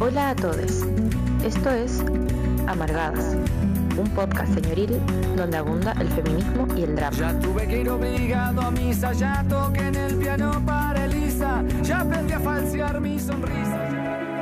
Hola 0.00 0.30
a 0.30 0.34
todos. 0.34 0.82
Esto 1.44 1.70
es 1.70 2.00
Amargadas, 2.66 3.36
un 3.96 4.10
podcast 4.14 4.52
señoril 4.52 4.98
donde 5.36 5.56
abunda 5.56 5.92
el 6.00 6.08
feminismo 6.08 6.66
y 6.76 6.82
el 6.82 6.96
drama. 6.96 7.16
Ya 7.16 7.38
tuve 7.38 7.68
que 7.68 7.80
ir 7.82 7.88
obligado 7.88 8.60
a 8.62 8.70
misa, 8.72 9.12
ya 9.12 9.44
toqué 9.48 9.86
en 9.86 9.94
el 9.94 10.16
piano 10.16 10.60
para 10.66 11.04
Elisa, 11.04 11.62
ya 11.82 12.00
aprendí 12.00 12.32
a 12.32 12.40
falsear 12.40 13.00
mi 13.00 13.20
sonrisa. 13.20 13.88
Y 14.32 14.33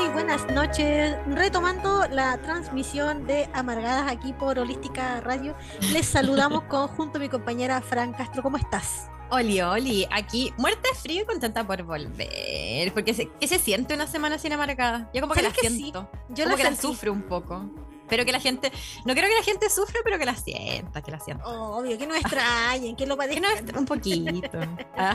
muy, 0.00 0.08
buenas 0.08 0.46
noches. 0.50 1.14
Retomando 1.26 2.06
la 2.08 2.38
transmisión 2.38 3.26
de 3.26 3.50
Amargadas 3.52 4.10
aquí 4.10 4.32
por 4.32 4.58
Holística 4.58 5.20
Radio, 5.20 5.54
les 5.92 6.06
saludamos 6.06 6.64
con, 6.64 6.88
junto 6.88 7.18
a 7.18 7.20
mi 7.20 7.28
compañera 7.28 7.82
Fran 7.82 8.14
Castro. 8.14 8.42
¿Cómo 8.42 8.56
estás? 8.56 9.10
Oli, 9.30 9.60
Oli, 9.60 10.06
aquí 10.10 10.54
muerta 10.56 10.88
de 10.88 10.98
frío 10.98 11.22
y 11.22 11.26
contenta 11.26 11.66
por 11.66 11.82
volver. 11.82 12.94
Porque 12.94 13.12
se, 13.12 13.30
¿qué 13.40 13.46
se 13.46 13.58
siente 13.58 13.92
una 13.92 14.06
semana 14.06 14.38
sin 14.38 14.54
amargada? 14.54 15.10
Yo 15.12 15.20
como 15.20 15.34
que 15.34 15.42
la 15.42 15.52
siento. 15.52 16.10
Yo 16.30 16.44
como 16.44 16.56
la 16.56 16.62
que 16.62 16.70
la 16.70 16.76
sufro 16.76 17.12
un 17.12 17.22
poco. 17.22 17.70
Pero 18.10 18.24
que 18.26 18.32
la 18.32 18.40
gente, 18.40 18.70
no 19.06 19.14
creo 19.14 19.28
que 19.28 19.34
la 19.36 19.42
gente 19.42 19.70
sufra, 19.70 20.00
pero 20.04 20.18
que 20.18 20.26
la 20.26 20.34
sienta, 20.34 21.00
que 21.00 21.10
la 21.12 21.20
sienta. 21.20 21.46
Obvio, 21.46 21.96
que 21.96 22.06
no 22.06 22.14
extrañen, 22.14 22.96
que 22.96 23.06
lo 23.06 23.16
Que 23.16 23.28
padezcan. 23.40 23.66
no, 23.72 23.78
un 23.80 23.86
poquito. 23.86 24.58
Ah. 24.96 25.14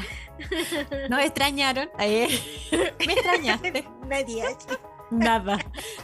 ¿No 1.09 1.17
me 1.17 1.25
extrañaron? 1.25 1.89
Me 1.99 3.13
extrañaste. 3.13 3.85
Nadie. 4.07 4.43
Nada. 5.11 5.57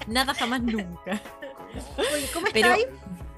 Nada 0.07 0.33
jamás 0.35 0.61
nunca. 0.61 1.21
Oye, 1.97 2.29
¿cómo 2.33 2.47
Pero 2.53 2.75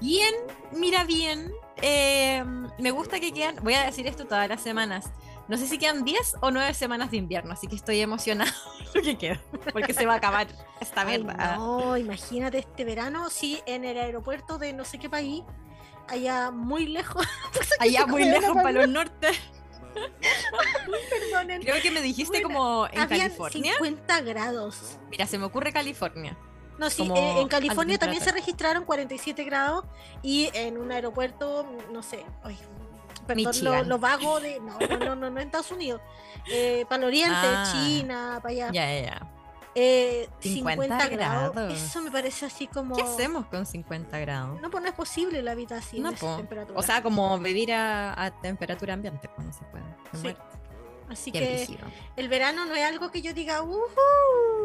bien, 0.00 0.34
mira 0.72 1.04
bien. 1.04 1.52
eh, 1.80 2.44
me 2.78 2.90
gusta 2.90 3.20
que 3.20 3.32
quedan, 3.32 3.56
voy 3.62 3.74
a 3.74 3.84
decir 3.84 4.06
esto 4.06 4.26
todas 4.26 4.48
las 4.48 4.60
semanas. 4.60 5.06
No 5.46 5.58
sé 5.58 5.66
si 5.66 5.78
quedan 5.78 6.04
10 6.04 6.36
o 6.40 6.50
9 6.50 6.72
semanas 6.74 7.10
de 7.10 7.18
invierno, 7.18 7.52
así 7.52 7.66
que 7.66 7.76
estoy 7.76 8.00
emocionada 8.00 8.52
lo 8.94 9.02
que 9.02 9.18
queda, 9.18 9.40
porque 9.72 9.92
se 9.92 10.06
va 10.06 10.14
a 10.14 10.16
acabar 10.16 10.46
esta 10.80 11.02
Ay, 11.02 11.22
verdad. 11.22 11.56
no, 11.58 11.96
imagínate 11.96 12.58
este 12.58 12.84
verano, 12.84 13.28
sí, 13.28 13.60
en 13.66 13.84
el 13.84 13.98
aeropuerto 13.98 14.58
de 14.58 14.72
no 14.72 14.84
sé 14.84 14.98
qué 14.98 15.10
país, 15.10 15.42
allá 16.08 16.50
muy 16.50 16.86
lejos. 16.86 17.26
Allá 17.80 18.06
muy 18.06 18.24
lejos 18.24 18.54
para 18.54 18.72
los 18.72 18.88
norte. 18.88 19.28
Perdonen. 21.10 21.62
Creo 21.62 21.80
que 21.80 21.90
me 21.90 22.00
dijiste 22.00 22.42
Bueno, 22.42 22.48
como 22.48 22.86
en 22.86 23.06
California. 23.06 23.72
50 23.74 24.20
grados. 24.22 24.98
Mira, 25.10 25.26
se 25.26 25.38
me 25.38 25.44
ocurre 25.44 25.72
California. 25.72 26.36
No, 26.78 26.90
sí, 26.90 27.08
eh, 27.14 27.40
en 27.40 27.48
California 27.48 27.98
también 27.98 28.22
se 28.22 28.32
registraron 28.32 28.84
47 28.84 29.44
grados 29.44 29.84
y 30.22 30.50
en 30.54 30.76
un 30.76 30.90
aeropuerto, 30.90 31.64
no 31.92 32.02
sé, 32.02 32.24
ay, 32.42 32.58
perdón 33.26 33.54
lo, 33.62 33.82
lo 33.84 33.98
vago 33.98 34.40
de. 34.40 34.60
No, 34.60 34.78
no, 34.78 34.98
no, 34.98 35.16
no, 35.16 35.30
no 35.30 35.40
en 35.40 35.46
Estados 35.46 35.70
Unidos. 35.70 36.00
Eh, 36.50 36.84
para 36.88 37.02
el 37.02 37.08
oriente, 37.08 37.34
Ah. 37.36 37.70
China, 37.72 38.38
para 38.42 38.52
allá. 38.52 38.70
Ya, 38.72 38.92
ya, 38.94 39.02
ya. 39.02 39.30
Eh, 39.76 40.28
50 40.40 40.84
50, 40.84 41.08
grados. 41.08 41.52
grados. 41.54 41.72
Eso 41.82 42.00
me 42.00 42.10
parece 42.10 42.46
así 42.46 42.66
como. 42.68 42.94
¿Qué 42.94 43.02
hacemos 43.02 43.46
con 43.46 43.66
50 43.66 44.18
grados? 44.20 44.60
No, 44.60 44.70
pues 44.70 44.82
no 44.82 44.88
es 44.88 44.94
posible 44.94 45.42
la 45.42 45.54
vida 45.56 45.78
así 45.78 45.98
No, 45.98 46.10
esa 46.10 46.36
temperatura. 46.36 46.78
O 46.78 46.82
sea, 46.82 47.02
como 47.02 47.38
vivir 47.40 47.72
a, 47.72 48.12
a 48.22 48.30
temperatura 48.40 48.94
ambiente, 48.94 49.28
pues 49.34 49.46
no 49.46 49.52
se 49.52 49.64
puede. 49.64 49.84
Sí. 50.22 50.36
así 51.10 51.32
Qué 51.32 51.40
que 51.40 51.78
el 52.16 52.28
verano 52.28 52.66
no 52.66 52.74
es 52.76 52.84
algo 52.84 53.10
que 53.10 53.20
yo 53.20 53.32
diga, 53.34 53.62
¡uhú! 53.62 53.82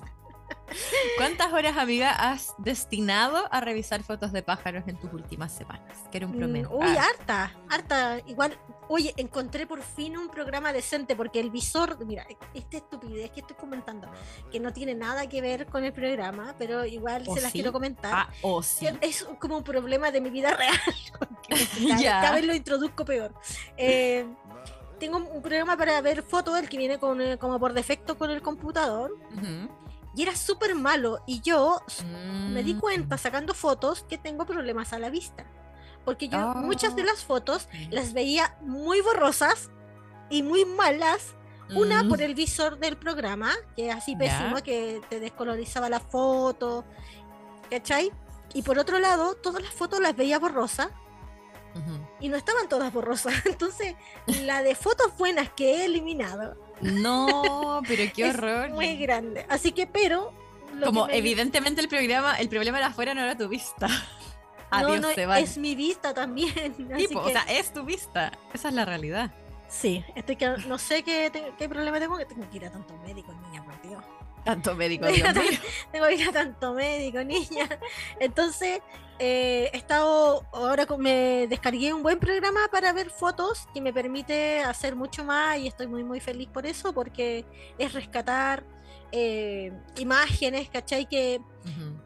¿Cuántas 1.16 1.52
horas, 1.52 1.76
amiga, 1.76 2.10
has 2.10 2.54
destinado 2.58 3.48
a 3.50 3.60
revisar 3.60 4.02
fotos 4.02 4.32
de 4.32 4.42
pájaros 4.42 4.84
en 4.86 4.98
tus 4.98 5.12
últimas 5.12 5.52
semanas? 5.52 5.98
Que 6.10 6.18
era 6.18 6.26
un 6.26 6.34
Mm, 6.34 6.38
promedio. 6.38 6.70
Uy, 6.70 6.86
Ah, 6.96 7.06
harta, 7.10 7.52
harta. 7.68 8.18
Igual, 8.26 8.58
oye, 8.88 9.12
encontré 9.16 9.66
por 9.66 9.82
fin 9.82 10.16
un 10.16 10.28
programa 10.28 10.72
decente 10.72 11.14
porque 11.16 11.40
el 11.40 11.50
visor, 11.50 12.04
mira, 12.04 12.26
esta 12.54 12.76
estupidez 12.78 13.30
que 13.30 13.40
estoy 13.40 13.56
comentando, 13.56 14.08
que 14.50 14.60
no 14.60 14.72
tiene 14.72 14.94
nada 14.94 15.28
que 15.28 15.40
ver 15.40 15.66
con 15.66 15.84
el 15.84 15.92
programa, 15.92 16.54
pero 16.58 16.84
igual 16.84 17.24
¿O 17.26 17.34
se 17.34 17.40
las 17.40 17.52
sí? 17.52 17.58
quiero 17.58 17.72
comentar. 17.72 18.12
ah, 18.14 18.28
o 18.42 18.62
sí. 18.62 18.86
Es 19.00 19.24
como 19.38 19.58
un 19.58 19.64
problema 19.64 20.10
de 20.10 20.20
mi 20.20 20.30
vida 20.30 20.50
real. 20.56 20.76
cada, 21.48 22.00
Ya. 22.00 22.20
cada 22.20 22.34
vez 22.36 22.44
lo 22.46 22.54
introduzco 22.54 23.04
peor. 23.04 23.34
Eh, 23.76 24.26
tengo 24.98 25.18
un 25.18 25.42
programa 25.42 25.76
para 25.76 26.00
ver 26.00 26.22
fotos, 26.22 26.56
el 26.58 26.68
que 26.68 26.76
viene 26.78 26.98
con, 26.98 27.20
eh, 27.20 27.36
como 27.36 27.58
por 27.58 27.72
defecto 27.72 28.16
con 28.16 28.30
el 28.30 28.40
computador, 28.40 29.10
Ujú. 29.36 29.68
Y 30.14 30.22
era 30.22 30.34
súper 30.36 30.74
malo. 30.74 31.22
Y 31.26 31.40
yo 31.40 31.80
me 32.50 32.62
di 32.62 32.74
Mm. 32.74 32.80
cuenta 32.80 33.18
sacando 33.18 33.54
fotos 33.54 34.04
que 34.08 34.18
tengo 34.18 34.44
problemas 34.46 34.92
a 34.92 34.98
la 34.98 35.10
vista. 35.10 35.44
Porque 36.04 36.28
yo 36.28 36.38
muchas 36.56 36.96
de 36.96 37.02
Ah. 37.02 37.06
las 37.06 37.24
fotos 37.24 37.68
las 37.90 38.12
veía 38.12 38.56
muy 38.60 39.00
borrosas 39.00 39.70
y 40.30 40.42
muy 40.42 40.64
malas. 40.64 41.34
Una 41.74 42.02
Mm. 42.02 42.08
por 42.08 42.20
el 42.20 42.34
visor 42.34 42.78
del 42.78 42.96
programa, 42.98 43.52
que 43.76 43.88
es 43.88 43.94
así 43.94 44.14
pésimo, 44.16 44.56
que 44.62 45.00
te 45.08 45.20
descolorizaba 45.20 45.88
la 45.88 46.00
foto. 46.00 46.84
¿Cachai? 47.70 48.10
Y 48.52 48.62
por 48.62 48.78
otro 48.78 48.98
lado, 48.98 49.34
todas 49.36 49.62
las 49.62 49.72
fotos 49.72 50.00
las 50.00 50.14
veía 50.14 50.38
borrosas 50.38 50.88
y 52.20 52.28
no 52.28 52.36
estaban 52.36 52.68
todas 52.68 52.92
borrosas. 52.92 53.32
Entonces, 53.46 53.94
la 54.42 54.62
de 54.62 54.74
fotos 54.74 55.16
buenas 55.16 55.50
que 55.50 55.76
he 55.76 55.84
eliminado 55.86 56.56
No, 56.82 57.80
pero 57.86 58.12
qué 58.14 58.28
es 58.28 58.34
horror. 58.34 58.70
muy 58.70 58.96
grande. 58.96 59.46
Así 59.48 59.72
que, 59.72 59.86
pero. 59.86 60.32
Como 60.84 61.06
que 61.06 61.12
me- 61.12 61.18
evidentemente 61.18 61.80
el 61.80 61.88
programa, 61.88 62.34
el 62.36 62.48
problema 62.48 62.78
era 62.78 62.88
afuera, 62.88 63.14
no 63.14 63.22
era 63.22 63.36
tu 63.36 63.48
vista. 63.48 63.86
No, 63.86 63.94
Adiós, 64.78 65.00
no, 65.02 65.12
se 65.12 65.26
va. 65.26 65.38
es 65.38 65.58
mi 65.58 65.74
vista 65.74 66.14
también. 66.14 66.50
así 66.94 67.06
Tipo, 67.06 67.20
o 67.20 67.28
sea, 67.30 67.42
es 67.48 67.72
tu 67.72 67.84
vista. 67.84 68.32
Esa 68.54 68.68
es 68.68 68.74
la 68.74 68.84
realidad. 68.86 69.30
Sí, 69.68 70.04
estoy 70.16 70.36
que 70.36 70.48
no 70.66 70.78
sé 70.78 71.02
qué, 71.02 71.30
qué 71.58 71.68
problema 71.68 71.98
tengo, 72.00 72.16
que 72.18 72.24
tengo 72.26 72.48
que 72.50 72.56
ir 72.56 72.66
a 72.66 72.72
tanto 72.72 72.94
médico, 73.06 73.32
niña. 73.32 73.62
Tanto 74.44 74.74
médico, 74.74 75.06
Dios 75.06 75.34
mío. 75.34 75.42
tengo 75.92 76.06
que 76.08 76.14
ir 76.14 76.28
a 76.28 76.32
tanto 76.32 76.74
médico, 76.74 77.22
niña. 77.22 77.68
Entonces, 78.18 78.80
eh, 79.18 79.70
he 79.72 79.76
estado, 79.76 80.44
ahora 80.52 80.86
con- 80.86 81.00
me 81.00 81.46
descargué 81.48 81.92
un 81.92 82.02
buen 82.02 82.18
programa 82.18 82.60
para 82.70 82.92
ver 82.92 83.10
fotos 83.10 83.68
que 83.72 83.80
me 83.80 83.92
permite 83.92 84.60
hacer 84.60 84.96
mucho 84.96 85.24
más 85.24 85.58
y 85.58 85.68
estoy 85.68 85.86
muy, 85.86 86.02
muy 86.02 86.18
feliz 86.20 86.48
por 86.48 86.66
eso, 86.66 86.92
porque 86.92 87.44
es 87.78 87.92
rescatar 87.92 88.64
eh, 89.12 89.72
imágenes, 89.98 90.68
¿cachai? 90.70 91.06
Que 91.06 91.40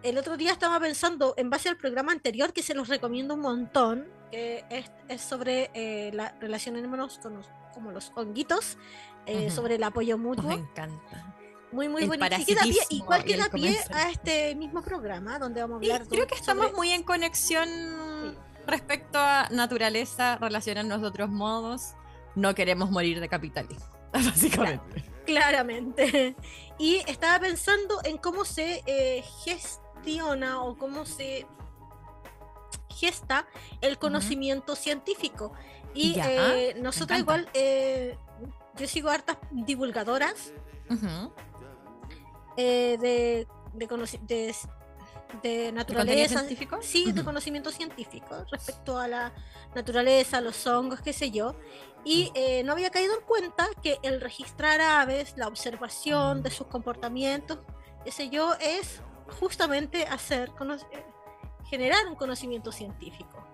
el 0.02 0.18
otro 0.18 0.36
día 0.36 0.52
estaba 0.52 0.78
pensando, 0.80 1.34
en 1.38 1.48
base 1.48 1.68
al 1.68 1.76
programa 1.76 2.12
anterior, 2.12 2.52
que 2.52 2.62
se 2.62 2.74
los 2.74 2.88
recomiendo 2.88 3.34
un 3.34 3.40
montón, 3.40 4.06
que 4.30 4.64
es, 4.68 4.90
es 5.08 5.22
sobre 5.22 5.70
eh, 5.72 6.10
la 6.12 6.34
relacionémonos 6.40 7.18
con 7.18 7.34
los, 7.36 7.46
como 7.72 7.92
los 7.92 8.12
honguitos, 8.14 8.76
eh, 9.24 9.50
sobre 9.50 9.76
el 9.76 9.82
apoyo 9.84 10.18
mutuo. 10.18 10.48
Me 10.48 10.54
encanta. 10.54 11.35
Muy, 11.76 11.88
muy 11.88 12.02
el 12.04 12.08
bonito. 12.08 12.26
Y 12.38 12.44
queda 12.46 12.62
pie- 12.62 12.86
igual 12.90 13.20
y 13.20 13.32
queda 13.34 13.48
pie 13.50 13.78
a 13.92 14.10
este 14.10 14.54
mismo 14.54 14.80
programa, 14.82 15.38
donde 15.38 15.60
vamos 15.60 15.82
a 15.82 15.84
Y 15.84 15.90
hablar 15.90 16.08
creo 16.08 16.22
do- 16.22 16.26
que 16.26 16.34
estamos 16.34 16.64
sobre- 16.64 16.76
muy 16.76 16.90
en 16.90 17.02
conexión 17.02 17.68
respecto 18.66 19.18
a 19.18 19.46
naturaleza, 19.50 20.36
relacionarnos 20.38 21.02
de 21.02 21.06
otros 21.06 21.28
modos. 21.28 21.92
No 22.34 22.54
queremos 22.54 22.90
morir 22.90 23.20
de 23.20 23.28
capitalismo, 23.28 23.86
básicamente. 24.12 25.04
Claramente. 25.26 26.34
Y 26.78 26.96
estaba 27.06 27.38
pensando 27.40 28.00
en 28.04 28.16
cómo 28.16 28.44
se 28.44 28.82
eh, 28.86 29.22
gestiona 29.44 30.62
o 30.62 30.76
cómo 30.78 31.04
se 31.04 31.46
gesta 32.88 33.46
el 33.82 33.98
conocimiento 33.98 34.74
científico. 34.76 35.52
Y 35.94 36.18
eh, 36.18 36.74
nosotros 36.80 37.18
igual, 37.18 37.48
eh, 37.54 38.16
yo 38.78 38.86
sigo 38.86 39.08
hartas 39.10 39.36
divulgadoras 39.50 40.52
Ujú. 40.90 41.32
Eh, 42.56 42.96
de, 43.00 43.46
de, 43.74 43.86
de, 43.86 43.86
de 43.86 44.54
¿De 45.42 45.72
contenido 45.72 45.72
naturaleza. 45.72 46.38
científico? 46.38 46.78
Sí, 46.82 47.12
de 47.12 47.24
conocimiento 47.24 47.70
científico 47.70 48.44
respecto 48.50 48.98
a 48.98 49.08
la 49.08 49.32
naturaleza, 49.74 50.40
los 50.40 50.66
hongos, 50.66 51.00
qué 51.00 51.12
sé 51.12 51.30
yo. 51.30 51.54
Y 52.04 52.30
eh, 52.34 52.62
no 52.62 52.72
había 52.72 52.90
caído 52.90 53.14
en 53.18 53.24
cuenta 53.24 53.66
que 53.82 53.98
el 54.02 54.20
registrar 54.20 54.80
aves, 54.80 55.34
la 55.36 55.48
observación 55.48 56.42
de 56.42 56.50
sus 56.50 56.68
comportamientos, 56.68 57.58
qué 58.04 58.12
sé 58.12 58.28
yo, 58.30 58.54
es 58.60 59.00
justamente 59.40 60.06
hacer, 60.06 60.52
eh, 60.92 61.04
generar 61.68 62.06
un 62.06 62.14
conocimiento 62.14 62.70
científico. 62.70 63.44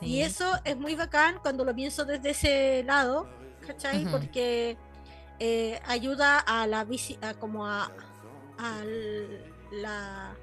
Y 0.00 0.06
Sí. 0.06 0.22
eso 0.22 0.50
es 0.64 0.76
muy 0.76 0.94
bacán 0.94 1.38
cuando 1.42 1.64
lo 1.64 1.74
pienso 1.74 2.04
desde 2.04 2.30
ese 2.30 2.84
lado, 2.84 3.28
¿cachai? 3.66 4.02
Ujú. 4.04 4.12
Porque 4.12 4.76
eh, 5.40 5.80
ayuda 5.86 6.38
a 6.38 6.66
la 6.68 6.84
visi- 6.86 7.18
a 7.22 7.34
como 7.34 7.66
a, 7.66 7.90
a 8.58 8.82
la 9.72 10.34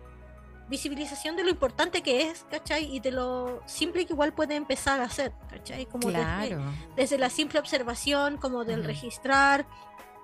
visibilización 0.70 1.36
de 1.36 1.44
lo 1.44 1.50
importante 1.50 2.02
que 2.02 2.30
es, 2.30 2.46
¿cachai? 2.50 2.96
Y 2.96 3.00
de 3.00 3.12
lo 3.12 3.62
simple 3.66 4.06
que 4.06 4.14
igual 4.14 4.34
puede 4.34 4.56
empezar 4.56 5.02
a 5.02 5.06
hacer, 5.06 5.34
¿cachai? 5.50 5.86
Como 5.86 6.08
desde, 6.10 6.22
Claro. 6.24 6.62
desde 6.96 7.18
la 7.18 7.30
simple 7.30 7.60
observación, 7.60 8.38
como 8.38 8.64
del 8.66 8.84
registrar. 8.84 9.66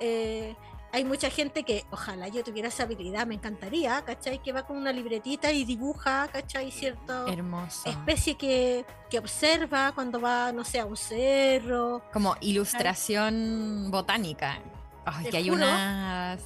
eh, 0.02 0.56
hay 0.92 1.04
mucha 1.06 1.30
gente 1.30 1.62
que, 1.64 1.86
ojalá 1.92 2.30
yo 2.30 2.44
tuviera 2.44 2.70
esa 2.70 2.82
habilidad, 2.84 3.28
me 3.28 3.36
encantaría, 3.36 4.02
¿cachai? 4.06 4.42
Que 4.42 4.52
va 4.54 4.66
con 4.66 4.76
una 4.78 4.92
libretita 4.92 5.52
y 5.52 5.64
dibuja, 5.64 6.30
¿cachai? 6.32 6.72
Cierto 6.72 7.28
Hermoso. 7.28 7.88
especie 7.88 8.36
que, 8.36 8.86
que 9.08 9.20
observa 9.20 9.92
cuando 9.92 10.20
va, 10.20 10.52
no 10.52 10.64
sé, 10.64 10.80
a 10.80 10.86
un 10.86 10.98
cerro. 10.98 12.02
Como 12.12 12.36
ilustración 12.42 13.90
botánica. 13.92 14.58
Ay, 15.06 15.30
que 15.30 15.38
hay 15.38 15.50
juro. 15.50 15.58
unas. 15.64 16.42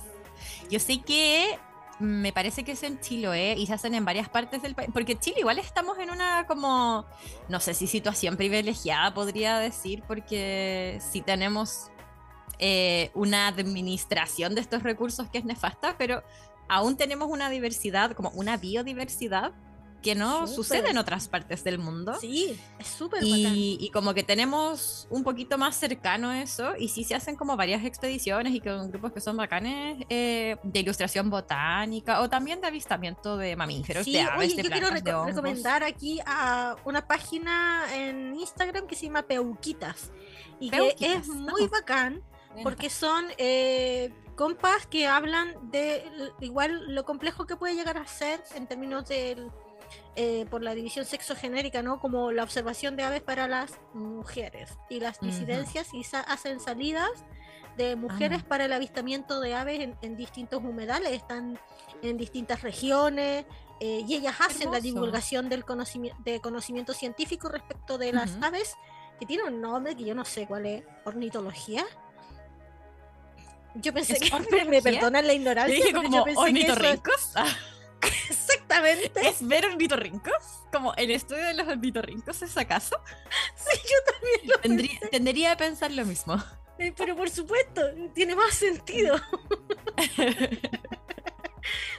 Yo 0.70 0.80
sé 0.80 1.02
que 1.02 1.60
me 2.00 2.34
parece 2.34 2.64
que 2.64 2.74
es 2.74 2.84
en 2.84 3.00
Chiloé 3.00 3.56
y 3.58 3.68
se 3.68 3.74
hacen 3.74 3.94
en 3.94 4.06
varias 4.06 4.30
partes 4.30 4.62
del 4.62 4.76
país. 4.76 4.90
Porque 4.94 5.18
Chile 5.18 5.38
igual 5.40 5.60
estamos 5.60 5.98
en 6.00 6.10
una 6.10 6.46
como, 6.48 7.06
no 7.50 7.60
sé 7.60 7.74
si 7.74 7.88
situación 7.88 8.38
privilegiada 8.38 9.14
podría 9.14 9.58
decir, 9.60 10.04
porque 10.08 11.00
si 11.12 11.22
tenemos 11.22 11.92
eh, 12.60 13.12
una 13.14 13.48
administración 13.48 14.56
de 14.56 14.62
estos 14.62 14.84
recursos 14.84 15.30
que 15.30 15.38
es 15.38 15.46
nefasta, 15.46 15.96
pero 15.98 16.24
aún 16.68 16.98
tenemos 16.98 17.30
una 17.30 17.50
diversidad, 17.50 18.12
como 18.12 18.30
una 18.30 18.58
biodiversidad 18.58 19.54
que 20.04 20.14
no 20.16 20.42
Súper. 20.46 20.56
sucede 20.56 20.90
en 20.92 20.98
otras 21.00 21.28
partes 21.30 21.64
del 21.64 21.80
mundo. 21.80 22.14
Sí, 22.20 22.60
es 22.78 22.88
súper. 22.88 23.24
Y, 23.24 23.78
y 23.80 23.90
como 23.90 24.14
que 24.14 24.22
tenemos 24.22 25.08
un 25.10 25.24
poquito 25.24 25.58
más 25.58 25.76
cercano 25.76 26.32
eso, 26.34 26.74
y 26.78 26.90
sí 26.90 27.04
se 27.04 27.16
hacen 27.16 27.36
como 27.36 27.56
varias 27.58 27.84
expediciones 27.86 28.54
y 28.54 28.60
con 28.60 28.90
grupos 28.92 29.14
que 29.14 29.22
son 29.22 29.38
bacanes 29.38 30.06
eh, 30.10 30.58
de 30.62 30.80
ilustración 30.82 31.30
botánica 31.30 32.22
o 32.22 32.30
también 32.30 32.62
de 32.62 32.68
avistamiento 32.68 33.38
de 33.38 33.56
mamíferos, 33.56 34.04
Sí, 34.04 34.12
de 34.14 34.22
aves, 34.22 34.38
oye, 34.54 34.56
de 34.58 34.64
yo 34.64 34.70
quiero 34.70 34.88
plantas, 34.90 35.04
de 35.04 35.12
reco- 35.12 35.16
hongos. 35.22 35.36
recomendar 35.36 35.84
aquí 35.84 36.20
a 36.26 36.76
una 36.86 37.08
página 37.08 37.86
en 37.96 38.36
Instagram 38.36 38.86
que 38.86 38.96
se 38.96 39.06
llama 39.08 39.24
Peuquitas 39.24 40.12
y 40.60 40.70
que 40.70 40.78
Peuquitas, 40.78 41.22
es 41.24 41.28
muy 41.30 41.68
bacán 41.68 42.22
porque 42.62 42.90
son 42.90 43.26
eh, 43.38 44.14
compas 44.36 44.86
que 44.86 45.08
hablan 45.08 45.56
de 45.72 46.04
igual 46.42 46.94
lo 46.94 47.04
complejo 47.06 47.46
que 47.46 47.56
puede 47.56 47.74
llegar 47.76 47.98
a 47.98 48.06
ser 48.06 48.44
en 48.56 48.68
términos 48.68 49.08
del 49.08 49.50
eh, 50.16 50.46
por 50.50 50.62
la 50.62 50.76
división 50.76 51.06
sexogenérica, 51.06 51.82
¿no? 51.82 52.00
Como 52.00 52.32
la 52.32 52.44
observación 52.44 52.96
de 52.96 53.04
aves 53.04 53.22
para 53.22 53.48
las 53.48 53.80
mujeres 53.94 54.78
y 54.90 55.00
las 55.00 55.20
disidencias 55.20 55.94
y 55.94 56.04
sa- 56.04 56.22
hacen 56.22 56.60
salidas 56.60 57.10
de 57.78 57.96
mujeres 57.96 58.42
Ah. 58.44 58.48
para 58.48 58.66
el 58.66 58.74
avistamiento 58.74 59.40
de 59.40 59.56
aves 59.56 59.80
en, 59.80 59.98
en 60.04 60.16
distintos 60.16 60.64
humedales, 60.64 61.12
están 61.14 61.60
en 62.04 62.18
distintas 62.18 62.62
regiones 62.62 63.46
eh, 63.80 64.04
y 64.08 64.14
ellas 64.16 64.36
hacen 64.40 64.72
la 64.72 64.80
divulgación 64.80 65.50
del 65.50 65.66
conocimiento, 65.66 66.22
de 66.24 66.40
conocimiento 66.40 66.94
científico 66.94 67.50
respecto 67.50 67.98
de 67.98 68.14
las 68.14 68.38
aves, 68.44 68.76
que 69.20 69.26
tiene 69.26 69.44
un 69.44 69.60
nombre 69.62 69.96
que 69.96 70.04
yo 70.06 70.14
no 70.14 70.24
sé 70.26 70.46
cuál 70.46 70.68
es, 70.68 70.84
ornitología. 71.06 71.84
Yo 73.76 73.92
pensé 73.94 74.14
¿Es 74.14 74.20
que 74.20 74.30
me, 74.30 74.36
ornitología? 74.36 74.70
me 74.70 74.82
perdonan 74.84 75.26
la 75.28 75.34
ignorancia. 75.34 75.76
dije 75.76 75.94
como 75.94 76.10
yo 76.16 76.24
pensé 76.24 76.54
que 76.54 76.60
eso- 76.62 76.76
Exactamente. 78.30 79.28
¿Es 79.28 79.46
ver 79.48 79.66
ornitorrincos? 79.66 80.34
Como 80.72 80.94
el 80.96 81.12
estudio 81.12 81.44
de 81.46 81.54
los 81.54 81.68
ornitorrincos, 81.68 82.42
¿es 82.42 82.58
acaso? 82.58 82.98
Sí, 83.56 83.80
yo 83.84 84.14
también 84.14 84.50
lo 84.52 84.58
Tendría, 84.60 85.00
pensé. 85.00 85.08
tendería 85.10 85.52
a 85.52 85.58
pensar 85.58 85.92
lo 85.92 86.06
mismo. 86.06 86.36
Eh, 86.80 86.92
Pero 86.98 87.16
por 87.16 87.30
supuesto, 87.30 87.82
tiene 88.16 88.36
más 88.36 88.56
sentido. 88.56 89.16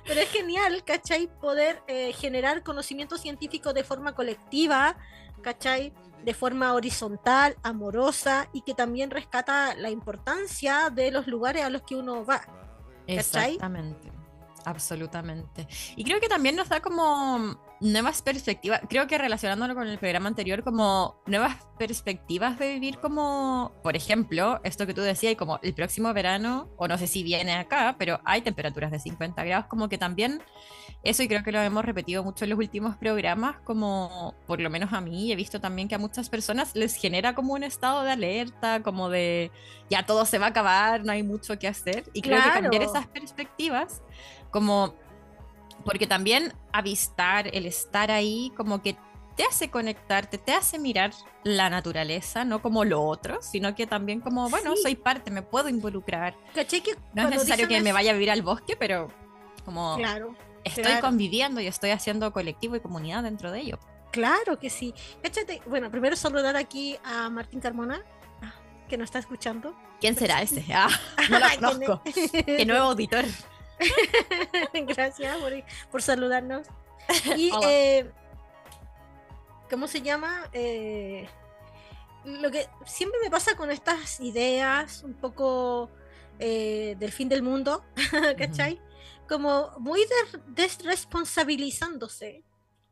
Pero 0.05 0.21
es 0.21 0.29
genial, 0.31 0.83
¿cachai? 0.85 1.29
Poder 1.41 1.81
eh, 1.87 2.13
generar 2.13 2.65
conocimiento 2.65 3.17
científico 3.17 3.73
de 3.73 3.85
forma 3.85 4.15
colectiva, 4.17 4.97
¿cachai? 5.43 5.95
De 6.25 6.35
forma 6.35 6.75
horizontal, 6.75 7.57
amorosa 7.63 8.49
y 8.53 8.63
que 8.63 8.75
también 8.75 9.11
rescata 9.13 9.75
la 9.77 9.91
importancia 9.91 10.91
de 10.91 11.13
los 11.13 11.29
lugares 11.29 11.63
a 11.65 11.71
los 11.71 11.83
que 11.83 11.95
uno 11.95 12.25
va. 12.27 12.41
¿Cachai? 13.07 13.53
Exactamente. 13.55 14.11
Absolutamente. 14.65 15.67
Y 15.97 16.05
creo 16.05 16.21
que 16.21 16.29
también 16.29 16.57
nos 16.57 16.69
da 16.69 16.81
como 16.81 17.59
nuevas 17.81 18.23
perspectivas, 18.23 18.81
creo 18.89 19.07
que 19.07 19.19
relacionándolo 19.19 19.75
con 19.75 19.87
el 19.87 19.99
programa 19.99 20.29
anterior, 20.29 20.63
como 20.65 21.21
nuevas 21.27 21.57
perspectivas 21.79 22.59
de 22.59 22.73
vivir 22.75 22.99
como, 22.99 23.73
por 23.83 23.95
ejemplo, 23.97 24.61
esto 24.65 24.87
que 24.87 24.95
tú 24.95 25.03
decías, 25.03 25.35
como 25.37 25.59
el 25.63 25.75
próximo 25.75 26.13
verano, 26.15 26.71
o 26.77 26.89
no 26.89 26.97
sé 26.97 27.07
si 27.07 27.23
viene 27.23 27.53
acá, 27.53 27.97
pero 27.99 28.21
hay 28.25 28.41
temperaturas 28.41 28.91
de 28.91 29.01
50 29.01 29.45
grados, 29.45 29.67
como 29.67 29.89
que 29.89 29.99
también, 29.99 30.41
eso 31.03 31.23
y 31.25 31.29
creo 31.29 31.43
que 31.43 31.53
lo 31.53 31.61
hemos 31.61 31.85
repetido 31.85 32.23
mucho 32.25 32.45
en 32.45 32.51
los 32.51 32.59
últimos 32.59 32.97
programas, 32.97 33.57
como 33.65 34.35
por 34.47 34.61
lo 34.61 34.71
menos 34.71 34.93
a 34.95 35.01
mí, 35.03 35.31
he 35.31 35.37
visto 35.37 35.61
también 35.61 35.89
que 35.89 35.97
a 35.97 35.99
muchas 35.99 36.31
personas 36.31 36.75
les 36.75 36.95
genera 36.95 37.35
como 37.35 37.53
un 37.53 37.65
estado 37.65 38.03
de 38.05 38.13
alerta, 38.13 38.83
como 38.83 39.11
de 39.11 39.51
ya 39.91 40.07
todo 40.07 40.25
se 40.25 40.39
va 40.39 40.47
a 40.47 40.51
acabar, 40.51 41.05
no 41.05 41.13
hay 41.13 41.23
mucho 41.23 41.59
que 41.59 41.69
hacer, 41.69 42.05
y 42.15 42.23
creo 42.23 42.39
que 42.43 42.49
cambiar 42.51 42.83
Claro. 42.83 42.91
esas 42.91 43.07
perspectivas, 43.09 44.03
como 44.55 44.95
porque 45.85 46.07
también 46.07 46.53
avistar, 46.73 47.51
el 47.53 47.67
estar 47.67 48.13
ahí, 48.13 48.53
como 48.57 48.81
que 48.81 48.97
te 49.37 49.43
hace 49.45 49.69
conectarte, 49.69 50.39
te 50.39 50.55
hace 50.55 50.79
mirar 50.79 51.11
la 51.43 51.69
naturaleza, 51.69 52.45
no 52.45 52.63
como 52.63 52.85
lo 52.85 53.03
otro, 53.03 53.43
sino 53.43 53.75
que 53.75 53.87
también 53.89 54.21
como, 54.21 54.49
bueno, 54.49 54.77
Sí. 54.77 54.83
soy 54.83 54.95
parte, 54.95 55.33
me 55.33 55.43
puedo 55.43 55.69
involucrar. 55.69 56.37
¿Cachai? 56.55 56.81
Que 56.83 56.93
No 57.15 57.25
es 57.25 57.31
necesario 57.31 57.67
que 57.67 57.81
me 57.81 57.89
eso- 57.91 57.95
vaya 57.95 58.11
a 58.13 58.15
vivir 58.15 58.31
al 58.31 58.43
bosque, 58.43 58.77
pero 58.77 59.09
como 59.65 59.97
Claro, 59.97 60.37
estoy 60.63 60.85
claro. 60.85 61.01
conviviendo 61.01 61.61
y 61.61 61.67
estoy 61.67 61.91
haciendo 61.91 62.33
colectivo 62.33 62.77
y 62.77 62.81
comunidad 62.81 63.25
dentro 63.25 63.51
de 63.51 63.61
ello. 63.61 63.79
claro 64.13 64.61
que 64.61 64.71
sí. 64.71 64.95
Cáchate, 65.21 65.61
bueno, 65.67 65.91
primero 65.91 66.15
saludar 66.15 66.55
aquí 66.57 66.97
a 67.05 67.29
Martín 67.29 67.59
Carmona, 67.61 68.01
ah, 68.41 68.53
que 68.89 68.97
nos 68.97 69.07
está 69.07 69.19
escuchando. 69.19 69.75
¿Quién 70.01 70.15
será 70.17 70.41
ese? 70.41 70.65
Ah, 70.73 70.89
no 71.31 71.41
lo 71.41 71.45
Ay, 71.47 71.59
¿quién 71.59 71.71
conozco. 71.87 72.03
Qué 72.47 72.65
nuevo 72.65 72.85
auditor. 72.87 73.25
Gracias 74.87 75.37
por, 75.39 75.53
por 75.91 76.03
saludarnos. 76.03 76.67
Y, 77.37 77.51
eh, 77.65 78.11
¿cómo 79.71 79.87
se 79.89 80.01
llama? 80.03 80.49
Eh, 80.53 81.29
lo 82.25 82.51
que 82.51 82.67
siempre 82.87 83.21
me 83.23 83.31
pasa 83.31 83.55
con 83.57 83.71
estas 83.71 84.21
ideas 84.21 85.03
un 85.03 85.13
poco 85.15 85.91
eh, 86.39 86.97
del 86.99 87.13
fin 87.13 87.29
del 87.29 87.43
mundo, 87.43 87.85
¿cachai? 88.39 88.81
Como 89.29 89.71
muy 89.79 90.01
des- 90.01 90.41
desresponsabilizándose, 90.49 92.43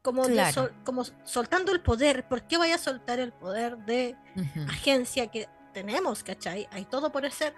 como, 0.02 0.24
Claro. 0.24 0.52
sol- 0.52 0.74
como 0.84 1.04
soltando 1.24 1.72
el 1.72 1.80
poder. 1.80 2.28
¿Por 2.28 2.46
qué 2.46 2.58
voy 2.58 2.72
a 2.72 2.78
soltar 2.78 3.18
el 3.18 3.32
poder 3.32 3.78
de 3.78 4.16
Ujú. 4.36 4.60
agencia 4.68 5.28
que 5.28 5.48
tenemos, 5.72 6.22
¿cachai? 6.22 6.68
Hay 6.70 6.84
todo 6.84 7.10
por 7.12 7.24
hacer. 7.24 7.54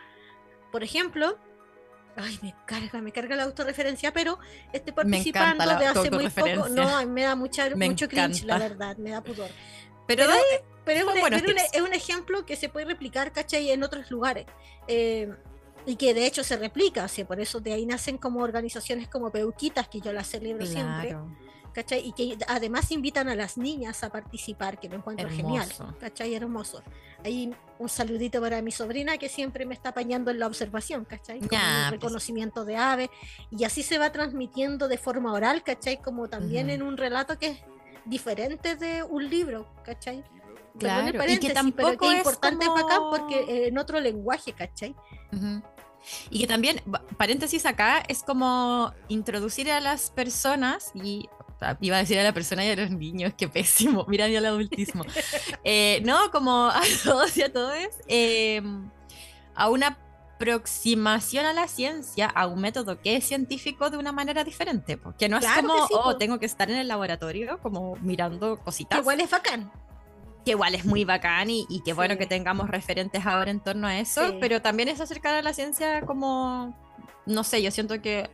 Por 0.71 0.83
ejemplo, 0.85 1.37
Ay, 2.17 2.39
me 2.43 2.55
carga, 2.67 3.01
me 3.01 3.11
carga 3.13 3.35
la 3.37 3.43
autorreferencia, 3.45 4.13
pero 4.13 4.39
estoy 4.73 4.93
participando 4.93 5.65
encanta 5.65 5.79
de 5.81 5.87
hace 5.87 6.11
muy 6.11 6.29
poco. 6.29 6.69
No, 6.69 7.07
me 7.07 7.23
da 7.23 7.35
mucha, 7.35 7.69
Me 7.77 7.89
mucho 7.89 8.09
cringe, 8.09 8.45
la 8.45 8.55
encanta. 8.57 8.69
verdad, 8.69 8.97
me 8.99 9.11
da 9.11 9.21
pudor. 9.23 9.51
Pero, 10.07 10.25
Pero, 10.27 10.33
eh, 10.35 10.65
pero 10.85 11.01
es, 11.11 11.23
pero 11.23 11.37
un- 11.37 11.43
tips. 11.47 11.63
es 11.73 11.81
un 11.81 11.93
ejemplo 11.95 12.45
que 12.47 12.57
se 12.57 12.69
puede 12.69 12.87
replicar, 12.87 13.33
¿cachai? 13.33 13.71
En 13.71 13.83
otros 13.83 14.11
lugares. 14.11 14.47
Eh, 14.87 15.33
y 15.87 15.97
que 15.97 16.15
de 16.15 16.27
hecho 16.27 16.45
se 16.45 16.57
replica, 16.57 17.05
o 17.05 17.09
sea, 17.09 17.27
por 17.27 17.41
eso 17.41 17.61
de 17.61 17.73
ahí 17.73 17.85
nacen 17.87 18.17
como 18.19 18.41
organizaciones 18.41 19.09
como 19.09 19.31
Peuquitas, 19.31 19.89
que 19.89 20.01
yo 20.01 20.13
las 20.13 20.29
celebro 20.29 20.65
siempre, 20.67 21.09
claro. 21.09 21.37
¿Cachai? 21.75 22.07
Y 22.07 22.13
que 22.13 22.39
además 22.49 22.91
invitan 22.93 23.29
a 23.29 23.35
las 23.35 23.59
niñas 23.59 24.03
a 24.05 24.11
participar, 24.11 24.79
que 24.81 24.89
lo 24.89 24.97
encuentro 24.97 25.29
genial, 25.29 25.69
Hermoso. 25.71 25.97
¿cachai? 25.99 26.35
Hermoso. 26.35 26.83
Ahí 27.25 27.53
un 27.79 27.89
saludito 27.89 28.41
para 28.41 28.63
mi 28.63 28.71
sobrina 28.71 29.19
que 29.19 29.29
siempre 29.29 29.67
me 29.67 29.75
está 29.75 29.89
apañando 29.91 30.31
en 30.31 30.39
la 30.39 30.47
observación, 30.47 31.05
¿cachai? 31.05 31.41
Con 31.41 31.49
Ya, 31.51 31.85
el 31.85 31.89
pues. 31.91 31.91
reconocimiento 32.01 32.65
de 32.65 32.77
aves. 32.77 33.11
Y 33.51 33.65
así 33.65 33.83
se 33.83 33.99
va 33.99 34.13
transmitiendo 34.13 34.89
de 34.89 34.97
forma 34.99 35.33
oral, 35.33 35.63
¿cachai? 35.63 36.01
Como 36.01 36.29
también 36.29 36.71
en 36.71 36.83
un 36.83 36.97
relato 36.97 37.39
que 37.39 37.47
es 37.49 37.59
diferente 38.05 38.77
de 38.77 39.03
un 39.03 39.29
libro, 39.29 39.67
¿cachai? 39.85 40.23
Perdón 40.79 41.11
Claro, 41.13 41.33
y 41.33 41.39
que 41.39 41.49
pero 41.49 41.55
tampoco 41.55 41.99
que 41.99 42.13
es 42.13 42.19
importante 42.19 42.67
como- 42.67 42.83
bacán 42.83 43.01
porque 43.11 43.67
en 43.69 43.79
otro 43.79 44.01
lenguaje, 44.01 44.53
¿cachai? 44.53 44.95
Ujú. 45.33 45.63
Y 46.31 46.41
que 46.41 46.47
también, 46.47 46.83
paréntesis 47.17 47.65
acá, 47.65 48.03
es 48.09 48.23
como 48.23 48.93
introducir 49.09 49.71
a 49.71 49.81
las 49.81 50.11
personas 50.11 50.91
y 50.95 51.29
iba 51.81 51.97
a 51.97 52.01
decir 52.01 52.19
a 52.19 52.23
la 52.23 52.33
persona 52.33 52.65
y 52.65 52.71
a 52.71 52.77
los 52.77 52.91
niños, 52.91 53.33
qué 53.37 53.49
pésimo, 53.49 54.05
mira 54.09 54.29
ya 54.29 54.39
el 54.39 54.47
adultismo. 54.47 55.05
Eh, 55.65 56.01
no, 56.05 56.31
como 56.31 56.67
a 56.67 56.83
todos 57.05 57.37
y 57.37 57.43
a 57.43 57.53
todos, 57.53 57.75
eh, 58.09 58.63
a 59.55 59.69
una 59.71 59.99
aproximación 60.37 61.47
a 61.47 61.53
la 61.53 61.69
ciencia, 61.69 62.27
a 62.27 62.47
un 62.47 62.61
método 62.61 63.01
que 63.01 63.17
es 63.17 63.25
científico 63.27 63.89
de 63.91 63.97
una 63.97 64.13
manera 64.13 64.45
diferente, 64.45 64.97
porque 64.97 65.29
no 65.29 65.39
es 65.39 65.45
Claro 65.45 65.63
que 65.63 65.67
como, 65.69 65.87
sí, 65.87 65.95
oh, 65.97 66.17
tengo 66.17 66.39
que 66.39 66.47
estar 66.47 66.71
en 66.71 66.77
el 66.77 66.89
laboratorio, 66.89 67.59
como 67.63 67.97
mirando 68.03 68.59
cositas 68.59 68.99
igual 68.99 69.21
es 69.21 69.31
bacán. 69.31 69.71
que 70.45 70.51
igual 70.51 70.75
es 70.75 70.85
muy 70.85 71.05
bacán 71.05 71.49
y, 71.51 71.65
y 71.71 71.83
qué 71.83 71.93
bueno 71.95 72.15
Sí. 72.15 72.19
que 72.19 72.27
tengamos 72.27 72.69
referentes 72.69 73.25
ahora 73.25 73.51
en 73.51 73.61
torno 73.61 73.87
a 73.87 73.99
eso, 73.99 74.29
Sí. 74.29 74.37
pero 74.41 74.61
también 74.61 74.89
es 74.91 75.01
acercar 75.01 75.35
a 75.35 75.41
la 75.43 75.55
ciencia 75.55 76.03
como, 76.03 76.77
no 77.27 77.45
sé, 77.45 77.63
yo 77.63 77.71
siento 77.71 78.03
que, 78.03 78.29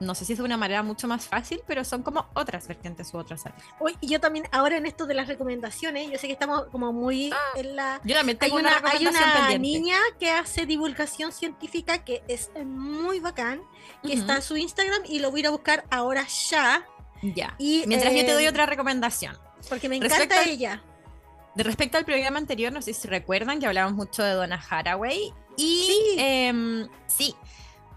no 0.00 0.14
sé 0.14 0.24
si 0.24 0.32
es 0.32 0.38
de 0.38 0.44
una 0.44 0.56
manera 0.56 0.82
mucho 0.82 1.06
más 1.06 1.26
fácil, 1.26 1.60
pero 1.66 1.84
son 1.84 2.02
como 2.02 2.26
otras 2.34 2.66
vertientes 2.66 3.12
u 3.14 3.18
otras 3.18 3.44
áreas. 3.46 3.62
Hoy, 3.78 3.96
yo 4.02 4.18
también, 4.20 4.46
ahora 4.50 4.76
en 4.78 4.86
esto 4.86 5.06
de 5.06 5.14
las 5.14 5.28
recomendaciones, 5.28 6.10
yo 6.10 6.18
sé 6.18 6.26
que 6.26 6.32
estamos 6.32 6.64
como 6.72 6.92
muy 6.92 7.32
en 7.54 7.76
la... 7.76 8.00
Yo 8.04 8.14
también 8.16 8.38
Hay 8.40 8.48
tengo 8.48 8.60
una, 8.60 8.78
una, 8.78 8.90
hay 8.90 9.06
una 9.06 9.34
pendiente. 9.48 9.58
niña 9.58 9.96
que 10.18 10.30
hace 10.30 10.66
divulgación 10.66 11.32
científica 11.32 12.04
que 12.04 12.22
es 12.28 12.50
muy 12.64 13.20
bacán, 13.20 13.60
que 14.02 14.14
está 14.14 14.36
en 14.36 14.42
su 14.42 14.56
Instagram 14.56 15.02
y 15.06 15.18
lo 15.20 15.30
voy 15.30 15.38
a 15.38 15.42
ir 15.42 15.46
a 15.46 15.50
buscar 15.50 15.84
ahora 15.90 16.26
ya, 16.50 16.84
Ya. 17.22 17.54
y, 17.58 17.84
Mientras 17.86 18.12
yo 18.14 18.24
te 18.24 18.32
doy 18.32 18.44
eh, 18.44 18.48
otra 18.48 18.66
recomendación. 18.66 19.36
porque 19.68 19.88
me 19.88 20.00
respecto 20.00 20.24
encanta 20.24 20.40
al- 20.42 20.48
ella. 20.50 20.82
De 21.54 21.64
respecto 21.64 21.98
al 21.98 22.04
programa 22.04 22.38
anterior, 22.38 22.72
no 22.72 22.80
sé 22.80 22.94
si 22.94 23.06
recuerdan 23.08 23.58
que 23.60 23.66
hablamos 23.66 23.92
mucho 23.94 24.22
de 24.22 24.32
Donna 24.32 24.62
Haraway. 24.70 25.34
Y 25.56 25.84
Sí. 25.86 26.14
em, 26.18 26.88
sí, 27.06 27.34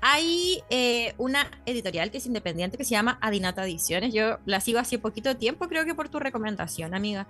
hay 0.05 0.61
eh, 0.69 1.13
una 1.17 1.49
editorial 1.65 2.11
que 2.11 2.17
es 2.17 2.25
independiente 2.25 2.77
que 2.77 2.83
se 2.83 2.91
llama 2.91 3.17
Adinata 3.21 3.63
Ediciones. 3.63 4.13
Yo 4.13 4.37
la 4.45 4.59
sigo 4.59 4.79
hace 4.79 4.99
poquito 4.99 5.37
tiempo, 5.37 5.69
creo 5.69 5.85
que 5.85 5.95
por 5.95 6.09
tu 6.09 6.19
recomendación, 6.19 6.93
amiga. 6.93 7.25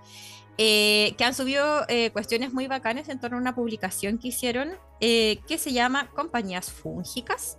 eh, 0.58 1.14
que 1.16 1.24
han 1.24 1.34
subido 1.34 1.84
eh, 1.88 2.10
cuestiones 2.10 2.52
muy 2.52 2.66
bacanes 2.66 3.08
en 3.08 3.20
torno 3.20 3.36
a 3.36 3.40
una 3.40 3.54
publicación 3.54 4.18
que 4.18 4.28
hicieron 4.28 4.72
eh, 5.00 5.38
que 5.46 5.56
se 5.56 5.72
llama 5.72 6.10
Compañías 6.10 6.72
Fúngicas, 6.72 7.58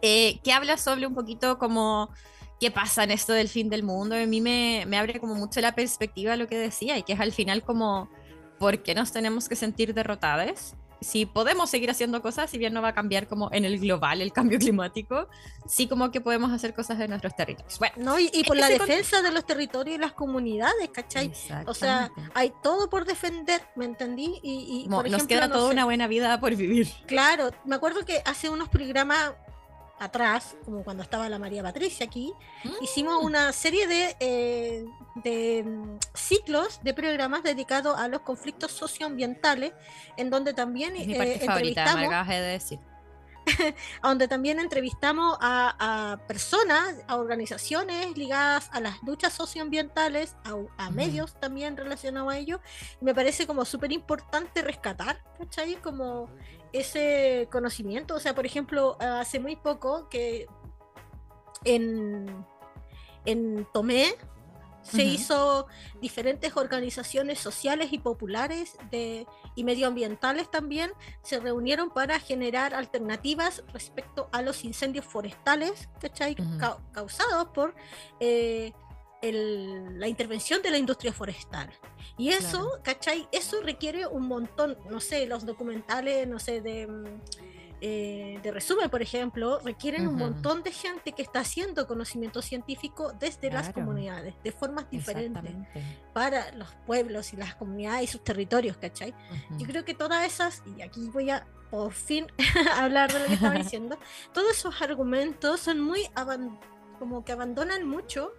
que 0.00 0.52
habla 0.52 0.76
sobre 0.78 1.06
un 1.06 1.14
poquito 1.14 1.58
como 1.58 2.10
qué 2.60 2.70
pasa 2.70 3.04
en 3.04 3.10
esto 3.10 3.32
del 3.34 3.48
fin 3.48 3.68
del 3.68 3.82
mundo. 3.82 4.14
A 4.14 4.26
mí 4.26 4.40
me, 4.40 4.84
me 4.86 4.98
abre 4.98 5.20
como 5.20 5.34
mucho 5.34 5.60
la 5.60 5.74
perspectiva 5.74 6.36
lo 6.36 6.46
que 6.46 6.58
decía 6.58 6.96
y 6.96 7.02
que 7.02 7.14
es 7.14 7.20
al 7.20 7.32
final 7.32 7.62
como, 7.62 8.10
¿por 8.58 8.82
qué 8.82 8.94
nos 8.94 9.12
tenemos 9.12 9.48
que 9.48 9.56
sentir 9.56 9.94
derrotadas? 9.94 10.76
Si 11.00 11.26
podemos 11.26 11.70
seguir 11.70 11.90
haciendo 11.90 12.22
cosas, 12.22 12.50
si 12.50 12.58
bien 12.58 12.72
no 12.72 12.80
va 12.82 12.88
a 12.88 12.94
cambiar 12.94 13.26
como 13.28 13.50
en 13.52 13.64
el 13.64 13.78
global 13.78 14.20
el 14.22 14.32
cambio 14.32 14.58
climático, 14.60 15.28
sí 15.66 15.86
como 15.86 16.10
que 16.10 16.20
podemos 16.20 16.52
hacer 16.52 16.74
cosas 16.74 16.98
en 17.00 17.10
nuestros 17.10 17.34
territorios. 17.36 17.78
Bueno, 17.78 17.94
¿no? 17.98 18.18
Y, 18.18 18.30
y 18.32 18.44
por 18.44 18.56
la 18.56 18.68
con- 18.68 18.78
defensa 18.86 19.22
de 19.22 19.30
los 19.30 19.46
territorios 19.46 19.96
y 19.96 20.00
las 20.00 20.12
comunidades, 20.12 20.90
¿cachai? 20.92 21.32
O 21.66 21.74
sea, 21.74 22.10
hay 22.34 22.52
todo 22.62 22.88
por 22.90 23.04
defender, 23.04 23.60
¿me 23.76 23.84
entendí? 23.84 24.40
Y, 24.42 24.80
y, 24.80 24.84
Como 24.84 25.02
por 25.02 25.10
nos 25.10 25.24
queda 25.26 25.48
no 25.48 25.54
toda 25.54 25.68
sé, 25.68 25.72
una 25.74 25.84
buena 25.84 26.06
vida 26.06 26.40
por 26.40 26.54
vivir. 26.56 26.88
Claro, 27.06 27.50
me 27.64 27.74
acuerdo 27.76 28.04
que 28.04 28.22
hace 28.24 28.48
unos 28.50 28.68
programas 28.68 29.32
atrás, 30.04 30.56
como 30.64 30.82
cuando 30.84 31.02
estaba 31.02 31.28
la 31.28 31.38
María 31.38 31.62
Patricia 31.62 32.06
aquí, 32.06 32.32
hicimos 32.80 33.22
Mm. 33.22 33.26
una 33.26 33.52
serie 33.52 33.86
de, 33.86 34.16
eh, 34.20 34.84
de 35.16 35.62
mm, 35.64 35.98
ciclos 36.14 36.80
de 36.82 36.94
programas 36.94 37.42
dedicados 37.42 37.98
a 37.98 38.08
los 38.08 38.20
conflictos 38.22 38.72
socioambientales, 38.72 39.72
en 40.16 40.30
donde 40.30 40.54
también 40.54 40.96
Es 40.96 41.06
mi 41.06 41.14
eh, 41.14 41.16
parte 41.16 41.38
favorita, 41.40 41.46
me 41.46 41.90
entrevistamos, 42.04 42.06
acabas 42.06 42.28
de 42.28 42.40
decir. 42.40 42.78
donde 44.02 44.26
también 44.26 44.58
entrevistamos 44.58 45.36
a, 45.40 46.12
a 46.12 46.26
personas, 46.26 46.94
a 47.06 47.16
organizaciones 47.16 48.16
ligadas 48.16 48.70
a 48.72 48.80
las 48.80 49.02
luchas 49.02 49.34
socioambientales, 49.34 50.34
a, 50.44 50.50
a 50.78 50.86
Ujú. 50.88 50.94
medios 50.94 51.38
también 51.40 51.76
relacionados 51.76 52.32
a 52.32 52.38
ello. 52.38 52.60
Y 53.00 53.04
me 53.04 53.14
parece 53.14 53.46
como 53.46 53.64
súper 53.66 53.92
importante 53.92 54.62
rescatar, 54.62 55.22
¿cachai? 55.38 55.74
Como 55.76 56.30
ese 56.74 57.48
conocimiento. 57.50 58.14
O 58.14 58.20
sea, 58.20 58.34
por 58.34 58.44
ejemplo, 58.44 58.96
hace 59.00 59.38
muy 59.40 59.56
poco 59.56 60.08
que 60.08 60.46
en, 61.64 62.44
en 63.24 63.66
Tomé 63.72 64.14
se 64.82 65.02
hizo 65.02 65.66
diferentes 66.02 66.54
organizaciones 66.58 67.38
sociales 67.38 67.94
y 67.94 67.98
populares 67.98 68.76
de, 68.90 69.26
y 69.54 69.64
medioambientales 69.64 70.50
también 70.50 70.90
se 71.22 71.40
reunieron 71.40 71.88
para 71.88 72.20
generar 72.20 72.74
alternativas 72.74 73.64
respecto 73.72 74.28
a 74.30 74.42
los 74.42 74.62
incendios 74.62 75.06
forestales 75.06 75.88
¿cachai? 76.02 76.34
Ca- 76.60 76.76
causados 76.92 77.48
por 77.54 77.74
eh, 78.20 78.74
el- 79.28 79.98
la 79.98 80.08
intervención 80.08 80.62
de 80.62 80.70
la 80.70 80.78
industria 80.78 81.12
forestal. 81.12 81.70
Y 82.16 82.28
eso, 82.30 82.58
Claro. 82.68 82.80
¿cachai? 82.82 83.28
Eso 83.32 83.60
requiere 83.62 84.06
un 84.06 84.26
montón, 84.28 84.76
no 84.90 85.00
sé, 85.00 85.26
los 85.26 85.44
documentales, 85.46 86.28
no 86.28 86.38
sé, 86.38 86.60
de, 86.60 86.88
eh, 87.80 88.38
de 88.42 88.50
resumen, 88.52 88.88
por 88.88 89.02
ejemplo, 89.02 89.58
requieren 89.58 90.02
un 90.06 90.14
Ujú. 90.14 90.24
montón 90.24 90.62
de 90.62 90.72
gente 90.72 91.12
que 91.12 91.22
está 91.22 91.40
haciendo 91.40 91.86
conocimiento 91.86 92.40
científico 92.40 93.12
desde 93.18 93.50
las 93.50 93.64
Claro. 93.70 93.74
comunidades, 93.74 94.34
de 94.42 94.52
formas 94.52 94.88
diferentes 94.90 95.52
para 96.12 96.52
los 96.52 96.68
pueblos 96.86 97.32
y 97.32 97.36
las 97.36 97.54
comunidades 97.56 98.04
y 98.04 98.06
sus 98.12 98.22
territorios, 98.24 98.76
¿cachai? 98.78 99.10
Ujú. 99.50 99.58
Yo 99.58 99.66
creo 99.66 99.84
que 99.84 99.94
todas 99.94 100.24
esas, 100.24 100.62
y 100.76 100.82
aquí 100.82 101.08
voy 101.12 101.30
a 101.30 101.46
por 101.70 101.92
fin 101.92 102.26
hablar 102.76 103.12
de 103.12 103.18
lo 103.18 103.26
que 103.26 103.34
estaba 103.34 103.54
diciendo, 103.76 103.98
todos 104.32 104.52
esos 104.52 104.80
argumentos 104.80 105.60
son 105.60 105.80
muy 105.80 106.06
como 106.98 107.24
que 107.24 107.32
abandonan 107.32 107.86
mucho, 107.86 108.32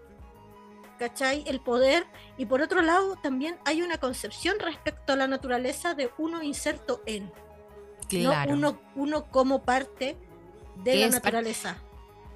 ¿cachai? 0.97 1.43
El 1.47 1.59
poder, 1.59 2.05
y 2.37 2.45
por 2.45 2.61
otro 2.61 2.81
lado 2.81 3.15
también 3.15 3.57
hay 3.65 3.81
una 3.81 3.97
concepción 3.97 4.57
respecto 4.59 5.13
a 5.13 5.15
la 5.15 5.27
naturaleza 5.27 5.93
de 5.93 6.11
uno 6.17 6.41
inserto 6.43 7.01
en, 7.05 7.31
Claro. 8.07 8.55
no 8.55 8.69
uno, 8.69 8.81
uno 8.95 9.25
como 9.31 9.63
parte 9.63 10.17
de 10.83 10.95
la 10.97 11.09
naturaleza. 11.09 11.77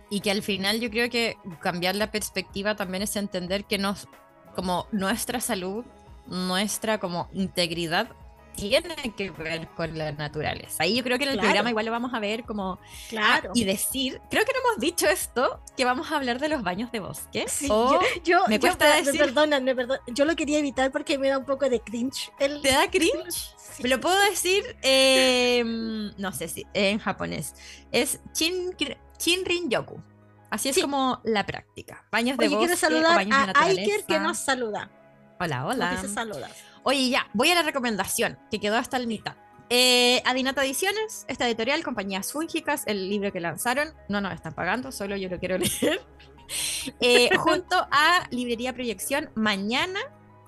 Y 0.10 0.22
que 0.22 0.32
al 0.32 0.42
final 0.42 0.80
yo 0.80 0.90
creo 0.90 1.10
que 1.10 1.38
cambiar 1.62 1.96
la 1.96 2.12
perspectiva 2.12 2.76
también 2.76 3.04
es 3.04 3.16
entender 3.16 3.66
que 3.66 3.78
nos, 3.78 4.08
como 4.56 4.88
nuestra 4.92 5.40
salud, 5.40 5.86
nuestra 6.26 7.00
como 7.00 7.30
integridad 7.34 8.10
tiene 8.60 8.96
que 9.16 9.32
ver 9.32 9.68
con 9.70 9.98
la 9.98 10.12
naturaleza. 10.12 10.84
Ahí 10.84 10.96
yo 10.96 11.04
creo 11.04 11.18
que 11.18 11.24
en 11.24 11.30
el 11.32 11.36
Claro. 11.36 11.48
programa 11.50 11.70
igual 11.70 11.86
lo 11.86 11.92
vamos 11.92 12.14
a 12.14 12.20
ver 12.20 12.44
como 12.44 12.80
Claro. 13.10 13.50
ah, 13.50 13.54
y 13.56 13.64
decir, 13.64 14.22
creo 14.30 14.44
que 14.46 14.52
no 14.54 14.60
hemos 14.72 14.80
dicho 14.80 15.08
esto, 15.08 15.62
que 15.78 15.86
vamos 15.86 16.12
a 16.12 16.18
hablar 16.18 16.40
de 16.40 16.50
los 16.50 16.64
baños 16.64 16.92
de 16.92 17.00
bosque. 17.00 17.46
Sí, 17.48 17.68
o 17.70 17.94
yo, 17.94 18.00
yo- 18.24 18.44
me 18.48 18.56
yo- 18.56 18.62
cuesta 18.62 18.86
me 18.90 19.02
decir- 19.04 19.20
perdonan, 19.20 19.64
me 19.64 19.76
perdonan. 19.76 20.02
Yo 20.08 20.26
lo 20.26 20.36
quería 20.36 20.60
evitar 20.60 20.92
porque 20.92 21.18
me 21.18 21.30
da 21.30 21.38
un 21.38 21.46
poco 21.46 21.70
de 21.70 21.80
cringe. 21.80 22.32
El, 22.40 22.62
¿Te 22.62 22.72
da 22.72 22.90
cringe? 22.90 23.56
Sí. 23.58 23.88
Lo 23.88 24.00
puedo 24.00 24.20
decir, 24.30 24.64
eh, 24.82 25.64
no 26.18 26.32
sé 26.32 26.48
si 26.48 26.66
en 26.74 27.00
japonés. 27.00 27.56
Es 27.92 28.20
chin, 28.34 28.76
Shinrin 29.18 29.70
Yoku. 29.70 30.02
Así 30.50 30.70
es 30.70 30.76
Sí. 30.76 30.82
como 30.82 31.22
la 31.24 31.46
práctica. 31.46 32.06
Baños 32.12 32.38
de 32.38 32.48
Oye, 32.48 32.56
bosque 32.56 32.68
quiero 32.68 32.74
o 32.74 32.78
saludar 32.78 33.26
de 33.26 33.34
a 33.60 33.64
Iker 33.66 34.06
que 34.06 34.20
nos 34.20 34.38
saluda. 34.40 34.90
Hola, 35.40 35.66
hola. 35.68 36.04
saludas. 36.14 36.52
Oye, 36.84 37.10
ya, 37.10 37.28
voy 37.34 37.50
a 37.52 37.56
la 37.56 37.62
recomendación, 37.62 38.38
que 38.52 38.60
quedó 38.60 38.78
hasta 38.78 38.98
el 38.98 39.08
mitad. 39.08 39.36
Eh, 39.70 40.22
Adinata 40.26 40.66
Ediciones, 40.66 41.26
esta 41.28 41.48
editorial, 41.48 41.84
Compañías 41.84 42.32
Fúngicas, 42.32 42.84
el 42.88 43.10
libro 43.10 43.32
que 43.32 43.40
lanzaron, 43.40 43.94
no 44.08 44.20
nos 44.20 44.34
están 44.34 44.54
pagando, 44.54 44.92
solo 44.92 45.16
yo 45.16 45.30
lo 45.30 45.40
quiero 45.40 45.58
leer. 45.60 46.02
Eh, 47.00 47.30
junto 47.38 47.76
a 47.92 48.28
Librería 48.32 48.74
Proyección, 48.74 49.30
mañana 49.36 50.00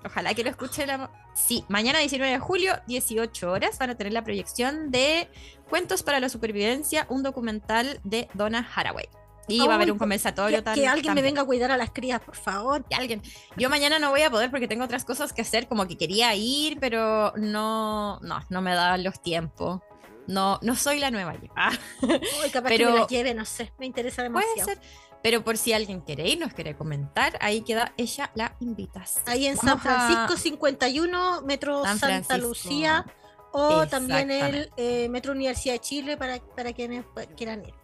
Ojalá 0.04 0.34
que 0.34 0.44
lo 0.44 0.50
escuche 0.50 0.86
la... 0.86 1.10
Sí, 1.34 1.64
mañana 1.68 1.98
19 2.00 2.32
de 2.32 2.38
julio, 2.38 2.74
18 2.88 3.50
horas, 3.50 3.78
van 3.78 3.90
a 3.90 3.94
tener 3.94 4.12
la 4.12 4.22
proyección 4.22 4.90
de 4.90 5.28
Cuentos 5.70 6.02
para 6.02 6.20
la 6.20 6.28
Supervivencia, 6.28 7.06
un 7.08 7.22
documental 7.22 8.00
de 8.04 8.28
Donna 8.34 8.68
Haraway. 8.74 9.08
Y 9.48 9.58
va 9.66 9.72
a 9.72 9.76
haber 9.76 9.90
un 9.92 9.98
conversatorio 9.98 10.58
Que, 10.58 10.62
tal- 10.62 10.74
que 10.74 10.86
alguien 10.86 11.14
me 11.14 11.22
venga 11.22 11.42
a 11.42 11.44
cuidar 11.44 11.70
a 11.72 11.76
las 11.76 11.90
crías, 11.90 12.20
por 12.20 12.36
favor. 12.36 12.84
Que 12.84 12.94
alguien. 12.94 13.22
Yo 13.56 13.68
mañana 13.68 13.98
no 13.98 14.10
voy 14.10 14.22
a 14.22 14.30
poder 14.30 14.50
porque 14.50 14.68
tengo 14.68 14.84
otras 14.84 15.04
cosas 15.04 15.32
que 15.32 15.42
hacer, 15.42 15.66
como 15.68 15.86
que 15.88 15.96
quería 15.98 16.34
ir, 16.34 16.78
pero 16.80 17.32
no, 17.36 18.18
no, 18.20 18.40
no 18.48 18.62
me 18.62 18.74
daban 18.74 19.02
los 19.02 19.20
tiempos. 19.20 19.80
No, 20.28 20.60
no 20.62 20.76
soy 20.76 21.00
la 21.00 21.10
nueva 21.10 21.34
yo. 21.34 21.48
Ah, 21.56 21.72
Uy, 22.02 22.50
capaz 22.52 22.68
que 22.68 22.76
Pero- 22.78 22.92
me 22.92 22.98
las 23.00 23.08
lleve, 23.08 23.34
no 23.34 23.44
sé. 23.44 23.72
Me 23.78 23.86
interesa 23.86 24.22
puede 24.30 24.46
demasiado. 24.54 24.68
ser. 24.70 24.80
Pero 25.24 25.44
por 25.44 25.56
si 25.56 25.72
alguien 25.72 26.00
quiere 26.00 26.28
ir, 26.28 26.38
nos 26.40 26.52
quiere 26.52 26.76
comentar, 26.76 27.36
ahí 27.40 27.62
queda 27.62 27.92
ella 27.96 28.30
la 28.34 28.56
invitación. 28.60 29.24
Ahí 29.28 29.46
en 29.46 29.56
San 29.56 29.66
Vamos 29.78 29.86
a- 29.86 30.06
Francisco 30.06 30.36
51, 30.36 31.42
Metro 31.42 31.84
San 31.84 31.98
Santa 31.98 32.24
Francisco. 32.24 32.48
Lucía, 32.48 33.06
o 33.52 33.86
también 33.86 34.30
el 34.30 34.70
eh, 34.76 35.08
Metro 35.10 35.32
Universidad 35.32 35.74
de 35.74 35.80
Chile 35.80 36.16
para, 36.16 36.38
para 36.56 36.72
quienes 36.72 37.04
quieran 37.36 37.64
ir. 37.64 37.74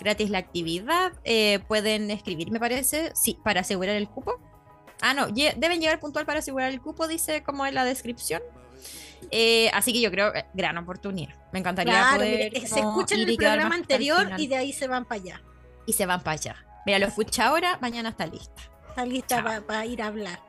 Gratis 0.00 0.30
la 0.30 0.38
actividad. 0.38 1.12
eh, 1.24 1.60
pueden 1.68 2.10
escribir, 2.10 2.50
me 2.50 2.60
parece, 2.60 3.12
sí, 3.14 3.38
para 3.44 3.60
asegurar 3.60 3.96
el 3.96 4.08
cupo. 4.08 4.40
Ah, 5.00 5.14
no, 5.14 5.28
deben 5.28 5.80
llegar 5.80 6.00
puntual 6.00 6.26
para 6.26 6.40
asegurar 6.40 6.70
el 6.72 6.80
cupo, 6.80 7.06
dice 7.06 7.42
como 7.42 7.64
en 7.66 7.74
la 7.74 7.84
descripción. 7.84 8.42
Eh, 9.30 9.70
así 9.74 9.92
que 9.92 10.00
yo 10.00 10.10
creo 10.10 10.34
eh, 10.34 10.46
gran 10.54 10.78
oportunidad. 10.78 11.34
Me 11.52 11.58
encantaría 11.58 11.92
Claro, 11.92 12.16
poder 12.18 12.52
mire, 12.52 12.66
se 12.66 12.80
escuchan 12.80 13.20
el 13.20 13.36
programa 13.36 13.74
anterior 13.74 14.30
y 14.38 14.46
de 14.46 14.56
ahí 14.56 14.72
se 14.72 14.86
van 14.88 15.04
para 15.04 15.20
allá. 15.20 15.42
y 15.86 15.92
se 15.92 16.06
van 16.06 16.22
para 16.22 16.34
allá. 16.34 16.56
Mira, 16.86 16.98
lo 16.98 17.06
escucha 17.06 17.46
ahora, 17.46 17.78
mañana 17.80 18.10
está 18.10 18.26
lista. 18.26 18.62
Está 18.88 19.04
lista 19.04 19.62
para 19.66 19.84
ir 19.86 20.02
a 20.02 20.06
hablar. 20.06 20.40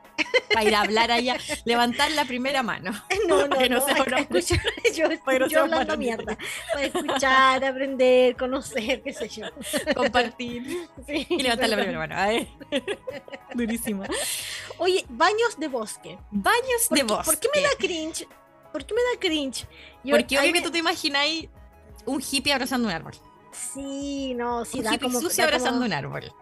Para 0.52 0.64
ir 0.64 0.74
a 0.74 0.80
hablar 0.82 1.10
allá, 1.10 1.36
levantar 1.64 2.10
la 2.12 2.24
primera 2.24 2.62
mano. 2.62 2.92
No, 3.28 3.46
no, 3.46 3.48
Para 3.56 3.68
no 3.68 3.76
a- 3.86 4.16
a 4.16 4.20
escuchar, 4.20 4.60
yo, 4.94 5.06
para 5.24 5.46
yo 5.46 5.60
hablando 5.60 5.96
mierda. 5.96 6.36
Para 6.72 6.84
escuchar, 6.86 7.64
aprender, 7.64 8.36
conocer, 8.36 9.02
qué 9.02 9.12
sé 9.12 9.28
yo. 9.28 9.46
Compartir 9.94 10.88
Sí, 11.06 11.26
y 11.28 11.42
levantar 11.42 11.68
la 11.68 11.76
primera 11.76 11.98
mano. 11.98 12.14
Ay. 12.18 12.48
Durísimo. 13.54 14.02
Oye, 14.78 15.04
baños 15.08 15.58
de 15.58 15.68
bosque. 15.68 16.18
Baños 16.30 16.86
¿Por 16.88 16.98
de 16.98 17.06
qué, 17.06 17.12
bosque. 17.14 17.24
¿Por 17.30 17.40
qué 17.40 17.48
me 17.54 17.62
da 17.62 17.70
cringe? 17.78 18.28
¿Por 18.72 18.84
qué 18.86 18.94
me 18.94 19.00
da 19.02 19.20
cringe? 19.20 19.66
Yo- 20.02 20.16
Porque 20.16 20.36
a 20.36 20.40
obvio 20.40 20.52
que 20.52 20.60
me- 20.60 20.64
tú 20.66 20.70
te 20.72 20.78
imagináis 20.78 21.48
un 22.06 22.20
hippie 22.20 22.52
abrazando 22.52 22.88
un 22.88 22.94
árbol. 22.94 23.12
Sí, 23.52 24.32
no, 24.34 24.64
sí, 24.64 24.78
un 24.78 24.84
da 24.84 24.94
hippie 24.94 25.06
como. 25.08 25.20
sucio 25.20 25.44
da 25.44 25.50
como- 25.50 25.56
abrazando 25.56 25.86
un 25.86 25.92
árbol. 25.92 26.32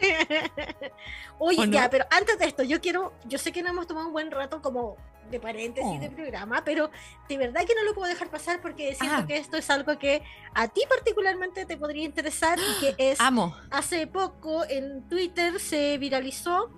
Oye, 1.38 1.68
ya, 1.70 1.88
pero 1.90 2.04
antes 2.10 2.38
de 2.38 2.46
esto, 2.46 2.62
yo 2.62 2.80
quiero, 2.80 3.12
yo 3.26 3.38
sé 3.38 3.52
que 3.52 3.62
no 3.62 3.70
hemos 3.70 3.86
tomado 3.86 4.06
un 4.06 4.12
buen 4.12 4.30
rato 4.30 4.60
como 4.62 4.96
de 5.30 5.38
paréntesis 5.40 5.90
Oh. 5.96 6.00
de 6.00 6.08
programa, 6.10 6.62
pero 6.64 6.90
de 7.28 7.36
verdad 7.36 7.60
que 7.66 7.74
no 7.74 7.82
lo 7.84 7.94
puedo 7.94 8.08
dejar 8.08 8.30
pasar 8.30 8.62
porque 8.62 8.94
siento 8.94 9.16
Ah. 9.22 9.26
que 9.26 9.36
esto 9.36 9.56
es 9.58 9.68
algo 9.68 9.98
que 9.98 10.22
a 10.54 10.68
ti 10.68 10.82
particularmente 10.88 11.66
te 11.66 11.76
podría 11.76 12.04
interesar 12.04 12.58
y 12.58 12.80
que 12.80 13.10
es 13.12 13.20
Amo. 13.20 13.54
hace 13.70 14.06
poco 14.06 14.64
en 14.68 15.06
Twitter 15.08 15.60
se 15.60 15.98
viralizó 15.98 16.70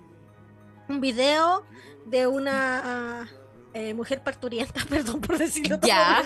un 0.89 0.99
video 0.99 1.63
de 2.05 2.27
una 2.27 3.21
ah, 3.21 3.27
eh, 3.73 3.93
mujer 3.93 4.21
parturienta, 4.21 4.81
perdón 4.89 5.21
por 5.21 5.37
decirlo 5.37 5.79
Ya. 5.81 6.21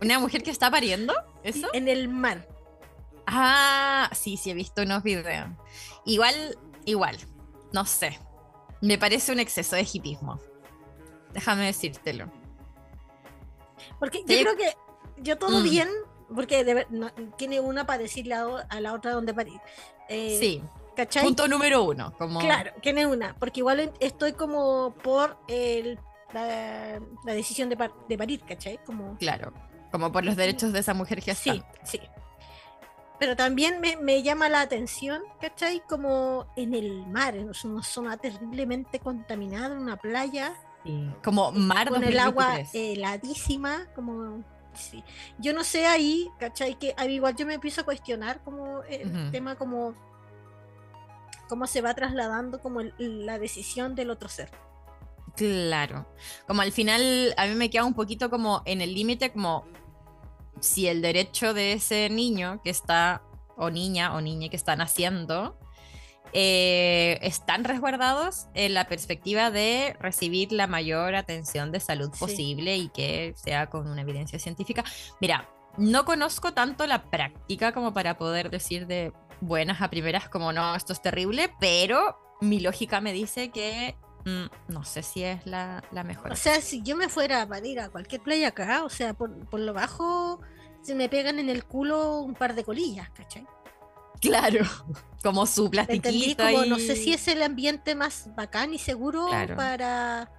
¿Una 0.00 0.18
mujer 0.18 0.42
que 0.42 0.50
está 0.50 0.70
pariendo? 0.70 1.12
¿Eso? 1.42 1.68
en 1.74 1.88
el 1.88 2.08
mar. 2.08 2.48
Ah, 3.26 4.08
sí, 4.14 4.36
sí, 4.38 4.50
he 4.50 4.54
visto 4.54 4.82
unos 4.82 5.02
videos. 5.02 5.48
Igual, 6.04 6.58
igual, 6.84 7.16
no 7.72 7.84
sé. 7.84 8.18
Me 8.80 8.98
parece 8.98 9.32
un 9.32 9.38
exceso 9.40 9.76
de 9.76 9.86
hipismo. 9.90 10.38
Déjame 11.32 11.66
decírtelo. 11.66 12.30
Porque 13.98 14.20
yo 14.26 14.40
creo 14.40 14.56
que 14.56 14.74
yo 15.18 15.38
todo 15.38 15.60
Mm. 15.60 15.62
bien, 15.64 15.88
porque 16.34 16.64
de 16.64 16.86
no- 16.90 17.12
tiene 17.36 17.60
una 17.60 17.86
para 17.86 17.98
decirle 17.98 18.34
a, 18.34 18.44
a 18.68 18.80
la 18.80 18.92
otra 18.94 19.12
donde 19.12 19.34
parir. 19.34 19.60
Eh, 20.08 20.36
Sí, 20.40 20.62
¿Cachai? 20.96 21.22
punto 21.24 21.46
número 21.48 21.82
uno. 21.84 22.12
Como... 22.18 22.40
Claro, 22.40 22.72
tiene 22.82 23.06
una, 23.06 23.34
porque 23.38 23.60
igual 23.60 23.92
estoy 24.00 24.32
como 24.32 24.94
por 25.02 25.38
el, 25.48 25.98
la, 26.32 27.00
la 27.24 27.32
decisión 27.34 27.68
de, 27.68 27.76
par- 27.76 27.92
de 28.08 28.18
parir, 28.18 28.40
¿cachai? 28.44 28.78
Como, 28.84 29.16
Claro, 29.18 29.52
como 29.92 30.10
por 30.12 30.24
los 30.24 30.36
derechos 30.36 30.72
de 30.72 30.80
esa 30.80 30.94
mujer 30.94 31.22
que 31.22 31.34
sí, 31.34 31.62
sí. 31.84 32.00
Pero 33.20 33.36
también 33.36 33.80
me, 33.80 33.96
me 33.96 34.22
llama 34.24 34.48
la 34.48 34.62
atención, 34.62 35.22
¿cachai? 35.40 35.80
Como 35.88 36.46
en 36.56 36.74
el 36.74 37.06
mar, 37.06 37.36
en 37.36 37.52
una 37.64 37.82
zona 37.84 38.16
terriblemente 38.16 38.98
contaminada, 38.98 39.74
en 39.76 39.82
una 39.82 39.96
playa, 39.96 40.54
Como 41.22 41.52
mar 41.52 41.90
con 41.90 42.02
el 42.02 42.18
agua 42.18 42.46
2023. 42.58 42.96
heladísima, 42.98 43.86
como... 43.94 44.42
Sí. 44.72 45.04
Yo 45.38 45.52
no 45.52 45.64
sé 45.64 45.84
ahí, 45.86 46.30
¿cachai? 46.38 46.78
Que 46.78 46.94
al 46.96 47.10
igual 47.10 47.36
yo 47.36 47.44
me 47.44 47.54
empiezo 47.54 47.80
a 47.82 47.84
cuestionar 47.84 48.40
como 48.42 48.82
el 48.84 49.30
tema 49.32 49.56
como 49.56 49.94
cómo 51.48 51.66
se 51.66 51.80
va 51.82 51.92
trasladando 51.94 52.60
como 52.60 52.80
el- 52.80 52.94
la 53.26 53.38
decisión 53.40 53.94
del 53.96 54.10
otro 54.10 54.28
ser. 54.28 54.48
Claro. 55.36 56.06
Como 56.46 56.62
al 56.62 56.70
final 56.72 57.34
a 57.36 57.46
mí 57.46 57.54
me 57.56 57.68
queda 57.68 57.84
un 57.84 57.94
poquito 57.94 58.30
como 58.30 58.62
en 58.64 58.80
el 58.80 58.94
límite 58.94 59.32
como 59.32 59.64
si 60.60 60.86
el 60.86 61.02
derecho 61.02 61.54
de 61.54 61.72
ese 61.74 62.08
niño 62.10 62.60
que 62.62 62.70
está, 62.70 63.22
o 63.56 63.70
niña 63.70 64.14
o 64.14 64.20
niña 64.20 64.48
que 64.48 64.56
están 64.56 64.80
haciendo, 64.80 65.58
eh, 66.32 67.18
están 67.22 67.64
resguardados 67.64 68.46
en 68.54 68.74
la 68.74 68.86
perspectiva 68.86 69.50
de 69.50 69.96
recibir 70.00 70.52
la 70.52 70.66
mayor 70.66 71.16
atención 71.16 71.72
de 71.72 71.80
salud 71.80 72.10
Sí. 72.12 72.20
posible 72.20 72.76
y 72.76 72.88
que 72.88 73.34
sea 73.36 73.66
con 73.68 73.88
una 73.88 74.02
evidencia 74.02 74.38
científica. 74.38 74.84
Mira, 75.20 75.48
no 75.76 76.04
conozco 76.04 76.52
tanto 76.52 76.86
la 76.86 77.10
práctica 77.10 77.72
como 77.72 77.92
para 77.92 78.16
poder 78.16 78.50
decir 78.50 78.86
de 78.86 79.12
buenas 79.40 79.82
a 79.82 79.90
primeras 79.90 80.28
como 80.28 80.52
no, 80.52 80.74
esto 80.74 80.92
es 80.92 81.02
terrible, 81.02 81.52
pero 81.58 82.16
mi 82.40 82.60
lógica 82.60 83.00
me 83.00 83.12
dice 83.12 83.50
que 83.50 83.96
no 84.68 84.84
sé 84.84 85.02
si 85.02 85.22
es 85.24 85.44
la, 85.46 85.82
la 85.92 86.04
mejor. 86.04 86.32
O 86.32 86.36
sea, 86.36 86.60
si 86.60 86.82
yo 86.82 86.96
me 86.96 87.08
fuera 87.08 87.46
para 87.46 87.66
ir 87.66 87.80
a 87.80 87.88
cualquier 87.88 88.20
playa 88.22 88.48
acá, 88.48 88.84
o 88.84 88.90
sea, 88.90 89.14
por, 89.14 89.34
por 89.48 89.60
lo 89.60 89.72
bajo, 89.72 90.40
se 90.82 90.94
me 90.94 91.08
pegan 91.08 91.38
en 91.38 91.48
el 91.48 91.64
culo 91.64 92.20
un 92.20 92.34
par 92.34 92.54
de 92.54 92.64
colillas, 92.64 93.10
¿cachai? 93.10 93.46
claro, 94.20 94.60
como 95.24 95.46
su 95.46 95.70
plastiquito 95.70 96.44
Como 96.44 96.58
ahí. 96.60 96.68
no 96.68 96.78
sé 96.78 96.94
si 96.96 97.12
es 97.14 97.26
el 97.28 97.42
ambiente 97.42 97.94
más 97.94 98.28
bacán 98.36 98.74
y 98.74 98.78
seguro 98.78 99.26
Claro. 99.28 99.56
para... 99.56 100.30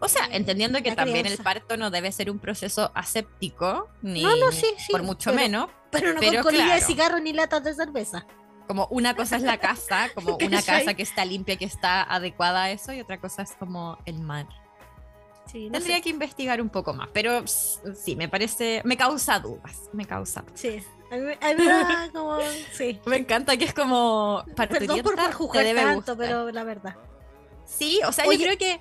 O 0.00 0.06
sea, 0.08 0.26
eh, 0.26 0.30
entendiendo 0.36 0.80
que 0.82 0.94
también 0.94 1.26
el 1.26 1.38
parto 1.38 1.76
no 1.76 1.90
debe 1.90 2.10
ser 2.12 2.30
un 2.30 2.38
proceso 2.38 2.90
aséptico, 2.94 3.88
ni 4.02 4.22
No, 4.22 4.36
no, 4.36 4.52
sí, 4.52 4.66
sí. 4.78 4.92
por 4.92 5.02
mucho 5.02 5.30
pero- 5.30 5.42
menos. 5.42 5.68
Pero 5.90 6.12
no 6.12 6.20
pero 6.20 6.42
con 6.42 6.52
colillas 6.52 6.66
de 6.66 6.72
claro. 6.78 6.86
cigarro 6.86 7.18
ni 7.20 7.32
latas 7.32 7.64
de 7.64 7.74
cerveza. 7.74 8.26
Como 8.68 8.86
una 8.90 9.16
cosa 9.16 9.34
es 9.36 9.42
la 9.42 9.58
casa, 9.58 10.10
como 10.14 10.36
una 10.36 10.62
casa 10.62 10.94
que 10.94 11.02
está 11.02 11.24
limpia, 11.24 11.56
que 11.56 11.64
está 11.64 12.02
adecuada 12.02 12.64
a 12.64 12.70
eso, 12.70 12.92
y 12.92 13.00
otra 13.00 13.18
cosa 13.18 13.42
es 13.42 13.52
como 13.58 13.98
el 14.04 14.20
mar. 14.20 14.46
Sí, 15.50 15.66
no 15.66 15.72
Tendría 15.72 15.96
sé. 15.96 16.02
que 16.02 16.10
investigar 16.10 16.60
un 16.60 16.68
poco 16.68 16.92
más, 16.92 17.08
pero 17.12 17.42
sí, 17.46 18.14
me 18.14 18.28
parece, 18.28 18.82
me 18.84 18.96
causa 18.96 19.40
dudas, 19.40 19.88
me 19.94 20.04
causa. 20.04 20.44
Sí. 20.54 20.80
A 21.10 21.16
mí, 21.16 21.32
a 21.40 21.54
mí 21.54 21.64
da 21.66 22.10
como... 22.12 22.38
Sí. 22.72 23.00
Me 23.06 23.16
encanta 23.16 23.56
que 23.56 23.64
es 23.64 23.72
como 23.72 24.44
Perdón 24.54 25.00
por, 25.02 25.16
por 25.16 25.32
juzgar 25.32 25.64
tanto, 25.74 25.94
gustar. 25.94 26.16
pero 26.18 26.50
la 26.52 26.64
verdad. 26.64 26.96
Sí, 27.64 28.00
o 28.06 28.12
sea, 28.12 28.26
Oye. 28.26 28.36
yo 28.38 28.44
creo 28.44 28.58
que 28.58 28.80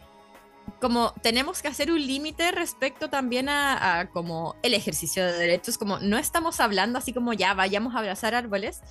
como 0.80 1.14
tenemos 1.22 1.62
que 1.62 1.68
hacer 1.68 1.92
un 1.92 2.06
límite 2.06 2.52
respecto 2.52 3.10
también 3.10 3.50
a, 3.50 4.00
a 4.00 4.10
como 4.10 4.56
el 4.64 4.74
ejercicio 4.74 5.26
de 5.26 5.34
derechos, 5.34 5.78
como 5.78 6.00
no 6.00 6.18
estamos 6.18 6.60
hablando 6.60 7.00
así 7.00 7.14
como 7.14 7.34
ya 7.34 7.54
vayamos 7.54 7.96
a 7.96 8.00
abrazar 8.00 8.36
árboles, 8.36 8.82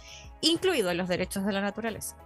incluidos 0.40 0.94
los 0.94 1.08
derechos 1.08 1.44
de 1.46 1.52
la 1.52 1.60
naturaleza. 1.60 2.16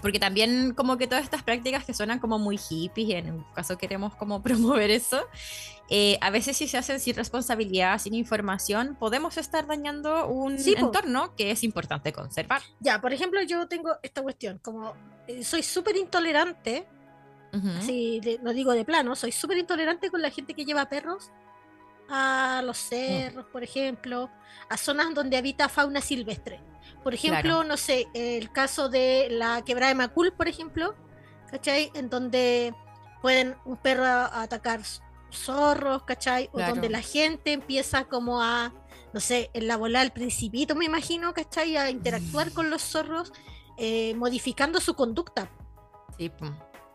Porque 0.00 0.18
también 0.18 0.72
como 0.72 0.96
que 0.96 1.06
todas 1.06 1.24
estas 1.24 1.42
prácticas 1.42 1.84
que 1.84 1.92
suenan 1.92 2.18
como 2.18 2.38
muy 2.38 2.56
hippies, 2.56 3.08
y 3.08 3.12
en 3.12 3.30
un 3.32 3.44
caso 3.54 3.76
queremos 3.76 4.14
como 4.14 4.42
promover 4.42 4.90
eso, 4.90 5.20
eh, 5.90 6.16
a 6.22 6.30
veces 6.30 6.56
si 6.56 6.66
se 6.66 6.78
hacen 6.78 7.00
sin 7.00 7.14
responsabilidad, 7.14 7.98
sin 7.98 8.14
información, 8.14 8.96
podemos 8.98 9.36
estar 9.36 9.66
dañando 9.66 10.26
un 10.26 10.58
Sí, 10.58 10.74
entorno 10.78 11.34
que 11.36 11.50
es 11.50 11.62
importante 11.62 12.12
conservar. 12.12 12.62
Ya, 12.80 13.00
por 13.00 13.12
ejemplo, 13.12 13.42
yo 13.42 13.68
tengo 13.68 13.96
esta 14.02 14.22
cuestión, 14.22 14.58
como 14.58 14.94
eh, 15.26 15.44
soy 15.44 15.62
súper 15.62 15.96
intolerante, 15.96 16.86
Ujú. 17.54 17.68
así 17.78 18.20
de- 18.20 18.38
lo 18.42 18.52
digo 18.52 18.72
de 18.72 18.84
plano, 18.84 19.14
soy 19.16 19.32
súper 19.32 19.58
intolerante 19.58 20.10
con 20.10 20.20
la 20.22 20.30
gente 20.30 20.54
que 20.54 20.64
lleva 20.64 20.88
perros 20.88 21.30
a 22.08 22.62
los 22.64 22.76
cerros, 22.78 23.46
por 23.46 23.62
ejemplo, 23.62 24.30
a 24.68 24.76
zonas 24.76 25.14
donde 25.14 25.36
habita 25.36 25.68
fauna 25.68 26.00
silvestre. 26.00 26.60
Por 27.02 27.14
ejemplo, 27.14 27.40
Claro. 27.42 27.64
no 27.64 27.76
sé, 27.76 28.06
el 28.14 28.50
caso 28.52 28.88
de 28.88 29.28
la 29.30 29.62
quebrada 29.64 29.88
de 29.88 29.94
Macul, 29.94 30.32
por 30.32 30.48
ejemplo, 30.48 30.94
¿cachai? 31.50 31.90
En 31.94 32.10
donde 32.10 32.74
pueden 33.22 33.56
un 33.64 33.76
perro 33.78 34.04
atacar 34.04 34.80
zorros, 35.32 36.02
¿cachai? 36.04 36.48
O 36.52 36.56
Claro. 36.56 36.72
donde 36.74 36.90
la 36.90 37.00
gente 37.00 37.52
empieza 37.52 38.04
como 38.04 38.42
a, 38.42 38.72
no 39.12 39.20
sé, 39.20 39.50
en 39.54 39.66
la 39.66 39.76
bola 39.76 40.00
del 40.00 40.12
principito, 40.12 40.74
me 40.74 40.84
imagino, 40.84 41.32
¿cachai? 41.32 41.76
A 41.76 41.88
interactuar 41.90 42.52
con 42.52 42.68
los 42.70 42.82
zorros, 42.82 43.32
eh, 43.78 44.14
modificando 44.16 44.78
su 44.80 44.94
conducta. 44.94 45.48
Sí, 46.18 46.28
po. 46.28 46.46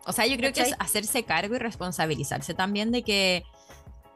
O 0.10 0.12
sea, 0.12 0.26
yo 0.26 0.38
creo 0.38 0.52
que 0.52 0.62
es 0.62 0.70
¿Cachai? 0.72 0.86
hacerse 0.88 1.24
cargo 1.24 1.56
y 1.56 1.60
responsabilizarse 1.60 2.56
también 2.56 2.92
de 2.92 3.04
que 3.04 3.44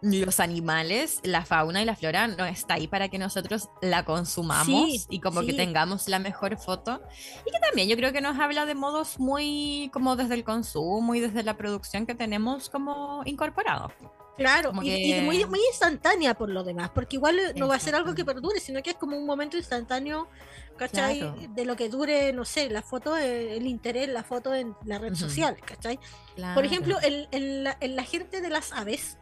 los 0.02 0.40
animales, 0.40 1.22
la 1.24 1.46
fauna 1.46 1.84
y 1.84 1.86
la 1.86 1.96
flora 1.96 2.28
no 2.28 2.46
está 2.46 2.74
ahí 2.74 2.88
para 2.88 3.10
que 3.10 3.20
nosotros 3.20 3.70
la 3.82 4.04
consumamos 4.04 4.66
Sí, 4.66 5.06
y 5.10 5.20
como 5.20 5.42
que 5.42 5.52
sí. 5.52 5.58
tengamos 5.58 6.10
la 6.10 6.18
mejor 6.18 6.58
foto. 6.58 7.00
Y 7.46 7.52
que 7.52 7.60
también 7.60 7.88
yo 7.88 7.96
creo 7.96 8.12
que 8.12 8.22
nos 8.22 8.40
habla 8.40 8.66
de 8.66 8.74
modos 8.74 9.20
muy 9.20 9.92
como 9.94 10.16
desde 10.16 10.34
el 10.34 10.44
consumo 10.44 11.14
y 11.14 11.20
desde 11.20 11.44
la 11.44 11.58
producción 11.58 12.08
que 12.08 12.16
tenemos 12.16 12.70
como 12.72 13.22
incorporados. 13.26 13.94
Claro, 14.36 14.72
y, 14.82 15.14
y 15.14 15.22
muy, 15.22 15.38
que- 15.40 15.46
muy 15.46 15.60
instantánea 15.70 16.34
por 16.34 16.50
lo 16.50 16.64
demás, 16.64 16.90
porque 16.90 17.18
igual 17.18 17.38
no 17.56 17.68
va 17.68 17.76
a 17.76 17.80
ser 17.80 17.94
algo 17.94 18.16
que 18.16 18.26
perdure, 18.26 18.60
sino 18.60 18.82
que 18.82 18.90
es 18.92 18.96
como 18.96 19.16
un 19.16 19.28
momento 19.28 19.58
instantáneo, 19.58 20.28
¿cachai? 20.76 21.20
Claro. 21.20 21.36
De 21.50 21.66
lo 21.66 21.76
que 21.76 21.88
dure, 21.88 22.34
no 22.34 22.44
sé, 22.44 22.68
la 22.72 22.82
foto, 22.82 23.16
eh, 23.16 23.56
el 23.58 23.68
interés, 23.68 24.10
la 24.10 24.24
foto 24.24 24.56
en 24.56 24.76
la 24.86 24.98
red 24.98 25.12
Ujú. 25.12 25.22
social, 25.22 25.56
¿cachai? 25.64 25.98
Por 25.98 26.36
Claro. 26.36 26.62
ejemplo, 26.62 26.98
en, 27.04 27.28
en 27.32 27.64
la, 27.64 27.78
en 27.80 27.96
la 27.96 28.04
gente 28.04 28.42
de 28.42 28.50
las 28.50 28.72
aves 28.74 29.20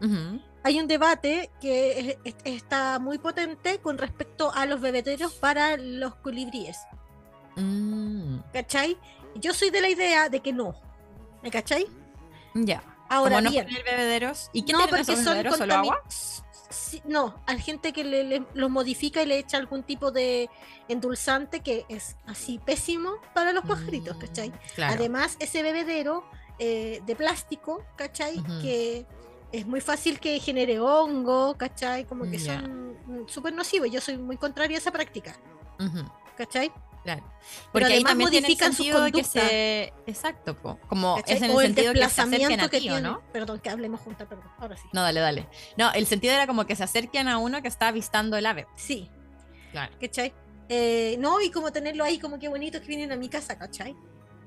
Ujú. 0.00 0.40
hay 0.62 0.78
un 0.78 0.86
debate 0.86 1.50
que 1.60 1.98
es- 1.98 2.18
es- 2.24 2.36
está 2.44 3.00
muy 3.00 3.18
potente 3.18 3.78
con 3.78 3.98
respecto 3.98 4.52
a 4.54 4.66
los 4.66 4.80
bebederos 4.80 5.34
para 5.34 5.76
los 5.76 6.14
colibríes, 6.16 6.78
Mm, 7.56 8.38
¿cachai? 8.52 8.96
Yo 9.34 9.52
soy 9.52 9.70
de 9.70 9.80
la 9.80 9.88
idea 9.88 10.28
de 10.28 10.38
que 10.40 10.52
no, 10.52 10.74
¿me 11.42 11.50
cachai? 11.50 11.86
ya. 12.54 12.82
Ahora 13.14 13.40
no 13.40 13.50
bien, 13.50 13.66
bebederos. 13.84 14.50
¿Y 14.52 14.62
qué 14.62 14.72
no, 14.72 14.80
porque 14.80 15.00
esos 15.02 15.18
son? 15.20 15.42
¿Solo 15.56 15.74
agua? 15.74 16.02
Sí, 16.70 17.00
no, 17.04 17.40
hay 17.46 17.60
gente 17.60 17.92
que 17.92 18.02
le, 18.02 18.24
le- 18.24 18.46
los 18.54 18.68
modifica 18.70 19.22
y 19.22 19.26
le 19.26 19.38
echa 19.38 19.58
algún 19.58 19.84
tipo 19.84 20.10
de 20.10 20.50
endulzante 20.88 21.60
que 21.60 21.84
es 21.88 22.16
así 22.26 22.58
pésimo 22.58 23.12
para 23.32 23.52
los 23.52 23.64
pajaritos, 23.64 24.16
Mm, 24.16 24.20
¿cachai? 24.20 24.52
Claro. 24.74 24.94
Además, 24.94 25.36
ese 25.38 25.62
bebedero 25.62 26.24
eh, 26.58 27.00
de 27.06 27.14
plástico, 27.16 27.84
¿cachai? 27.96 28.42
Que 28.60 29.06
es 29.52 29.66
muy 29.66 29.80
fácil 29.80 30.18
que 30.18 30.38
genere 30.40 30.80
hongo, 30.80 31.56
¿cachai? 31.56 32.04
Como 32.06 32.24
que 32.28 32.38
Ya. 32.38 32.60
son 32.60 32.92
mm, 33.06 33.28
súper 33.28 33.52
nocivos. 33.52 33.90
Yo 33.90 34.00
soy 34.00 34.18
muy 34.18 34.36
contraria 34.36 34.76
a 34.76 34.80
esa 34.80 34.90
práctica, 34.90 35.36
Ujú. 35.78 36.04
¿cachai? 36.36 36.72
Claro. 37.04 37.22
Pero 37.22 37.70
Porque 37.72 37.92
ahí 37.92 38.02
también 38.02 38.30
modifican 38.30 38.72
su 38.72 38.82
sentido 38.82 39.02
de 39.04 39.12
que 39.12 39.22
conducta. 39.22 39.40
se... 39.48 39.92
Exacto, 40.06 40.56
po. 40.56 40.78
como 40.88 41.16
¿cachai? 41.16 41.36
es 41.36 41.42
en 41.42 41.50
el 41.50 41.56
o 41.56 41.60
el 41.60 41.66
sentido 41.66 41.92
que 41.92 41.98
se 42.08 42.20
acerquen 42.22 42.60
a 42.60 42.68
ti, 42.68 42.76
¿o 42.76 42.80
tiene. 42.80 43.00
¿no? 43.02 43.22
Perdón, 43.32 43.60
que 43.60 43.68
hablemos 43.70 44.00
juntas, 44.00 44.26
perdón. 44.26 44.46
Ahora 44.58 44.76
sí. 44.76 44.88
No, 44.92 45.02
dale, 45.02 45.20
dale. 45.20 45.48
No, 45.76 45.92
el 45.92 46.06
sentido 46.06 46.32
era 46.32 46.46
como 46.46 46.64
que 46.66 46.74
se 46.74 46.82
acerquen 46.82 47.28
a 47.28 47.36
uno 47.38 47.60
que 47.60 47.68
está 47.68 47.88
avistando 47.88 48.36
el 48.38 48.46
ave. 48.46 48.66
Sí, 48.74 49.10
Claro. 49.72 49.92
¿cachai? 50.00 50.32
Eh, 50.70 51.16
no, 51.18 51.40
y 51.42 51.50
como 51.50 51.70
tenerlo 51.72 52.04
ahí, 52.04 52.18
como 52.18 52.38
que 52.38 52.48
bonito 52.48 52.80
que 52.80 52.86
vienen 52.86 53.12
a 53.12 53.16
mi 53.16 53.28
casa, 53.28 53.58
¿cachai? 53.58 53.94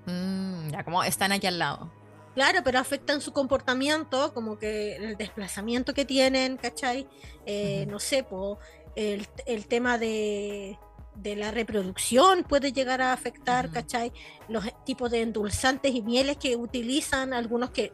Mm, 0.08 0.70
ya, 0.70 0.84
como 0.84 1.04
están 1.04 1.32
aquí 1.32 1.46
al 1.46 1.60
lado. 1.60 1.92
Claro, 2.34 2.62
pero 2.64 2.80
afectan 2.80 3.20
su 3.22 3.34
comportamiento, 3.34 4.34
como 4.34 4.58
que 4.58 4.96
el 4.96 5.16
desplazamiento 5.18 5.94
que 5.94 6.06
tienen, 6.06 6.58
¿cachai? 6.58 7.08
Eh. 7.46 7.86
No 7.90 8.00
sé, 8.00 8.24
po, 8.24 8.58
el, 8.96 9.28
el 9.46 9.68
tema 9.68 9.98
de, 9.98 10.80
de 11.18 11.36
la 11.36 11.52
reproducción 11.52 12.44
puede 12.44 12.72
llegar 12.72 13.02
a 13.02 13.14
afectar. 13.14 13.70
¿cachai? 13.70 14.12
Los 14.48 14.66
tipos 14.86 15.12
de 15.12 15.22
endulzantes 15.22 15.94
y 15.94 16.02
mieles 16.02 16.38
que 16.38 16.56
utilizan, 16.56 17.34
algunos 17.34 17.72
que 17.72 17.92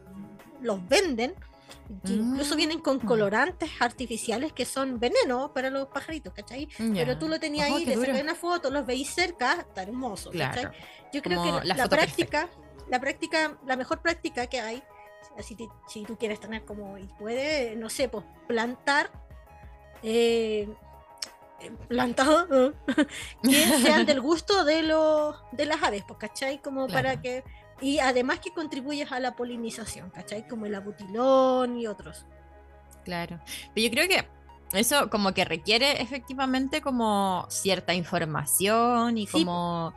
los 0.60 0.86
venden, 0.88 1.34
que 2.06 2.12
incluso 2.12 2.56
vienen 2.56 2.80
con 2.80 2.96
Mm. 2.98 3.06
colorantes 3.06 3.70
artificiales 3.80 4.52
que 4.52 4.64
son 4.64 4.98
veneno 4.98 5.52
para 5.52 5.68
los 5.70 5.88
pajaritos, 5.88 6.32
¿cachai? 6.32 6.66
Pero 6.78 7.12
Ya. 7.12 7.18
tú 7.18 7.28
lo 7.28 7.38
tenías 7.38 7.70
ahí, 7.70 7.84
le 7.84 7.96
sacas 7.96 8.22
una 8.22 8.34
foto, 8.34 8.70
los 8.70 8.86
veis 8.86 9.10
cerca, 9.10 9.60
está 9.60 9.82
hermoso, 9.82 10.30
¿cachai? 10.30 10.62
Claro. 10.62 10.72
Yo 11.12 11.22
creo 11.22 11.38
Como 11.38 11.60
que 11.60 11.66
la 11.66 11.74
la, 11.76 11.88
práctica, 11.88 12.48
la 12.88 13.00
práctica, 13.00 13.58
la 13.66 13.76
mejor 13.76 14.00
práctica 14.00 14.46
que 14.46 14.60
hay, 14.60 14.82
si, 15.40 15.54
ti- 15.56 15.68
si 15.88 16.02
tú 16.04 16.16
quieres 16.16 16.40
tener 16.40 16.64
como, 16.64 16.96
y 16.98 17.04
puede, 17.18 17.76
no 17.76 17.90
sé, 17.90 18.08
pues 18.08 18.24
plantar, 18.48 19.10
eh, 20.02 20.68
plantado, 21.70 22.74
que 23.42 23.52
sean 23.82 24.06
del 24.06 24.20
gusto 24.20 24.64
de 24.64 24.82
los 24.82 25.36
de 25.52 25.66
las 25.66 25.82
aves, 25.82 26.04
pues, 26.06 26.18
¿cachai? 26.18 26.60
Como 26.60 26.88
para 26.88 27.20
que, 27.20 27.44
y 27.80 27.98
además 27.98 28.40
que 28.40 28.52
contribuyes 28.52 29.10
a 29.12 29.20
la 29.20 29.36
polinización, 29.36 30.10
¿cachai? 30.10 30.46
Como 30.48 30.66
el 30.66 30.74
abutilón 30.74 31.78
y 31.78 31.86
otros. 31.86 32.26
Claro. 33.04 33.40
Pero 33.74 33.86
yo 33.86 33.90
creo 33.90 34.08
que 34.08 34.26
eso 34.78 35.10
como 35.10 35.32
que 35.34 35.44
requiere 35.44 36.02
efectivamente 36.02 36.80
como 36.80 37.46
cierta 37.48 37.94
información 37.94 39.18
y 39.18 39.26
Sí, 39.26 39.32
como... 39.32 39.94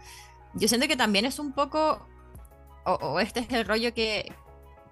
Yo 0.53 0.67
siento 0.67 0.87
que 0.87 0.95
también 0.95 1.25
es 1.25 1.39
un 1.39 1.53
poco... 1.53 2.07
O, 2.85 2.93
o 2.93 3.19
este 3.19 3.41
es 3.41 3.51
el 3.51 3.65
rollo 3.65 3.93
que, 3.93 4.33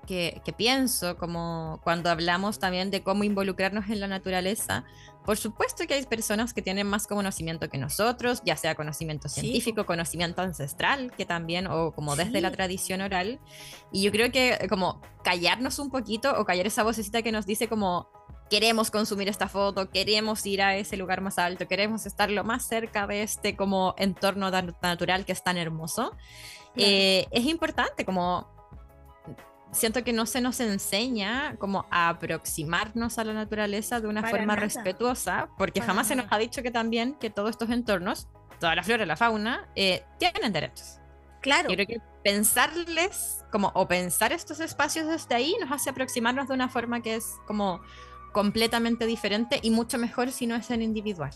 que, 0.05 0.41
que 0.45 0.53
pienso, 0.53 1.17
como 1.17 1.79
cuando 1.83 2.09
hablamos 2.09 2.59
también 2.59 2.91
de 2.91 3.03
cómo 3.03 3.23
involucrarnos 3.23 3.89
en 3.89 3.99
la 3.99 4.07
naturaleza. 4.07 4.85
Por 5.25 5.37
supuesto 5.37 5.87
que 5.87 5.95
hay 5.95 6.05
personas 6.05 6.53
que 6.53 6.61
tienen 6.61 6.85
más 6.87 7.07
conocimiento 7.07 7.67
que 7.69 7.77
nosotros, 7.79 8.41
ya 8.45 8.55
sea 8.55 8.75
conocimiento 8.75 9.27
Sí, 9.27 9.41
científico, 9.41 9.85
conocimiento 9.85 10.41
ancestral, 10.43 11.11
que 11.17 11.25
también, 11.25 11.65
o 11.67 11.93
como 11.93 12.15
desde 12.15 12.41
la 12.41 12.49
Sí. 12.49 12.55
tradición 12.55 13.01
oral. 13.01 13.39
Y 13.91 14.03
yo 14.03 14.11
creo 14.11 14.31
que 14.31 14.53
eh, 14.53 14.67
como 14.69 15.01
callarnos 15.23 15.79
un 15.79 15.89
poquito 15.89 16.33
o 16.39 16.45
callar 16.45 16.67
esa 16.67 16.83
vocecita 16.83 17.21
que 17.23 17.31
nos 17.31 17.45
dice 17.47 17.67
como 17.67 18.07
queremos 18.51 18.91
consumir 18.91 19.27
esta 19.27 19.47
foto, 19.47 19.89
queremos 19.89 20.45
ir 20.45 20.61
a 20.61 20.75
ese 20.77 20.95
lugar 20.97 21.21
más 21.21 21.39
alto, 21.39 21.67
queremos 21.67 22.05
estar 22.05 22.29
lo 22.29 22.43
más 22.43 22.67
cerca 22.67 23.07
de 23.07 23.23
este 23.23 23.55
como 23.55 23.95
entorno 23.97 24.51
tan 24.51 24.75
natural 24.83 25.25
que 25.25 25.31
es 25.31 25.43
tan 25.43 25.57
hermoso, 25.57 26.11
Claro. 26.75 26.91
eh, 26.91 27.25
es 27.31 27.45
importante 27.45 28.05
como 28.05 28.53
siento 29.75 30.03
que 30.03 30.13
no 30.13 30.25
se 30.25 30.41
nos 30.41 30.59
enseña 30.59 31.55
como 31.57 31.85
a 31.91 32.09
aproximarnos 32.09 33.19
a 33.19 33.23
la 33.23 33.33
naturaleza 33.33 33.99
de 33.99 34.07
una 34.07 34.21
Para 34.21 34.31
forma 34.37 34.55
nada. 34.55 34.61
respetuosa, 34.61 35.49
porque 35.57 35.79
Para 35.81 35.87
jamás 35.91 36.07
se 36.07 36.15
nos 36.15 36.25
nada. 36.25 36.37
ha 36.37 36.39
dicho 36.39 36.63
que 36.63 36.71
también 36.71 37.15
que 37.15 37.29
todos 37.29 37.51
estos 37.51 37.69
entornos, 37.69 38.27
toda 38.59 38.75
la 38.75 38.83
flora 38.83 39.05
la 39.05 39.15
fauna, 39.15 39.67
eh, 39.75 40.03
tienen 40.17 40.51
derechos. 40.53 40.99
Claro, 41.41 41.69
Yo 41.69 41.75
creo 41.75 41.87
que 41.87 42.01
pensarles 42.23 43.43
como 43.51 43.71
o 43.75 43.87
pensar 43.87 44.33
estos 44.33 44.59
espacios 44.59 45.05
desde 45.07 45.35
ahí 45.35 45.55
nos 45.59 45.71
hace 45.71 45.91
aproximarnos 45.91 46.47
de 46.47 46.53
una 46.55 46.69
forma 46.69 47.01
que 47.01 47.15
es 47.15 47.35
como 47.45 47.81
completamente 48.33 49.05
diferente 49.05 49.59
y 49.61 49.69
mucho 49.69 49.97
mejor 49.99 50.31
si 50.31 50.47
no 50.47 50.55
es 50.55 50.71
en 50.71 50.81
individual. 50.81 51.31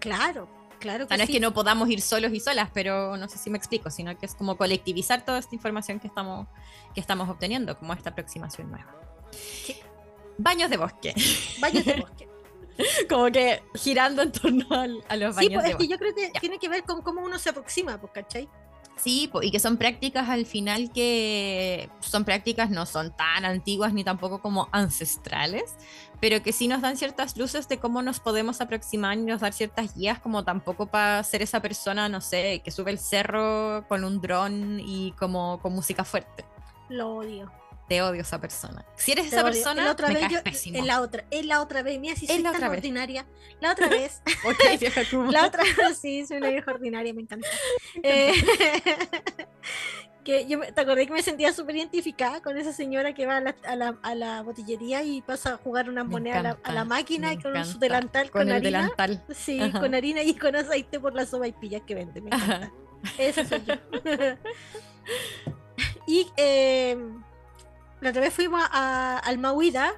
claro, 0.00 0.48
claro 0.80 1.04
O 1.04 1.08
sea, 1.08 1.16
no 1.16 1.22
es 1.22 1.26
sí. 1.28 1.34
que 1.34 1.40
no 1.40 1.52
podamos 1.54 1.88
ir 1.88 2.00
solos 2.00 2.32
y 2.32 2.40
solas, 2.40 2.70
pero 2.74 3.16
no 3.16 3.28
sé 3.28 3.38
si 3.38 3.50
me 3.50 3.58
explico, 3.58 3.90
sino 3.90 4.18
que 4.18 4.26
es 4.26 4.34
como 4.34 4.56
colectivizar 4.56 5.24
toda 5.24 5.38
esta 5.38 5.54
información 5.54 6.00
que 6.00 6.08
estamos, 6.08 6.48
que 6.94 7.00
estamos 7.00 7.28
obteniendo, 7.28 7.78
como 7.78 7.92
esta 7.92 8.10
aproximación 8.10 8.70
nueva. 8.70 8.92
Baños 10.38 10.70
de 10.70 10.76
bosque, 10.76 11.14
Baños 11.60 11.84
de 11.84 11.94
bosque. 12.00 12.28
como 13.08 13.30
que 13.30 13.62
girando 13.74 14.22
en 14.22 14.32
torno 14.32 14.64
al- 14.70 15.04
a 15.08 15.16
los 15.16 15.36
Sí, 15.36 15.48
baños 15.48 15.54
pues 15.54 15.64
de 15.64 15.70
es 15.70 15.74
bosque. 15.76 15.76
que 15.78 15.88
yo 15.88 15.98
creo 15.98 16.14
que 16.14 16.30
Ya. 16.34 16.40
tiene 16.40 16.58
que 16.58 16.68
ver 16.68 16.82
con 16.84 17.02
cómo 17.02 17.22
uno 17.22 17.38
se 17.38 17.50
aproxima, 17.50 18.00
pues, 18.00 18.12
¿cachai? 18.12 18.48
Sí, 19.02 19.30
y 19.40 19.50
que 19.50 19.60
son 19.60 19.78
prácticas 19.78 20.28
al 20.28 20.44
final 20.44 20.92
que 20.92 21.88
son 22.00 22.26
prácticas 22.26 22.68
no 22.68 22.84
son 22.84 23.16
tan 23.16 23.46
antiguas 23.46 23.94
ni 23.94 24.04
tampoco 24.04 24.42
como 24.42 24.68
ancestrales, 24.72 25.74
pero 26.20 26.42
que 26.42 26.52
sí 26.52 26.68
nos 26.68 26.82
dan 26.82 26.98
ciertas 26.98 27.36
luces 27.38 27.66
de 27.66 27.78
cómo 27.78 28.02
nos 28.02 28.20
podemos 28.20 28.60
aproximar 28.60 29.16
y 29.16 29.22
nos 29.22 29.40
dar 29.40 29.54
ciertas 29.54 29.94
guías, 29.94 30.18
como 30.18 30.44
tampoco 30.44 30.86
para 30.86 31.22
ser 31.24 31.40
esa 31.40 31.62
persona, 31.62 32.10
no 32.10 32.20
sé, 32.20 32.60
que 32.62 32.70
sube 32.70 32.90
el 32.90 32.98
cerro 32.98 33.86
con 33.88 34.04
un 34.04 34.20
dron 34.20 34.80
y 34.80 35.12
como 35.12 35.60
con 35.60 35.72
música 35.72 36.04
fuerte. 36.04 36.44
Lo 36.90 37.14
odio. 37.16 37.59
Te 37.90 38.00
odio 38.02 38.22
esa 38.22 38.40
persona. 38.40 38.84
Si 38.94 39.10
eres 39.10 39.24
Te 39.30 39.34
esa 39.34 39.42
odio. 39.44 39.52
persona, 39.52 39.82
la 39.84 39.90
otra 39.90 40.06
me 40.06 40.14
vez 40.14 40.22
caes 40.22 40.32
yo, 40.34 40.42
pésimo. 40.44 40.78
en 40.78 40.86
la 40.86 41.00
otra, 41.00 41.24
en 41.32 41.48
la 41.48 41.60
otra 41.60 41.82
vez, 41.82 41.98
mira 41.98 42.14
si 42.14 42.28
soy 42.28 42.36
la 42.38 42.50
tan 42.52 42.54
otra 42.58 42.68
vez. 42.68 42.78
ordinaria. 42.78 43.26
La 43.60 43.72
otra 43.72 43.88
vez, 43.88 44.22
Ok, 44.46 44.78
vieja 44.78 45.02
la 45.32 45.46
otra 45.46 45.64
sí, 46.00 46.24
soy 46.24 46.36
una 46.36 46.50
vieja 46.50 46.70
ordinaria, 46.70 47.12
me 47.12 47.22
encanta. 47.22 47.48
Eh, 48.04 48.32
que 50.22 50.46
yo 50.46 50.60
te 50.60 50.80
acordé 50.80 51.06
que 51.08 51.12
me 51.14 51.22
sentía 51.24 51.52
súper 51.52 51.74
identificada 51.74 52.40
con 52.40 52.56
esa 52.58 52.72
señora 52.72 53.12
que 53.12 53.26
va 53.26 53.38
a 53.38 53.40
la, 53.40 53.56
a 53.66 53.74
la, 53.74 53.98
a 54.02 54.14
la 54.14 54.42
botillería 54.42 55.02
y 55.02 55.20
pasa 55.22 55.54
a 55.54 55.56
jugar 55.56 55.88
una 55.90 56.04
moneda 56.04 56.38
a 56.38 56.42
la, 56.44 56.50
a 56.50 56.52
la 56.52 56.82
encanta, 56.82 56.84
máquina 56.84 57.32
y 57.32 57.38
con 57.38 57.64
su 57.66 57.80
delantal 57.80 58.30
con, 58.30 58.42
con 58.42 58.48
el 58.50 58.54
harina. 58.56 58.82
delantal. 58.82 59.24
Sí, 59.34 59.58
Ajá. 59.60 59.80
con 59.80 59.96
harina 59.96 60.22
y 60.22 60.34
con 60.34 60.54
aceite 60.54 61.00
por 61.00 61.14
la 61.14 61.26
sopa 61.26 61.48
y 61.48 61.52
pillas 61.52 61.82
que 61.84 61.96
vende. 61.96 62.20
Me 62.20 62.28
encanta. 62.28 62.70
Esa 63.18 63.44
soy 63.44 63.62
yo. 63.66 63.74
y 66.06 66.26
eh, 66.36 66.96
la 68.00 68.10
otra 68.10 68.20
vez 68.22 68.32
fuimos 68.34 68.62
a, 68.72 69.18
al 69.18 69.38
Mauida, 69.38 69.92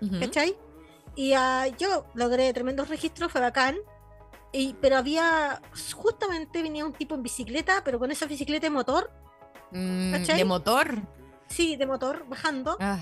Ujú. 0.00 0.20
¿cachai? 0.20 0.56
Y 1.14 1.32
ah, 1.34 1.66
yo 1.78 2.06
logré 2.14 2.52
tremendos 2.52 2.88
registros, 2.88 3.30
fue 3.30 3.40
bacán. 3.40 3.76
Y, 4.52 4.74
pero 4.80 4.96
había, 4.98 5.60
justamente 5.94 6.62
venía 6.62 6.84
un 6.84 6.92
tipo 6.92 7.14
en 7.14 7.22
bicicleta, 7.22 7.82
pero 7.84 7.98
con 7.98 8.10
esa 8.10 8.26
bicicleta 8.26 8.66
de 8.66 8.70
motor, 8.70 9.10
Mm, 9.74 10.12
¿Cachai? 10.12 10.36
de 10.36 10.44
motor. 10.44 10.98
sí, 11.46 11.76
de 11.76 11.86
motor, 11.86 12.26
bajando, 12.28 12.76
Ah, 12.78 12.98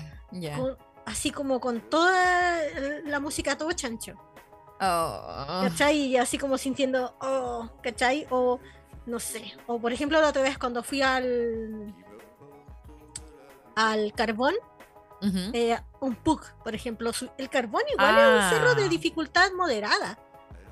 con- 0.55 0.77
así 1.05 1.29
como 1.31 1.59
con 1.59 1.81
toda 1.81 2.61
la 3.03 3.19
música 3.19 3.51
a 3.53 3.57
todo 3.57 3.73
chancho. 3.73 4.13
Oh. 4.79 5.61
¿cachai? 5.63 5.97
Y 6.07 6.17
así 6.17 6.37
como 6.37 6.57
sintiendo, 6.57 7.13
oh, 7.19 7.69
¿cachai? 7.83 8.25
O 8.29 8.59
no 9.05 9.19
sé. 9.19 9.53
O 9.67 9.79
por 9.79 9.91
ejemplo, 9.91 10.19
la 10.21 10.29
otra 10.29 10.41
vez 10.43 10.57
cuando 10.57 10.81
fui 10.81 11.01
al 11.01 11.93
al 13.75 14.13
carbón, 14.13 14.53
eh, 15.53 15.77
un 15.99 16.15
PUC, 16.15 16.53
por 16.63 16.73
ejemplo. 16.75 17.11
El 17.37 17.49
carbón 17.49 17.83
igual 17.91 18.17
es 18.17 18.43
un 18.43 18.49
cerro 18.49 18.75
de 18.75 18.85
Ah. 18.85 18.89
dificultad 18.89 19.51
moderada, 19.55 20.17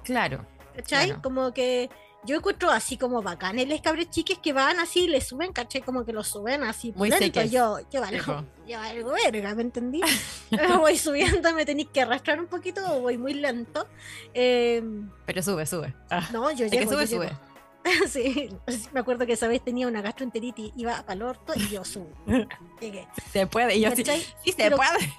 Claro. 0.03 0.45
¿cachai? 0.75 1.07
Claro. 1.07 1.21
Como 1.21 1.53
que 1.53 1.89
yo 2.25 2.35
encuentro 2.35 2.69
así 2.69 2.97
como 2.97 3.21
bacanes 3.21 3.67
les 3.67 3.79
cabres 3.81 4.09
chiques 4.09 4.39
que 4.39 4.51
van 4.51 4.79
así, 4.79 5.07
le 5.07 5.21
suben, 5.21 5.53
¿cachai? 5.53 5.81
Como 5.81 6.03
que 6.03 6.12
lo 6.13 6.23
suben 6.23 6.63
así 6.63 6.91
Muy 6.95 7.12
seques. 7.12 7.49
Yo, 7.51 7.77
yo 7.91 8.01
valgo, 8.01 8.43
yo 8.67 8.77
valgo 8.77 9.12
verga, 9.12 9.55
¿me 9.55 9.62
entendí? 9.62 10.01
voy 10.79 10.97
subiendo, 10.97 11.53
me 11.53 11.65
tenéis 11.65 11.89
que 11.93 12.01
arrastrar 12.01 12.39
un 12.39 12.47
poquito, 12.47 12.81
o 12.91 13.01
voy 13.01 13.17
muy 13.17 13.35
lento. 13.35 13.88
Eh, 14.33 14.83
Pero 15.25 15.41
sube, 15.43 15.65
sube. 15.65 15.93
Ah, 16.09 16.27
no, 16.33 16.49
yo 16.51 16.65
el 16.65 16.71
que 16.71 16.79
llego, 16.79 16.91
sube, 16.93 17.01
yo 17.05 17.15
sube. 17.17 17.25
llego. 17.27 17.39
sí, 18.08 18.50
me 18.94 19.00
acuerdo 19.00 19.26
que 19.26 19.34
esa 19.34 19.48
vez 19.48 19.62
tenía 19.63 19.88
una 19.88 20.02
gastroenteritis, 20.02 20.72
iba 20.76 21.04
el 21.08 21.22
orto 21.22 21.54
y 21.56 21.68
yo. 21.70 21.82
Llegué. 22.82 23.08
Se 23.32 23.48
puede. 23.48 23.76
Y 23.78 23.82
yo 23.82 23.96
sí, 23.96 24.04
sí 24.04 24.52
se 24.52 24.58
Pero- 24.58 24.78
puede. 24.78 25.13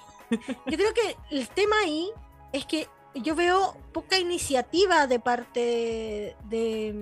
Yo 0.65 0.77
creo 0.77 0.93
que 0.93 1.17
el 1.31 1.47
tema 1.49 1.75
ahí 1.83 2.09
es 2.53 2.65
que 2.65 2.87
yo 3.15 3.35
veo 3.35 3.75
poca 3.91 4.17
iniciativa 4.17 5.05
de 5.05 5.19
parte 5.19 6.37
de, 6.45 6.95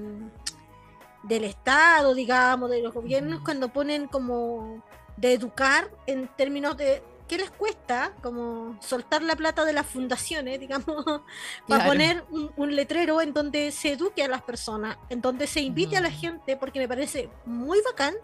del 1.24 1.44
Estado, 1.44 2.16
digamos, 2.16 2.72
de 2.72 2.82
los 2.82 2.92
gobiernos, 2.94 3.36
Ujú. 3.36 3.44
cuando 3.44 3.70
ponen 3.70 4.08
como 4.08 4.84
de 5.18 5.34
educar 5.34 5.92
en 6.08 6.28
términos 6.30 6.76
de 6.78 7.04
qué 7.30 7.38
les 7.38 7.52
cuesta, 7.52 8.12
como 8.22 8.78
soltar 8.82 9.22
la 9.22 9.36
plata 9.38 9.64
de 9.64 9.72
las 9.72 9.86
fundaciones, 9.86 10.60
digamos, 10.60 10.86
para 11.68 11.86
poner 11.86 12.26
un, 12.32 12.52
un 12.58 12.76
letrero 12.76 13.22
en 13.22 13.32
donde 13.34 13.72
se 13.72 13.94
eduque 13.94 14.24
a 14.24 14.28
las 14.28 14.42
personas, 14.42 14.98
en 15.10 15.22
donde 15.22 15.48
se 15.48 15.62
invite 15.62 15.96
a 15.96 16.02
la 16.02 16.10
Ujú. 16.10 16.18
gente, 16.20 16.58
porque 16.58 16.80
me 16.80 16.88
parece 16.90 17.30
muy 17.46 17.80
bacán 17.86 18.16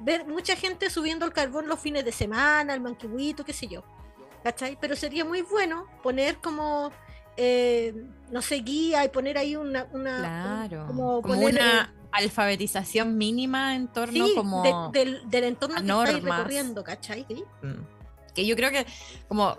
ver 0.00 0.26
mucha 0.26 0.56
gente 0.56 0.90
subiendo 0.90 1.24
el 1.24 1.32
carbón 1.32 1.68
los 1.68 1.78
fines 1.80 2.04
de 2.04 2.12
semana, 2.12 2.74
el 2.74 2.80
manquihuito, 2.80 3.44
qué 3.44 3.52
sé 3.54 3.68
yo. 3.68 3.82
¿Cachai? 4.42 4.76
Pero 4.80 4.96
sería 4.96 5.24
muy 5.24 5.42
bueno 5.42 5.86
poner 6.02 6.38
como, 6.38 6.90
eh, 7.36 7.94
no 8.32 8.42
sé, 8.42 8.56
guía 8.56 9.04
y 9.04 9.08
poner 9.08 9.38
ahí 9.38 9.54
una... 9.54 9.86
una 9.92 10.18
Claro. 10.18 10.86
Como, 10.88 11.22
Como, 11.22 11.34
poner, 11.34 11.54
una 11.54 11.94
alfabetización 12.10 13.16
mínima 13.16 13.76
en 13.76 13.86
torno 13.86 14.26
sí, 14.26 14.34
como 14.34 14.90
de- 14.90 14.98
del, 15.04 15.30
del 15.30 15.44
entorno 15.44 15.76
que 15.76 15.88
estáis 15.88 16.24
recorriendo, 16.24 16.82
¿cachai? 16.82 17.24
Sí. 17.28 17.44
Mm. 17.62 18.01
Que 18.34 18.46
yo 18.46 18.56
creo 18.56 18.70
que 18.70 18.86
como 19.28 19.56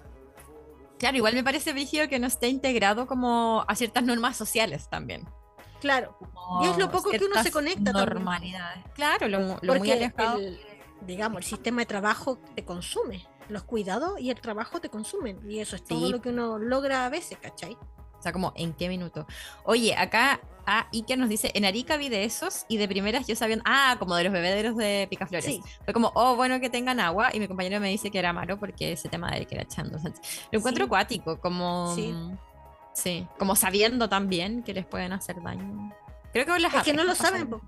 claro, 1.00 1.18
igual 1.18 1.34
me 1.34 1.44
parece 1.44 1.74
brígido 1.74 2.08
que 2.08 2.20
no 2.20 2.28
esté 2.28 2.48
integrado 2.48 3.08
como 3.08 3.66
a 3.68 3.76
ciertas 3.76 4.04
normas 4.04 4.38
sociales 4.38 4.90
también. 4.90 5.28
Claro, 5.82 6.16
como 6.18 6.62
Y 6.64 6.68
es 6.70 6.78
lo 6.78 6.90
poco 6.90 7.10
que 7.12 7.26
uno 7.26 7.44
se 7.44 7.52
conecta 7.52 7.92
también. 7.92 8.10
Normalidades. 8.16 8.84
Claro, 8.96 9.28
lo, 9.28 9.40
mu- 9.42 9.58
lo 9.62 9.76
muy 9.76 9.92
alejado. 9.92 10.38
el, 10.38 10.60
digamos, 11.02 11.40
el 11.40 11.44
sistema 11.44 11.82
de 11.82 11.86
trabajo 11.88 12.40
te 12.56 12.64
consume. 12.64 13.28
Los 13.50 13.64
cuidados 13.64 14.18
y 14.22 14.30
el 14.30 14.40
trabajo 14.40 14.80
te 14.80 14.88
consumen. 14.90 15.42
Y 15.50 15.60
eso 15.60 15.76
es 15.76 15.84
todo 15.84 16.10
lo 16.10 16.22
que 16.22 16.30
uno 16.30 16.58
logra 16.58 17.06
a 17.06 17.10
veces, 17.10 17.38
¿cachai? 17.42 17.78
O 18.24 18.26
sea, 18.26 18.32
como 18.32 18.54
en 18.56 18.72
qué 18.72 18.88
minuto. 18.88 19.28
Oye, 19.66 19.94
acá 19.98 20.40
a 20.66 20.88
Iker 20.94 21.18
nos 21.18 21.28
dice, 21.28 21.52
en 21.56 21.66
Arica 21.66 21.98
vi 21.98 22.08
de 22.08 22.24
esos 22.24 22.66
y 22.70 22.78
de 22.78 22.88
primeras 22.88 23.28
yo 23.28 23.36
sabía, 23.36 23.58
ah, 23.66 23.98
como 24.00 24.16
de 24.16 24.24
los 24.24 24.32
bebederos 24.32 24.78
de 24.78 25.08
Picaflores. 25.10 25.44
Sí. 25.44 25.62
Fue 25.84 25.94
como, 25.94 26.14
oh, 26.16 26.38
bueno 26.38 26.62
que 26.62 26.70
tengan 26.70 27.02
agua 27.02 27.32
y 27.34 27.42
mi 27.42 27.50
compañero 27.50 27.82
me 27.82 27.90
dice 27.90 28.12
que 28.12 28.20
era 28.20 28.32
malo 28.32 28.58
porque 28.58 28.94
ese 28.94 29.10
tema 29.10 29.30
de 29.32 29.46
que 29.46 29.56
era 29.56 29.66
echando. 29.66 29.98
lo 29.98 30.58
encuentro 30.58 30.86
Sí. 30.86 30.88
acuático, 30.88 31.38
como... 31.42 31.94
Sí. 31.96 32.16
Sí, 32.94 33.28
como 33.38 33.58
sabiendo 33.58 34.08
también 34.08 34.64
que 34.64 34.74
les 34.74 34.86
pueden 34.86 35.12
hacer 35.12 35.44
daño. 35.44 35.94
Creo 36.32 36.46
que 36.46 36.60
las 36.62 36.74
Es 36.76 36.84
que 36.84 36.94
no 36.94 37.04
lo 37.04 37.14
saben, 37.14 37.50
po, 37.50 37.60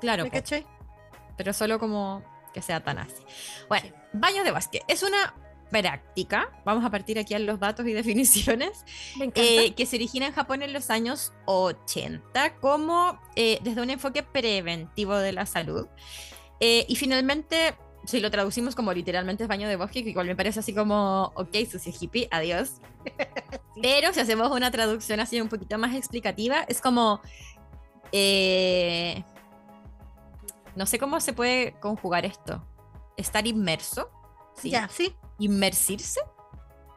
Claro, 0.00 0.24
¿me 0.24 0.30
po, 0.30 0.36
cachai? 0.36 0.66
pero 1.36 1.52
solo 1.52 1.78
como 1.78 2.24
que 2.52 2.60
sea 2.60 2.82
tan 2.82 2.98
así. 2.98 3.22
Bueno, 3.68 3.94
baños 4.12 4.44
de 4.44 4.50
bosque. 4.50 4.82
Es 4.88 5.04
una 5.04 5.32
práctica, 5.70 6.50
vamos 6.64 6.84
a 6.84 6.90
partir 6.90 7.18
aquí 7.18 7.34
a 7.34 7.38
los 7.38 7.58
datos 7.58 7.86
y 7.86 7.92
definiciones, 7.94 8.84
eh, 9.34 9.74
que 9.74 9.86
se 9.86 9.96
origina 9.96 10.26
en 10.26 10.32
Japón 10.32 10.62
en 10.62 10.72
los 10.72 10.90
años 10.90 11.32
80 11.46 12.56
como 12.56 13.18
eh, 13.34 13.58
desde 13.62 13.82
un 13.82 13.90
enfoque 13.90 14.22
preventivo 14.22 15.16
de 15.16 15.32
la 15.32 15.46
salud. 15.46 15.86
Eh, 16.60 16.86
y 16.88 16.96
finalmente, 16.96 17.74
si 18.04 18.20
lo 18.20 18.30
traducimos 18.30 18.74
como 18.74 18.92
literalmente 18.92 19.44
es 19.44 19.48
baño 19.48 19.68
de 19.68 19.76
bosque, 19.76 20.02
que 20.02 20.10
igual 20.10 20.26
me 20.26 20.36
parece 20.36 20.60
así 20.60 20.74
como, 20.74 21.32
ok, 21.34 21.54
sucio 21.70 21.92
hippie, 21.98 22.28
adiós. 22.30 22.80
Pero 23.82 24.12
si 24.12 24.20
hacemos 24.20 24.50
una 24.50 24.70
traducción 24.70 25.20
así 25.20 25.40
un 25.40 25.48
poquito 25.48 25.76
más 25.78 25.94
explicativa, 25.94 26.64
es 26.68 26.80
como... 26.80 27.20
eh, 28.12 29.22
no 30.76 30.84
sé 30.84 30.98
cómo 30.98 31.20
se 31.20 31.32
puede 31.32 31.72
conjugar 31.80 32.24
esto. 32.26 32.62
Estar 33.16 33.46
inmerso. 33.46 34.10
¿sí? 34.54 34.70
Ya, 34.70 34.88
sí. 34.88 35.16
Inmersirse. 35.38 36.20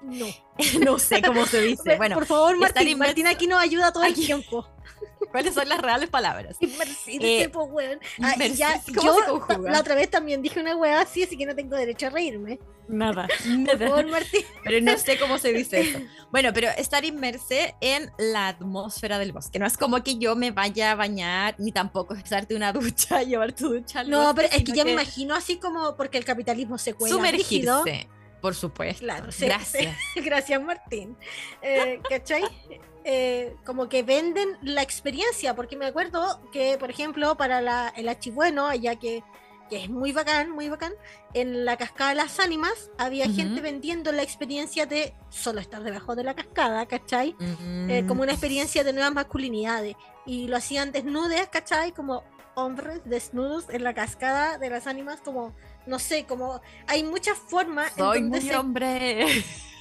No. 0.02 0.28
no 0.86 0.98
sé 1.00 1.22
cómo 1.22 1.46
se 1.46 1.62
dice. 1.62 1.98
Bueno, 1.98 2.16
por 2.16 2.26
favor, 2.26 2.58
Martín, 2.58 2.98
Martín 2.98 3.28
aquí 3.28 3.48
nos 3.48 3.60
ayuda 3.60 3.92
todo 3.92 4.04
el 4.04 4.12
Aquí. 4.14 4.26
tiempo. 4.26 4.68
¿cuáles 5.32 5.54
son 5.54 5.68
las 5.70 5.82
reales 5.82 6.10
palabras? 6.10 6.58
Inmersirse, 6.60 7.44
Eh, 7.44 7.50
po, 7.50 7.64
weón. 7.66 8.00
Ah, 8.22 8.36
ya, 8.48 8.82
¿cómo 8.96 9.18
yo 9.48 9.60
la 9.70 9.80
otra 9.80 9.96
vez 9.96 10.10
también 10.10 10.42
dije 10.42 10.60
una 10.60 10.76
weá 10.76 11.02
así, 11.02 11.24
así 11.24 11.38
que 11.38 11.46
no 11.46 11.56
tengo 11.56 11.76
derecho 11.76 12.08
a 12.08 12.10
reírme. 12.10 12.60
Nada, 12.88 13.28
Por 13.44 13.58
nada. 13.58 13.88
favor, 13.88 14.08
Martín. 14.08 14.42
Pero 14.64 14.82
no 14.82 14.98
sé 14.98 15.20
cómo 15.20 15.38
se 15.38 15.54
dice 15.54 15.82
eso. 15.82 16.00
Bueno, 16.32 16.52
pero 16.54 16.70
estar 16.70 17.06
inmerse 17.06 17.76
en 17.82 18.12
la 18.18 18.48
atmósfera 18.48 19.20
del 19.20 19.32
bosque. 19.32 19.60
No 19.60 19.66
es 19.68 19.78
como 19.78 20.02
que 20.04 20.18
yo 20.18 20.36
me 20.36 20.52
vaya 20.52 20.92
a 20.92 20.96
bañar, 20.96 21.56
ni 21.60 21.72
tampoco 21.72 22.16
es 22.16 22.28
darte 22.30 22.56
una 22.56 22.74
ducha, 22.74 23.22
llevar 23.22 23.54
tu 23.54 23.70
ducha 23.70 24.00
al 24.00 24.10
No, 24.10 24.20
bosque, 24.20 24.34
pero 24.36 24.48
es 24.56 24.64
que 24.64 24.72
ya 24.72 24.86
me 24.86 24.94
imagino 24.94 25.36
así 25.36 25.58
como 25.58 25.96
porque 25.96 26.18
el 26.18 26.26
capitalismo 26.26 26.78
se 26.78 26.94
cuela 26.94 27.32
rígido. 27.32 27.84
Por 28.42 28.56
supuesto. 28.56 29.00
Claro, 29.04 29.32
se- 29.32 29.46
Gracias. 29.48 29.96
Gracias, 30.16 30.62
Martín. 30.62 31.18
Eh, 31.62 32.00
¿Cachai? 32.10 32.44
Eh, 33.04 33.56
como 33.66 33.90
que 33.90 34.04
venden 34.04 34.58
la 34.62 34.82
experiencia, 34.82 35.56
porque 35.56 35.76
me 35.78 35.86
acuerdo 35.86 36.42
que, 36.52 36.78
por 36.78 36.90
ejemplo, 36.90 37.36
para 37.38 37.62
la, 37.62 37.94
el 37.96 38.08
Achibueno, 38.10 38.68
allá 38.68 38.96
que, 38.98 39.24
que 39.70 39.84
es 39.84 39.90
muy 39.90 40.12
bacán, 40.12 40.52
muy 40.52 40.68
bacán, 40.70 40.94
en 41.34 41.64
la 41.66 41.78
cascada 41.78 42.10
de 42.10 42.16
las 42.18 42.40
ánimas 42.40 42.90
había 42.98 43.26
Ujú. 43.26 43.36
gente 43.36 43.62
vendiendo 43.62 44.12
la 44.12 44.22
experiencia 44.24 44.86
de 44.86 45.14
solo 45.30 45.60
estar 45.62 45.82
debajo 45.84 46.16
de 46.16 46.24
la 46.24 46.34
cascada, 46.36 46.86
¿cachai? 46.88 47.36
Eh, 47.40 48.02
Mm, 48.04 48.08
como 48.08 48.24
una 48.24 48.32
experiencia 48.34 48.84
de 48.84 48.94
nuevas 48.94 49.14
masculinidades. 49.14 49.96
Y 50.26 50.48
lo 50.48 50.58
hacían 50.58 50.92
desnudes, 50.92 51.48
¿cachai? 51.50 51.92
Como 51.94 52.24
hombres 52.56 53.02
desnudos 53.06 53.70
en 53.70 53.84
la 53.84 53.94
cascada 53.94 54.58
de 54.58 54.70
las 54.70 54.86
ánimas, 54.88 55.22
como, 55.22 55.56
no 55.90 56.00
sé, 56.00 56.26
como 56.26 56.62
hay 56.88 57.04
muchas 57.04 57.38
formas 57.38 57.92
en 57.98 57.98
Soy 57.98 58.22
donde 58.22 58.40
muy 58.40 58.48
se 58.50 58.56
hombre. 58.56 59.26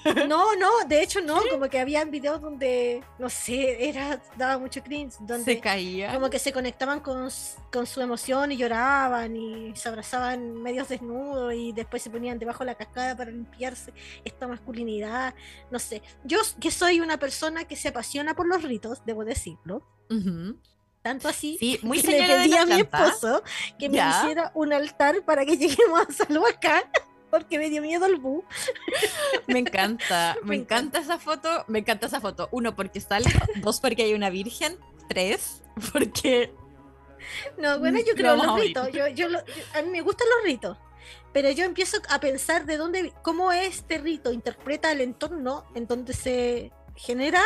no, 0.29 0.55
no, 0.57 0.71
de 0.89 1.03
hecho 1.03 1.21
no, 1.21 1.41
como 1.51 1.69
que 1.69 1.79
habían 1.79 2.11
videos 2.11 2.41
donde, 2.41 3.03
no 3.19 3.29
sé, 3.29 3.89
era, 3.89 4.21
daba 4.37 4.57
mucho 4.59 4.83
cringe, 4.83 5.13
Se 5.13 5.25
donde 5.25 5.61
caía. 5.61 6.15
como 6.15 6.31
que 6.31 6.39
se 6.39 6.53
conectaban 6.53 7.01
con, 7.01 7.29
con 7.73 7.87
su 7.87 8.01
emoción 8.01 8.51
y 8.53 8.57
lloraban 8.57 9.37
y 9.37 9.75
se 9.77 9.89
abrazaban 9.89 10.55
medios 10.63 10.89
desnudos 10.89 11.53
y 11.55 11.73
después 11.73 12.03
se 12.03 12.11
ponían 12.11 12.39
debajo 12.39 12.61
de 12.61 12.67
la 12.67 12.75
cascada 12.77 13.17
para 13.17 13.31
limpiarse 13.31 13.93
esta 14.25 14.47
masculinidad, 14.49 15.35
no 15.71 15.79
sé. 15.79 16.01
Yo 16.25 16.39
que 16.61 16.71
soy 16.71 17.01
una 17.01 17.19
persona 17.19 17.65
que 17.65 17.77
se 17.77 17.89
apasiona 17.89 18.35
por 18.35 18.47
los 18.47 18.63
ritos, 18.63 19.03
debo 19.05 19.25
decirlo, 19.25 19.83
Ujú. 20.11 20.57
Tanto 21.09 21.29
así 21.29 21.57
Sí, 21.59 21.79
muy 21.83 22.01
que 22.03 22.11
le 22.13 22.27
pedí 22.27 22.55
a 22.57 22.67
mi 22.67 22.81
esposo 22.81 23.43
que 23.79 23.89
me 23.89 23.97
Ya. 23.97 24.21
hiciera 24.23 24.51
un 24.55 24.73
altar 24.73 25.23
para 25.25 25.45
que 25.47 25.57
lleguemos 25.59 26.01
a 26.09 26.13
Salhuacán 26.13 26.83
porque 27.31 27.59
me 27.59 27.69
dio 27.69 27.83
miedo 27.83 28.07
el 28.07 28.17
bu. 28.17 28.43
Me 29.47 29.59
encanta, 29.59 30.37
me, 30.43 30.49
Me 30.51 30.57
encanta 30.57 30.99
esa 30.99 31.19
foto, 31.19 31.65
me 31.69 31.81
encanta 31.81 32.07
esa 32.07 32.21
foto. 32.21 32.49
Uno, 32.53 32.75
porque 32.75 32.99
está 32.99 33.19
dos, 33.57 33.81
porque 33.81 34.03
hay 34.05 34.15
una 34.15 34.31
virgen, 34.31 34.79
tres, 35.09 35.63
porque 35.93 36.53
No, 37.59 37.79
bueno, 37.79 37.99
Mm, 38.01 38.05
yo 38.07 38.15
creo 38.15 38.33
a 38.33 38.37
los 38.37 38.61
ritos. 38.61 38.89
Yo, 38.93 39.09
yo 39.09 39.29
lo- 39.29 39.45
yo- 39.45 39.65
a 39.75 39.83
mí 39.83 39.91
me 39.91 40.01
gustan 40.01 40.27
los 40.37 40.45
ritos. 40.45 40.79
Pero 41.35 41.51
yo 41.51 41.65
empiezo 41.65 41.99
a 42.09 42.19
pensar 42.21 42.65
de 42.65 42.79
dónde, 42.79 43.13
cómo 43.23 43.53
este 43.53 43.99
rito 43.99 44.33
interpreta 44.33 44.91
el 44.91 45.03
entorno 45.03 45.67
en 45.75 45.87
donde 45.87 46.15
se 46.15 46.73
genera. 46.97 47.43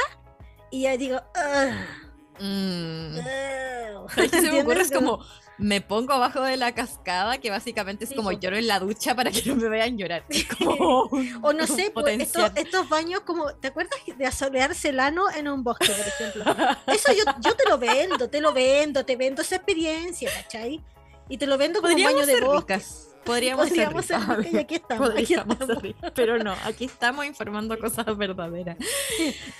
Y 0.70 0.82
ya 0.82 0.96
digo, 0.96 1.16
"Ugh, 1.16 2.11
mm, 2.46 3.18
ugh". 3.18 4.10
¿sabes 4.14 4.30
qué 4.30 4.40
se 4.40 4.50
me 4.52 4.60
ocurre? 4.62 4.80
Es 4.82 4.90
como, 4.90 5.24
me 5.58 5.80
pongo 5.80 6.12
abajo 6.14 6.42
de 6.42 6.56
la 6.56 6.74
cascada, 6.74 7.38
que 7.38 7.50
básicamente 7.50 8.04
es 8.04 8.10
Sí, 8.10 8.16
como 8.16 8.30
po. 8.30 8.38
lloro 8.38 8.56
en 8.56 8.66
la 8.66 8.80
ducha 8.80 9.14
para 9.14 9.30
que 9.30 9.42
no 9.46 9.54
me 9.56 9.68
vean 9.68 9.96
llorar. 9.96 10.24
Como 10.58 11.04
un- 11.04 11.38
O 11.42 11.52
no 11.52 11.66
sé, 11.66 11.90
pues, 11.94 12.18
estos, 12.20 12.50
estos 12.56 12.88
baños 12.88 13.20
como, 13.20 13.52
¿te 13.54 13.68
acuerdas 13.68 13.96
de 14.18 14.26
asolearse 14.26 14.88
el 14.88 14.98
ano 15.00 15.30
en 15.30 15.46
un 15.48 15.62
bosque, 15.62 15.86
por 15.88 16.06
ejemplo? 16.06 16.44
Eso 16.92 17.12
yo, 17.12 17.22
yo 17.40 17.54
te 17.54 17.68
lo 17.68 17.78
vendo, 17.78 18.28
te 18.28 18.40
lo 18.40 18.52
vendo, 18.52 19.04
te 19.04 19.14
vendo 19.16 19.42
esa 19.42 19.56
experiencia, 19.56 20.30
¿cachai? 20.34 20.80
Y 21.28 21.38
te 21.38 21.46
lo 21.46 21.56
vendo 21.58 21.80
como 21.80 21.94
un 21.94 22.02
baño 22.02 22.26
de 22.26 22.40
bosque. 22.40 22.74
ricas. 22.74 23.08
Podríamos, 23.24 23.68
Podríamos 23.68 24.04
ser 24.04 24.20
ser 24.20 24.36
ricas. 24.38 24.52
y 24.52 24.58
aquí 24.58 24.74
estamos. 24.74 25.10
aquí 25.10 25.20
Podríamos 25.22 25.56
ser 25.58 25.62
estamos. 25.62 25.82
ricas, 25.82 26.12
pero 26.12 26.38
no, 26.42 26.54
aquí 26.64 26.84
estamos 26.86 27.24
informando 27.24 27.78
cosas 27.78 28.04
verdaderas. 28.16 28.76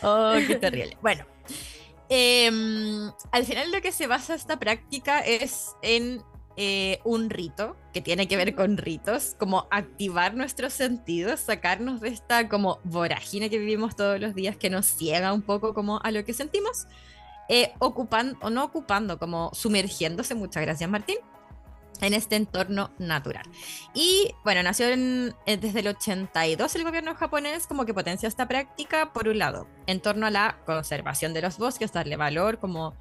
Oh, 0.03 0.35
qué 0.49 0.57
terrible. 0.57 0.97
Bueno, 1.01 1.25
em, 2.12 3.11
al 3.31 3.44
final 3.46 3.72
lo 3.72 3.81
que 3.81 3.90
se 3.90 4.07
basa 4.07 4.35
esta 4.35 4.59
práctica 4.59 5.20
es 5.20 5.75
en 5.81 6.22
eh, 6.59 7.01
un 7.05 7.31
rito 7.31 7.77
que 7.94 8.03
tiene 8.03 8.29
que 8.29 8.37
ver 8.37 8.55
con 8.55 8.77
ritos, 8.77 9.35
como 9.38 9.66
activar 9.70 10.35
nuestros 10.35 10.75
sentidos, 10.75 11.40
sacarnos 11.40 12.03
de 12.03 12.11
esta 12.11 12.51
como 12.51 12.81
vorágine 12.85 13.48
que 13.48 13.59
vivimos 13.59 13.96
todos 13.96 14.20
los 14.20 14.35
días 14.35 14.59
que 14.59 14.68
nos 14.68 14.85
ciega 14.85 15.33
un 15.33 15.40
poco 15.40 15.72
como 15.72 16.01
a 16.03 16.11
lo 16.11 16.22
que 16.27 16.35
sentimos, 16.35 16.87
eh, 17.48 17.72
ocupando 17.79 18.37
o 18.42 18.51
no 18.51 18.64
ocupando, 18.64 19.18
como 19.18 19.51
sumergiéndose, 19.55 20.35
muchas 20.35 20.62
gracias 20.62 20.90
Martín, 20.90 21.16
en 22.01 22.15
este 22.15 22.37
entorno 22.37 22.91
natural. 22.99 23.45
Y 23.95 24.35
bueno, 24.45 24.63
nació 24.63 24.87
eh, 24.89 25.33
desde 25.47 25.81
el 25.81 25.89
82 25.89 26.75
el 26.75 26.85
gobierno 26.85 27.15
japonés 27.15 27.67
como 27.67 27.85
que 27.85 27.95
potencia 27.95 28.29
esta 28.29 28.49
práctica, 28.49 29.13
por 29.13 29.29
un 29.29 29.39
lado, 29.39 29.69
en 29.87 30.01
torno 30.01 30.27
a 30.27 30.31
la 30.31 30.59
conservación 30.67 31.33
de 31.35 31.43
los 31.43 31.59
bosques, 31.59 31.93
darle 31.93 32.17
valor, 32.17 32.59
como 32.59 32.95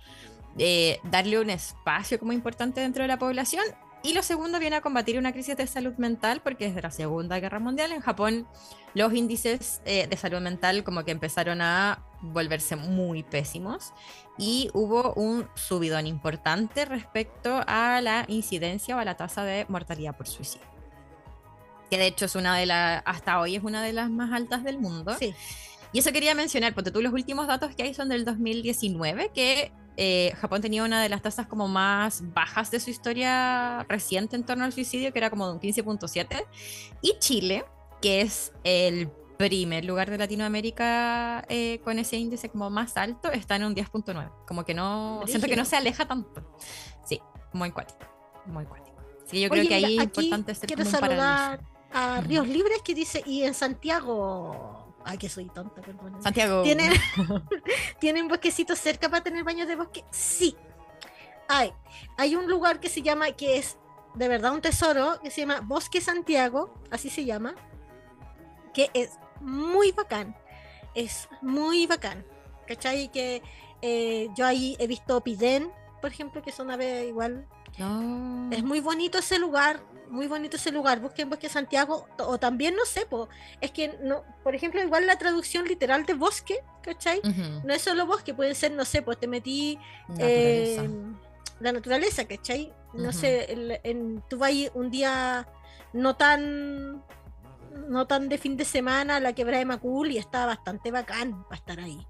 eh, 0.58 1.00
darle 1.06 1.40
un 1.40 1.50
espacio 1.50 2.20
como 2.20 2.34
importante 2.34 2.82
dentro 2.82 3.04
de 3.04 3.08
la 3.08 3.18
población. 3.18 3.64
Y 4.04 4.14
lo 4.14 4.24
segundo 4.24 4.58
viene 4.60 4.78
a 4.78 4.82
combatir 4.82 5.20
una 5.20 5.32
crisis 5.32 5.56
de 5.56 5.68
salud 5.68 5.94
mental, 5.98 6.42
porque 6.42 6.68
desde 6.68 6.82
la 6.82 6.90
Segunda 6.90 7.40
Guerra 7.40 7.60
Mundial 7.60 7.92
en 7.92 8.02
Japón 8.02 8.48
los 8.94 9.14
índices 9.14 9.82
eh, 9.86 10.08
de 10.08 10.18
salud 10.18 10.42
mental 10.42 10.84
como 10.84 11.06
que 11.06 11.12
empezaron 11.12 11.62
a 11.62 12.04
volverse 12.22 12.76
muy 12.76 13.24
pésimos 13.24 13.94
y 14.38 14.70
hubo 14.74 15.14
un 15.14 15.48
subidón 15.56 16.08
importante 16.08 16.86
respecto 16.86 17.64
a 17.68 18.02
la 18.02 18.26
incidencia 18.28 18.96
o 18.96 19.00
a 19.00 19.06
la 19.06 19.16
tasa 19.16 19.44
de 19.44 19.66
mortalidad 19.70 20.18
por 20.18 20.28
suicidio. 20.28 20.68
Que 21.90 21.98
de 21.98 22.08
hecho 22.08 22.26
es 22.26 22.36
una 22.36 22.58
de 22.58 22.66
las, 22.66 23.04
hasta 23.06 23.40
hoy 23.40 23.56
es 23.56 23.64
una 23.64 23.84
de 23.84 23.94
las 23.94 24.10
más 24.10 24.32
altas 24.32 24.64
del 24.64 24.80
mundo. 24.80 25.16
Sí. 25.20 25.36
Y 25.94 26.00
eso 26.00 26.12
quería 26.12 26.34
mencionar, 26.34 26.74
porque 26.74 26.90
tú 26.90 27.02
los 27.02 27.14
últimos 27.14 27.48
datos 27.48 27.76
que 27.76 27.84
hay 27.84 27.94
son 27.94 28.10
del 28.10 28.24
2019, 28.24 29.32
que 29.34 29.74
eh, 30.04 30.34
Japón 30.38 30.62
tenía 30.62 30.84
una 30.84 31.00
de 31.00 31.10
las 31.10 31.22
tasas 31.22 31.46
como 31.46 31.68
más 31.68 32.24
bajas 32.34 32.72
de 32.72 32.80
su 32.80 32.90
historia 32.90 33.86
reciente 33.88 34.36
en 34.36 34.44
torno 34.44 34.66
al 34.66 34.74
suicidio, 34.74 35.14
que 35.14 35.20
era 35.20 35.30
como 35.30 35.46
de 35.46 35.54
un 35.54 35.60
15.7. 35.60 36.44
Y 37.04 37.20
Chile, 37.20 37.66
que 38.02 38.22
es 38.22 38.52
el 38.64 39.12
primer 39.38 39.86
lugar 39.86 40.10
de 40.10 40.18
Latinoamérica 40.18 41.46
eh, 41.50 41.82
con 41.84 42.00
ese 42.00 42.18
índice 42.18 42.50
como 42.50 42.72
más 42.72 42.98
alto, 42.98 43.32
está 43.32 43.58
en 43.58 43.66
un 43.66 43.76
10.9. 43.76 44.32
Como 44.48 44.66
que 44.66 44.74
no, 44.74 45.22
siento 45.28 45.46
que 45.46 45.56
no 45.56 45.66
se 45.66 45.76
aleja 45.76 46.08
tanto. 46.08 46.52
Sí, 47.06 47.22
muy 47.54 47.70
cuático, 47.70 48.00
muy 48.48 48.66
cuático. 48.66 48.98
Sí, 49.28 49.40
yo 49.40 49.52
Oye, 49.52 49.62
creo 49.62 49.70
que 49.70 49.76
mira, 49.76 49.88
ahí 49.88 49.98
es 50.00 50.04
importante 50.04 50.52
hacer 50.54 50.66
quiero 50.66 50.84
como 50.84 50.96
un 50.96 51.00
saludar 51.00 51.62
a. 51.94 52.22
Ríos 52.22 52.48
Libres 52.48 52.82
que 52.84 52.96
dice, 52.96 53.22
y 53.24 53.44
en 53.44 53.54
Santiago, 53.54 54.81
ay 55.06 55.18
que 55.18 55.30
soy 55.30 55.46
tonta, 55.50 55.82
perdón. 55.82 56.22
Santiago. 56.22 56.64
¿Tienen, 56.64 56.92
¿Tienen 58.00 58.28
bosquecitos 58.28 58.80
cerca 58.80 59.10
para 59.10 59.24
tener 59.24 59.44
baños 59.44 59.68
de 59.68 59.76
bosque? 59.76 60.04
Sí. 60.12 60.56
Hay. 61.48 61.74
Hay 62.18 62.36
un 62.36 62.48
lugar 62.50 62.80
que 62.80 62.90
se 62.90 63.02
llama, 63.02 63.32
que 63.32 63.58
es 63.58 63.78
de 64.16 64.28
verdad 64.28 64.54
un 64.54 64.62
tesoro, 64.62 65.20
que 65.22 65.32
se 65.32 65.42
llama 65.42 65.62
Bosque 65.62 66.02
Santiago, 66.02 66.74
así 66.92 67.10
se 67.10 67.26
llama, 67.26 67.56
que 68.74 68.90
es 68.94 69.12
muy 69.40 69.92
bacán. 69.92 70.36
Es 70.96 71.28
muy 71.42 71.88
bacán. 71.88 72.26
¿Cachai? 72.68 73.10
Que 73.12 73.42
eh, 73.82 74.30
yo 74.36 74.46
ahí 74.46 74.76
he 74.80 74.88
visto 74.88 75.20
Pidén, 75.22 75.72
por 76.02 76.12
ejemplo, 76.12 76.42
que 76.42 76.50
es 76.52 76.60
una 76.60 76.76
ave 76.76 77.06
igual 77.08 77.48
No. 77.78 78.50
es 78.52 78.64
muy 78.64 78.80
bonito 78.80 79.18
ese 79.18 79.40
lugar, 79.40 79.82
muy 80.12 80.28
bonito 80.28 80.58
ese 80.58 80.72
lugar. 80.72 81.00
Busquen 81.00 81.30
Bosque 81.30 81.50
Santiago, 81.50 82.08
o 82.20 82.38
también 82.38 82.76
no 82.76 82.86
sé, 82.86 83.06
po, 83.06 83.30
es 83.62 83.72
que 83.72 83.98
no, 84.04 84.24
por 84.44 84.54
ejemplo, 84.56 84.82
igual 84.82 85.08
la 85.08 85.18
traducción 85.18 85.66
literal 85.66 86.06
de 86.06 86.14
bosque, 86.14 86.60
¿cachai? 86.84 87.20
Ujú. 87.20 87.66
No 87.66 87.74
es 87.74 87.82
solo 87.82 88.06
bosque, 88.06 88.34
puede 88.34 88.54
ser, 88.56 88.72
no 88.74 88.86
sé, 88.86 89.02
pues 89.02 89.20
te 89.20 89.28
metí 89.28 89.80
Naturaleza. 90.10 90.84
eh, 90.84 90.90
la 91.60 91.72
naturaleza, 91.72 92.26
¿cachai? 92.26 92.74
No 92.94 93.10
Ujú. 93.10 93.14
sé, 93.20 93.52
el- 93.54 93.80
en, 93.84 94.22
tú 94.30 94.38
vas 94.38 94.52
un 94.74 94.92
día 94.92 95.48
no 95.94 96.16
tan 96.16 97.04
no 97.88 98.06
tan 98.06 98.28
de 98.28 98.38
fin 98.38 98.58
de 98.58 98.66
semana 98.66 99.16
a 99.16 99.20
la 99.22 99.34
quebrada 99.34 99.60
de 99.60 99.66
Macul 99.66 100.12
y 100.12 100.18
está 100.18 100.46
bastante 100.46 100.92
bacán 100.92 101.44
para 101.44 101.56
estar 101.56 101.80
ahí. 101.80 102.06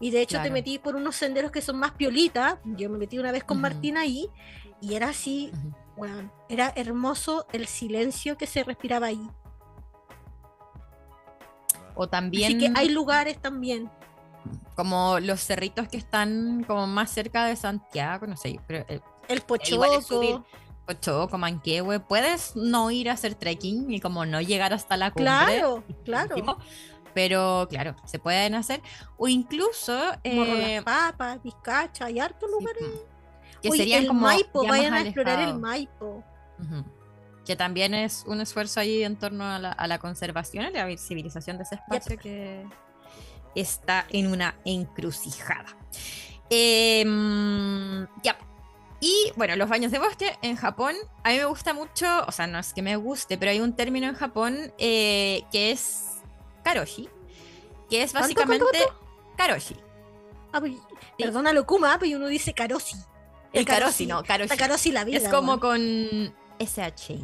Y 0.00 0.10
de 0.10 0.20
hecho 0.20 0.36
te 0.38 0.42
Claro. 0.42 0.52
metí 0.52 0.78
por 0.78 0.96
unos 0.96 1.14
senderos 1.16 1.52
que 1.52 1.62
son 1.62 1.78
más 1.78 1.92
piolitas. 1.92 2.56
Yo 2.64 2.90
me 2.90 2.98
metí 2.98 3.18
una 3.18 3.30
vez 3.32 3.44
con 3.44 3.56
Ujú. 3.58 3.62
Martín 3.62 3.96
ahí 3.96 4.28
y 4.80 4.94
era 4.94 5.10
así, 5.10 5.52
Ujú. 5.54 5.74
Era 6.48 6.72
hermoso 6.76 7.46
el 7.52 7.66
silencio 7.66 8.36
que 8.36 8.46
se 8.46 8.64
respiraba 8.64 9.06
ahí. 9.06 9.28
O 11.94 12.08
también 12.08 12.44
Así 12.44 12.58
que 12.58 12.78
hay 12.78 12.90
lugares 12.90 13.40
también. 13.40 13.90
como 14.74 15.18
los 15.18 15.40
cerritos 15.40 15.88
que 15.88 15.96
están 15.96 16.62
como 16.64 16.86
más 16.86 17.10
cerca 17.10 17.46
de 17.46 17.56
Santiago, 17.56 18.26
no 18.26 18.36
sé, 18.36 18.60
pero 18.66 18.84
eh, 18.88 19.00
El 19.28 19.38
es 19.38 20.06
subir. 20.06 20.36
Pochoco. 20.36 20.46
Pochoco, 20.86 21.36
Manquehue, 21.36 21.98
puedes 21.98 22.54
no 22.54 22.92
ir 22.92 23.10
a 23.10 23.14
hacer 23.14 23.34
trekking 23.34 23.92
y 23.92 24.00
como 24.00 24.24
no 24.24 24.40
llegar 24.40 24.72
hasta 24.72 24.96
la 24.96 25.10
cumbre. 25.10 25.24
Claro, 25.24 25.82
claro. 26.04 26.58
Pero 27.12 27.66
claro, 27.70 27.96
se 28.04 28.18
pueden 28.18 28.54
hacer. 28.54 28.82
O 29.16 29.26
incluso 29.26 29.92
Morro 29.92 30.54
eh, 30.54 30.74
las 30.76 30.84
papas, 30.84 31.42
Vizcacha, 31.42 32.04
hay 32.04 32.20
hartos 32.20 32.48
sí, 32.48 32.56
lugares. 32.58 32.84
Que 33.70 33.76
serían 33.76 34.02
el 34.02 34.08
como 34.08 34.20
Maipo, 34.20 34.66
vayan 34.66 34.94
a 34.94 35.02
explorar 35.02 35.40
el. 35.40 35.58
Maipo. 35.58 36.22
Que 37.44 37.54
también 37.54 37.94
es 37.94 38.24
un 38.26 38.40
esfuerzo 38.40 38.80
ahí 38.80 39.04
en 39.04 39.16
torno 39.16 39.44
a 39.44 39.58
la, 39.58 39.70
a 39.70 39.86
la 39.86 39.98
conservación 39.98 40.66
y 40.66 40.70
la 40.72 40.86
visibilización 40.86 41.58
de 41.58 41.62
ese 41.62 41.76
espacio 41.76 42.18
que 42.18 42.66
está 43.54 44.06
en 44.10 44.26
una 44.26 44.56
encrucijada. 44.64 45.76
Em, 46.50 48.06
ya. 48.22 48.36
Y 49.00 49.32
bueno, 49.36 49.54
los 49.56 49.68
baños 49.68 49.92
de 49.92 49.98
bosque 49.98 50.36
en 50.42 50.56
Japón, 50.56 50.94
a 51.22 51.30
mí 51.30 51.36
me 51.36 51.44
gusta 51.44 51.74
mucho, 51.74 52.24
o 52.26 52.32
sea, 52.32 52.46
no 52.46 52.58
es 52.58 52.72
que 52.72 52.82
me 52.82 52.96
guste, 52.96 53.36
pero 53.36 53.50
hay 53.50 53.60
un 53.60 53.76
término 53.76 54.08
en 54.08 54.14
Japón 54.14 54.72
eh, 54.78 55.42
que 55.52 55.70
es 55.70 56.22
karoshi, 56.64 57.08
que 57.90 58.02
es 58.02 58.12
¿Cuánto, 58.12 58.28
básicamente 58.28 58.64
cuánto, 58.64 59.00
karoshi. 59.36 59.76
Ah, 60.52 60.60
pues, 60.60 60.72
Perdona, 61.18 61.52
lo 61.52 61.66
Kuma, 61.66 61.98
pero 61.98 62.16
uno 62.16 62.28
dice 62.28 62.52
Carosi. 62.52 62.96
El 63.58 63.64
karoshi, 63.66 64.06
no, 64.06 64.22
karoshi. 64.22 64.56
Carosi 64.56 64.92
la 64.92 65.04
vida. 65.04 65.18
Es 65.18 65.28
como 65.28 65.58
con 65.60 65.80
SH, 66.58 67.18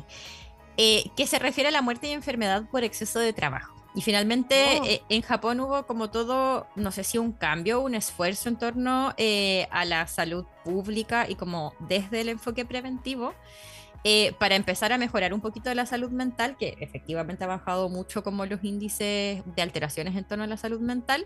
eh, 0.76 1.10
que 1.16 1.26
se 1.26 1.38
refiere 1.38 1.68
a 1.68 1.72
la 1.72 1.82
muerte 1.82 2.08
y 2.08 2.12
enfermedad 2.12 2.64
por 2.70 2.84
exceso 2.84 3.18
de 3.20 3.32
trabajo. 3.32 3.74
Y 3.94 4.00
finalmente 4.00 4.78
Oh. 4.80 4.84
eh, 4.86 5.02
en 5.10 5.20
Japón 5.20 5.60
hubo 5.60 5.86
como 5.86 6.10
todo, 6.10 6.66
no 6.76 6.90
sé 6.92 7.04
si 7.04 7.18
un 7.18 7.32
cambio, 7.32 7.80
un 7.82 7.94
esfuerzo 7.94 8.48
en 8.48 8.56
torno 8.56 9.12
eh, 9.18 9.68
a 9.70 9.84
la 9.84 10.06
salud 10.06 10.46
pública 10.64 11.28
y 11.28 11.34
como 11.34 11.74
desde 11.78 12.22
el 12.22 12.30
enfoque 12.30 12.64
preventivo. 12.64 13.34
eh, 14.04 14.32
para 14.40 14.56
empezar 14.56 14.92
a 14.92 14.98
mejorar 14.98 15.32
un 15.32 15.40
poquito 15.40 15.72
la 15.74 15.86
salud 15.86 16.10
mental, 16.10 16.56
que 16.56 16.76
efectivamente 16.80 17.44
ha 17.44 17.46
bajado 17.46 17.88
mucho 17.88 18.24
como 18.24 18.44
los 18.46 18.64
índices 18.64 19.44
de 19.54 19.62
alteraciones 19.62 20.16
en 20.16 20.24
torno 20.24 20.42
a 20.42 20.48
la 20.48 20.56
salud 20.56 20.80
mental. 20.80 21.24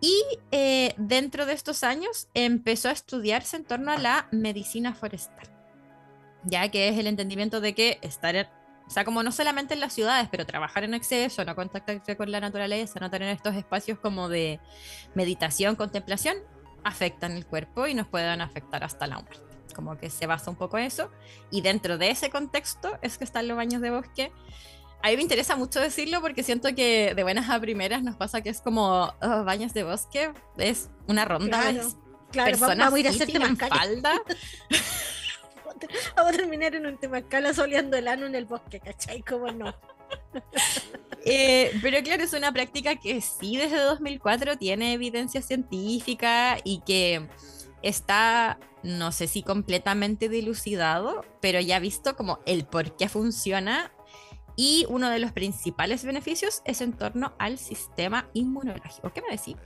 Y 0.00 0.22
eh, 0.50 0.94
dentro 0.96 1.44
de 1.46 1.52
estos 1.52 1.84
años 1.84 2.28
empezó 2.34 2.88
a 2.88 2.92
estudiarse 2.92 3.56
en 3.56 3.64
torno 3.64 3.92
a 3.92 3.98
la 3.98 4.28
medicina 4.32 4.94
forestal, 4.94 5.46
ya 6.44 6.68
que 6.70 6.88
es 6.88 6.96
el 6.98 7.06
entendimiento 7.06 7.60
de 7.60 7.74
que 7.74 7.98
estar, 8.02 8.34
en- 8.34 8.46
o 8.86 8.90
sea, 8.90 9.04
como 9.04 9.22
no 9.22 9.30
solamente 9.30 9.74
en 9.74 9.80
las 9.80 9.92
ciudades, 9.92 10.28
pero 10.30 10.46
trabajar 10.46 10.84
en 10.84 10.94
exceso, 10.94 11.44
no 11.44 11.54
contactarse 11.54 12.16
con 12.16 12.32
la 12.32 12.40
naturaleza, 12.40 12.98
no 12.98 13.10
tener 13.10 13.28
estos 13.28 13.54
espacios 13.54 13.98
como 13.98 14.28
de 14.28 14.58
meditación, 15.14 15.76
contemplación, 15.76 16.36
afectan 16.82 17.32
el 17.32 17.46
cuerpo 17.46 17.86
y 17.86 17.94
nos 17.94 18.08
pueden 18.08 18.40
afectar 18.40 18.82
hasta 18.82 19.06
la 19.06 19.16
muerte. 19.20 19.44
Como 19.74 19.96
que 19.98 20.10
se 20.10 20.26
basa 20.26 20.50
un 20.50 20.56
poco 20.56 20.78
en 20.78 20.84
eso. 20.86 21.10
Y 21.50 21.60
dentro 21.60 21.98
de 21.98 22.10
ese 22.10 22.30
contexto 22.30 22.98
es 23.02 23.18
que 23.18 23.24
están 23.24 23.46
los 23.46 23.56
baños 23.56 23.80
de 23.82 23.90
bosque. 23.90 24.32
A 25.02 25.08
mí 25.08 25.16
me 25.16 25.22
interesa 25.22 25.56
mucho 25.56 25.80
decirlo 25.80 26.20
porque 26.20 26.42
siento 26.42 26.74
que 26.74 27.14
de 27.14 27.22
buenas 27.22 27.48
a 27.48 27.58
primeras 27.58 28.02
nos 28.02 28.16
pasa 28.16 28.42
que 28.42 28.50
es 28.50 28.60
como 28.60 29.14
"Oh, 29.22 29.44
baños 29.44 29.72
de 29.72 29.84
bosque, 29.84 30.30
es 30.58 30.90
una 31.06 31.24
ronda 31.24 31.58
de 31.64 31.72
Claro, 31.74 31.88
claro, 32.30 32.50
personas 32.50 32.78
vamos 32.78 32.94
a 32.94 33.00
ir 33.00 33.06
a 33.06 33.10
hacer 33.10 33.36
en 33.36 33.56
falda. 33.56 34.22
Vamos 36.14 36.34
a 36.34 36.36
terminar 36.36 36.74
en 36.74 36.84
un 36.84 36.98
temazcal 36.98 37.54
soleando 37.54 37.96
el 37.96 38.06
ano 38.06 38.26
en 38.26 38.34
el 38.34 38.44
bosque, 38.44 38.80
¿cachai? 38.80 39.22
¿Cómo 39.22 39.50
no? 39.50 39.74
Eh, 41.26 41.78
pero 41.82 42.02
claro, 42.02 42.22
es 42.22 42.32
una 42.32 42.50
práctica 42.50 42.96
que 42.96 43.20
sí 43.20 43.58
desde 43.58 43.78
2004 43.78 44.56
tiene 44.56 44.94
evidencia 44.94 45.42
científica 45.42 46.56
y 46.64 46.80
que 46.80 47.28
está, 47.82 48.58
no 48.82 49.12
sé 49.12 49.26
si 49.26 49.42
completamente 49.42 50.30
dilucidado, 50.30 51.22
pero 51.42 51.60
ya 51.60 51.78
visto 51.78 52.16
como 52.16 52.38
el 52.46 52.64
por 52.64 52.96
qué 52.96 53.10
funciona 53.10 53.92
y 54.56 54.86
uno 54.88 55.08
de 55.10 55.18
los 55.18 55.32
principales 55.32 56.04
beneficios 56.04 56.62
es 56.64 56.80
en 56.80 56.92
torno 56.92 57.32
al 57.38 57.58
sistema 57.58 58.28
inmunológico. 58.34 59.12
¿Qué 59.12 59.22
me 59.22 59.36
decís? 59.36 59.56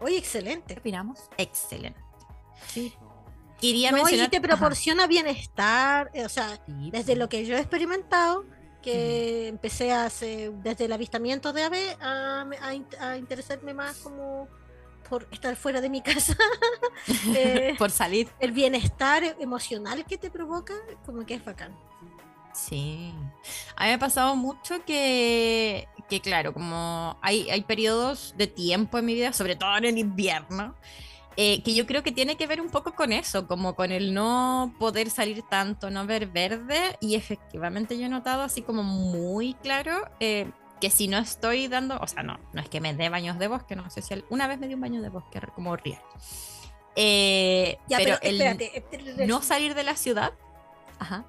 Oye, 0.00 0.12
¿Qué 0.14 0.18
excelente. 0.18 0.76
opinamos? 0.78 1.20
Excelente. 1.38 2.00
Sí. 2.68 2.92
Quería 3.60 3.90
No, 3.90 3.98
y 3.98 4.00
mencionar... 4.02 4.30
te 4.30 4.36
Ajá. 4.38 4.46
proporciona 4.46 5.06
bienestar, 5.06 6.10
eh, 6.12 6.24
o 6.24 6.28
sea, 6.28 6.60
Sí, 6.66 6.90
desde 6.90 7.16
lo 7.16 7.28
que 7.28 7.46
yo 7.46 7.56
he 7.56 7.60
experimentado, 7.60 8.44
que 8.82 9.48
empecé 9.48 9.92
hace, 9.92 10.52
desde 10.62 10.84
el 10.84 10.92
avistamiento 10.92 11.52
de 11.52 11.64
ave 11.64 11.96
a, 12.00 12.46
a 12.62 12.74
in- 12.74 12.86
a 13.00 13.16
interesarme 13.16 13.72
más 13.74 13.96
como 13.98 14.48
por 15.08 15.26
estar 15.32 15.56
fuera 15.56 15.80
de 15.80 15.88
mi 15.88 16.02
casa. 16.02 16.36
Eh, 17.36 17.74
por 17.78 17.90
salir. 17.90 18.28
el 18.40 18.52
bienestar 18.52 19.22
emocional 19.40 20.04
que 20.04 20.18
te 20.18 20.30
provoca, 20.30 20.74
como 21.04 21.24
que 21.24 21.34
es 21.34 21.44
bacán. 21.44 21.74
Sí. 22.56 23.12
A 23.76 23.82
mí 23.84 23.88
me 23.88 23.94
ha 23.94 23.98
pasado 23.98 24.34
mucho 24.34 24.84
que, 24.84 25.88
que 26.08 26.20
claro, 26.20 26.54
como 26.54 27.18
hay, 27.20 27.50
hay 27.50 27.62
periodos 27.62 28.34
de 28.38 28.46
tiempo 28.46 28.98
en 28.98 29.04
mi 29.04 29.14
vida, 29.14 29.32
sobre 29.32 29.56
todo 29.56 29.76
en 29.76 29.84
el 29.84 29.98
invierno, 29.98 30.74
eh, 31.36 31.62
que 31.62 31.74
yo 31.74 31.86
creo 31.86 32.02
que 32.02 32.12
tiene 32.12 32.36
que 32.36 32.46
ver 32.46 32.62
un 32.62 32.70
poco 32.70 32.94
con 32.94 33.12
eso, 33.12 33.46
como 33.46 33.76
con 33.76 33.92
el 33.92 34.14
no 34.14 34.74
poder 34.78 35.10
salir 35.10 35.42
tanto, 35.42 35.90
no 35.90 36.06
ver 36.06 36.28
verde. 36.28 36.96
Y 37.00 37.14
efectivamente 37.14 37.98
yo 37.98 38.06
he 38.06 38.08
notado 38.08 38.42
así 38.42 38.62
como 38.62 38.82
muy 38.82 39.52
claro 39.54 40.10
eh, 40.18 40.50
que 40.80 40.88
si 40.88 41.08
no 41.08 41.18
estoy 41.18 41.68
dando, 41.68 41.98
o 42.00 42.06
sea, 42.06 42.22
no, 42.22 42.40
no 42.54 42.60
es 42.62 42.70
que 42.70 42.80
me 42.80 42.94
dé 42.94 43.10
baños 43.10 43.38
de 43.38 43.48
bosque, 43.48 43.76
no 43.76 43.88
sé 43.90 44.00
si 44.00 44.14
una 44.30 44.46
vez 44.48 44.58
me 44.58 44.66
di 44.66 44.74
un 44.74 44.80
baño 44.80 45.02
de 45.02 45.10
bosque 45.10 45.40
como 45.54 45.76
real. 45.76 46.00
Eh, 46.96 47.76
Ya, 47.86 47.98
pero, 47.98 48.16
pero, 48.18 48.30
el 48.30 48.40
espérate, 48.40 48.78
espérate, 48.78 49.26
no 49.26 49.42
salir 49.42 49.74
de 49.74 49.82
la 49.82 49.94
ciudad, 49.94 50.32
ajá, 50.98 51.26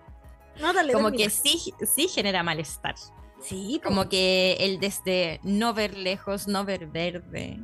no, 0.62 0.74
dale, 0.74 0.93
como 0.93 1.12
que 1.12 1.30
sí, 1.30 1.74
sí 1.86 2.08
genera 2.08 2.43
malestar. 2.43 2.95
Sí. 3.41 3.80
Como 3.84 4.10
que 4.10 4.58
el 4.60 4.80
desde 4.80 5.39
no 5.43 5.74
ver 5.74 5.95
lejos, 5.97 6.47
no 6.47 6.66
ver 6.66 6.88
verde. 6.88 7.60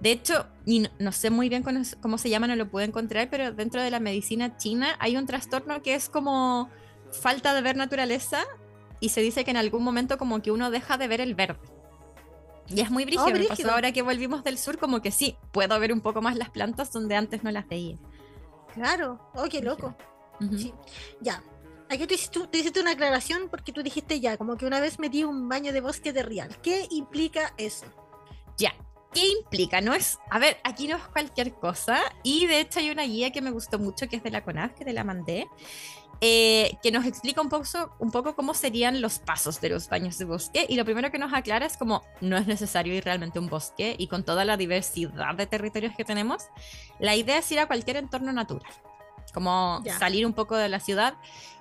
De 0.00 0.12
hecho, 0.12 0.46
y 0.64 0.80
no, 0.80 0.90
no 0.98 1.12
sé 1.12 1.30
muy 1.30 1.48
bien 1.48 1.62
cómo, 1.62 1.80
cómo 2.00 2.18
se 2.18 2.30
llama, 2.30 2.46
no 2.46 2.56
lo 2.56 2.70
puedo 2.70 2.86
encontrar, 2.86 3.28
pero 3.30 3.52
dentro 3.52 3.82
de 3.82 3.90
la 3.90 4.00
medicina 4.00 4.56
china 4.56 4.96
hay 5.00 5.16
un 5.16 5.26
trastorno 5.26 5.82
que 5.82 5.94
es 5.94 6.08
como 6.08 6.70
falta 7.10 7.54
de 7.54 7.62
ver 7.62 7.76
naturaleza 7.76 8.44
y 9.00 9.10
se 9.10 9.20
dice 9.20 9.44
que 9.44 9.50
en 9.50 9.56
algún 9.56 9.82
momento 9.82 10.18
como 10.18 10.42
que 10.42 10.50
uno 10.50 10.70
deja 10.70 10.98
de 10.98 11.08
ver 11.08 11.20
el 11.20 11.34
verde. 11.34 11.60
Y 12.68 12.80
es 12.80 12.90
muy 12.90 13.04
brígido, 13.04 13.24
pasó 13.24 13.38
brígido. 13.38 13.70
ahora 13.72 13.92
que 13.92 14.02
volvimos 14.02 14.44
del 14.44 14.58
sur, 14.58 14.78
como 14.78 15.00
que 15.00 15.10
sí, 15.10 15.36
puedo 15.52 15.78
ver 15.80 15.92
un 15.92 16.00
poco 16.00 16.20
más 16.20 16.36
las 16.36 16.50
plantas 16.50 16.92
donde 16.92 17.16
antes 17.16 17.42
no 17.42 17.50
las 17.50 17.66
veía. 17.66 17.96
Claro, 18.74 19.18
oh, 19.34 19.46
qué 19.48 19.62
loco. 19.62 19.96
Ujú. 20.40 20.58
Sí. 20.58 20.74
Ya. 21.20 21.42
Aquí 21.90 22.06
tú 22.06 22.14
hiciste, 22.14 22.40
tú 22.40 22.58
hiciste 22.58 22.80
una 22.80 22.92
aclaración 22.92 23.48
porque 23.48 23.72
tú 23.72 23.82
dijiste 23.82 24.20
ya, 24.20 24.36
como 24.36 24.56
que 24.56 24.66
una 24.66 24.80
vez 24.80 24.98
me 24.98 25.08
di 25.08 25.24
un 25.24 25.48
baño 25.48 25.72
de 25.72 25.80
bosque 25.80 26.12
de 26.12 26.22
real. 26.22 26.56
¿Qué 26.62 26.86
implica 26.90 27.54
eso? 27.56 27.86
Ya. 28.56 28.74
¿Qué 29.12 29.26
implica? 29.26 29.80
No 29.80 29.94
es, 29.94 30.18
a 30.30 30.38
ver, 30.38 30.58
aquí 30.64 30.86
no 30.86 30.96
es 30.96 31.02
cualquier 31.04 31.54
cosa. 31.54 31.98
Y 32.22 32.46
de 32.46 32.60
hecho 32.60 32.80
hay 32.80 32.90
una 32.90 33.04
guía 33.04 33.30
que 33.30 33.40
me 33.40 33.50
gustó 33.50 33.78
mucho, 33.78 34.06
que 34.06 34.16
es 34.16 34.22
de 34.22 34.30
la 34.30 34.44
CONAF, 34.44 34.74
que 34.74 34.84
te 34.84 34.92
la 34.92 35.02
mandé, 35.02 35.48
eh, 36.20 36.76
que 36.82 36.90
nos 36.90 37.06
explica 37.06 37.40
un 37.40 37.48
poco, 37.48 37.64
un 38.00 38.10
poco 38.10 38.34
cómo 38.34 38.52
serían 38.52 39.00
los 39.00 39.18
pasos 39.18 39.60
de 39.60 39.70
los 39.70 39.88
baños 39.88 40.18
de 40.18 40.26
bosque. 40.26 40.66
Y 40.68 40.76
lo 40.76 40.84
primero 40.84 41.10
que 41.10 41.18
nos 41.18 41.32
aclara 41.32 41.64
es 41.64 41.78
como 41.78 42.02
no 42.20 42.36
es 42.36 42.46
necesario 42.46 42.94
ir 42.94 43.04
realmente 43.04 43.38
a 43.38 43.42
un 43.42 43.48
bosque 43.48 43.96
y 43.98 44.08
con 44.08 44.24
toda 44.24 44.44
la 44.44 44.56
diversidad 44.58 45.34
de 45.36 45.46
territorios 45.46 45.94
que 45.96 46.04
tenemos, 46.04 46.44
la 46.98 47.16
idea 47.16 47.38
es 47.38 47.50
ir 47.50 47.60
a 47.60 47.66
cualquier 47.66 47.96
entorno 47.96 48.32
natural. 48.32 48.72
Como 49.32 49.82
salir 49.98 50.26
un 50.26 50.32
poco 50.32 50.56
de 50.56 50.68
la 50.68 50.80
ciudad, 50.80 51.14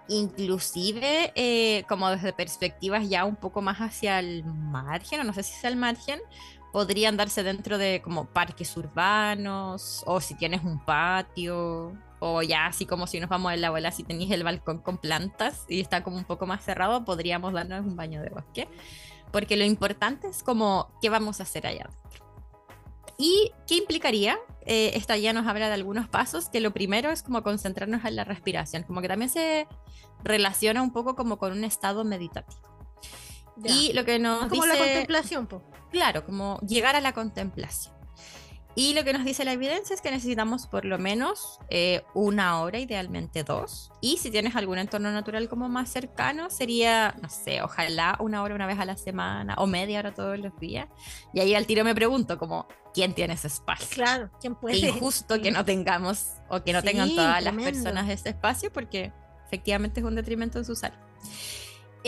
inclusive 0.07 1.31
eh, 1.35 1.83
como 1.87 2.09
desde 2.09 2.33
perspectivas 2.33 3.09
ya 3.09 3.25
un 3.25 3.35
poco 3.35 3.61
más 3.61 3.79
hacia 3.79 4.19
el 4.19 4.43
margen, 4.45 5.21
o 5.21 5.23
no 5.23 5.33
sé 5.33 5.43
si 5.43 5.53
es 5.53 5.63
el 5.63 5.75
margen, 5.75 6.19
podrían 6.71 7.17
darse 7.17 7.43
dentro 7.43 7.77
de 7.77 8.01
como 8.01 8.25
parques 8.25 8.75
urbanos 8.77 10.03
o 10.05 10.21
si 10.21 10.35
tienes 10.35 10.63
un 10.63 10.79
patio 10.79 11.93
o 12.19 12.41
ya 12.41 12.67
así 12.67 12.85
como 12.85 13.07
si 13.07 13.19
nos 13.19 13.29
vamos 13.29 13.53
en 13.53 13.61
la 13.61 13.67
abuela 13.67 13.91
si 13.91 14.03
tenéis 14.03 14.31
el 14.31 14.43
balcón 14.43 14.79
con 14.79 14.97
plantas 14.97 15.65
y 15.67 15.79
está 15.79 16.03
como 16.03 16.17
un 16.17 16.25
poco 16.25 16.45
más 16.45 16.63
cerrado 16.63 17.05
podríamos 17.05 17.53
darnos 17.53 17.85
un 17.85 17.95
baño 17.95 18.21
de 18.21 18.29
bosque 18.29 18.67
porque 19.31 19.57
lo 19.57 19.63
importante 19.63 20.27
es 20.27 20.43
como 20.43 20.91
qué 21.01 21.09
vamos 21.09 21.39
a 21.39 21.43
hacer 21.43 21.65
allá 21.67 21.85
adentro 21.85 22.26
y 23.17 23.51
qué 23.67 23.75
implicaría 23.75 24.37
Eh, 24.69 24.91
esta 24.97 25.15
ya 25.15 25.31
nos 25.31 25.47
habla 25.47 25.69
de 25.69 25.75
algunos 25.75 26.09
pasos 26.09 26.49
que 26.49 26.59
lo 26.59 26.71
primero 26.73 27.09
es 27.09 27.23
como 27.23 27.41
concentrarnos 27.41 28.03
en 28.03 28.17
la 28.17 28.25
respiración 28.25 28.83
como 28.83 28.99
que 29.01 29.07
también 29.07 29.29
se 29.29 29.65
relaciona 30.25 30.81
un 30.81 30.91
poco 30.91 31.15
como 31.15 31.37
con 31.37 31.53
un 31.53 31.63
estado 31.63 32.03
meditativo 32.03 32.61
Ya. 33.55 33.71
y 33.73 33.93
lo 33.93 34.03
que 34.03 34.19
nos 34.19 34.39
como 34.49 34.65
dice 34.65 34.67
la 34.67 34.77
contemplación, 34.77 35.47
po. 35.47 35.63
Claro, 35.89 36.25
como 36.25 36.59
llegar 36.67 36.95
a 36.97 37.01
la 37.01 37.13
contemplación. 37.13 37.95
Y 38.79 38.93
lo 38.93 39.03
que 39.03 39.11
nos 39.11 39.25
dice 39.25 39.43
la 39.43 39.53
evidencia 39.53 39.95
es 39.95 40.01
que 40.01 40.11
necesitamos 40.11 40.67
por 40.67 40.85
lo 40.85 40.99
menos 40.99 41.59
eh, 41.71 42.03
una 42.13 42.61
hora, 42.61 42.77
idealmente 42.77 43.43
dos. 43.43 43.91
Y 44.01 44.17
si 44.17 44.29
tienes 44.29 44.55
algún 44.55 44.77
entorno 44.77 45.11
natural 45.11 45.49
como 45.49 45.67
más 45.67 45.89
cercano, 45.89 46.51
sería, 46.51 47.15
no 47.19 47.27
sé, 47.27 47.63
ojalá 47.63 48.15
una 48.19 48.43
hora 48.43 48.53
una 48.53 48.67
vez 48.67 48.77
a 48.77 48.85
la 48.85 48.95
semana 48.95 49.55
o 49.57 49.65
media 49.65 49.97
hora 49.97 50.13
todos 50.13 50.37
los 50.37 50.55
días. 50.59 50.87
Y 51.33 51.39
ahí 51.39 51.55
al 51.55 51.65
tiro 51.65 51.83
me 51.83 51.95
pregunto, 51.95 52.37
como, 52.37 52.67
¿quién 52.93 53.15
tiene 53.15 53.33
ese 53.33 53.47
espacio? 53.47 53.87
Claro, 53.95 54.29
¿quién 54.39 54.53
puede? 54.53 54.77
injusto 54.77 55.35
Sí. 55.37 55.41
que 55.41 55.49
no 55.51 55.65
tengamos 55.65 56.33
o 56.47 56.63
que 56.63 56.71
no 56.71 56.83
tengan 56.83 57.07
Sí, 57.09 57.15
todas 57.15 57.43
las 57.43 57.53
tremendo. 57.55 57.71
personas 57.71 58.09
ese 58.11 58.29
espacio 58.29 58.71
porque 58.71 59.11
efectivamente 59.47 60.01
es 60.01 60.05
un 60.05 60.13
detrimento 60.13 60.59
en 60.59 60.65
su 60.65 60.75
salud. 60.75 60.99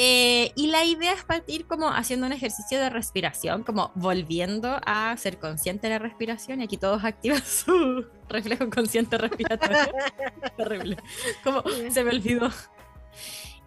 Eh, 0.02 0.54
y 0.56 0.68
la 0.68 0.86
idea 0.86 1.12
es 1.12 1.26
partir 1.26 1.68
como 1.68 1.90
haciendo 1.90 2.26
un 2.26 2.32
ejercicio 2.32 2.80
de 2.80 2.90
respiración, 2.90 3.64
como 3.64 3.92
volviendo 3.96 4.80
a 4.86 5.14
ser 5.18 5.40
consciente 5.40 5.88
de 5.88 5.96
la 5.96 6.00
respiración 6.00 6.62
y 6.62 6.64
aquí 6.64 6.78
todos 6.78 7.04
activan 7.04 7.46
su 7.46 8.06
reflejo 8.30 8.70
consciente 8.70 9.18
respiratorio. 9.18 9.78
Terrible. 10.56 10.96
Como 11.44 11.64
se 11.92 12.02
me 12.06 12.12
olvidó. 12.12 12.50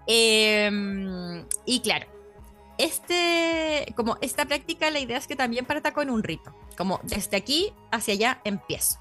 Eh, 0.07 1.45
y 1.67 1.81
claro, 1.81 2.07
este, 2.79 3.93
como 3.95 4.17
esta 4.23 4.47
práctica, 4.47 4.91
la 4.91 5.01
idea 5.01 5.19
es 5.19 5.27
que 5.27 5.37
también 5.37 5.67
parta 5.67 5.93
con 5.93 6.09
un 6.09 6.23
rito, 6.23 6.57
como 6.79 6.99
desde 7.03 7.37
aquí 7.37 7.75
hacia 7.91 8.15
allá 8.15 8.41
empiezo. 8.45 8.99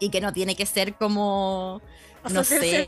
Y 0.00 0.08
que 0.08 0.22
no 0.22 0.32
tiene 0.32 0.56
que 0.56 0.64
ser 0.64 0.94
como, 0.94 1.82
¿A 1.82 2.11
no 2.30 2.44
sé, 2.44 2.86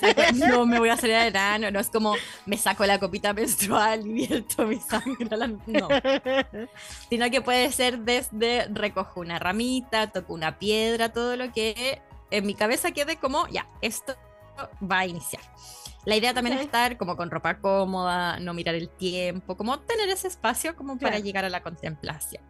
saco- 0.00 0.32
no 0.34 0.66
me 0.66 0.78
voy 0.78 0.88
a 0.88 0.94
hacer 0.94 1.10
el 1.10 1.36
ano, 1.36 1.70
no 1.70 1.80
es 1.80 1.88
como 1.90 2.14
me 2.46 2.56
saco 2.56 2.84
la 2.86 2.98
copita 2.98 3.32
menstrual 3.32 4.06
y 4.06 4.12
vierto 4.12 4.66
mi 4.66 4.80
sangre, 4.80 5.36
la- 5.36 5.46
no, 5.48 5.88
sino 7.10 7.30
que 7.30 7.40
puede 7.40 7.70
ser 7.72 8.00
desde 8.00 8.66
recojo 8.72 9.20
una 9.20 9.38
ramita, 9.38 10.08
toco 10.08 10.34
una 10.34 10.58
piedra, 10.58 11.12
todo 11.12 11.36
lo 11.36 11.52
que 11.52 12.00
en 12.30 12.46
mi 12.46 12.54
cabeza 12.54 12.90
quede 12.92 13.16
como, 13.16 13.46
ya, 13.48 13.66
esto 13.80 14.14
va 14.82 15.00
a 15.00 15.06
iniciar. 15.06 15.42
La 16.04 16.16
idea 16.16 16.32
también 16.32 16.56
Ok. 16.56 16.60
es 16.60 16.66
estar 16.66 16.96
como 16.96 17.16
con 17.16 17.30
ropa 17.30 17.58
cómoda, 17.58 18.38
no 18.40 18.54
mirar 18.54 18.74
el 18.74 18.88
tiempo, 18.88 19.56
como 19.56 19.80
tener 19.80 20.08
ese 20.08 20.28
espacio 20.28 20.74
como 20.74 20.96
para 20.96 21.10
Claro. 21.12 21.24
llegar 21.24 21.44
a 21.44 21.50
la 21.50 21.62
contemplación. 21.62 22.42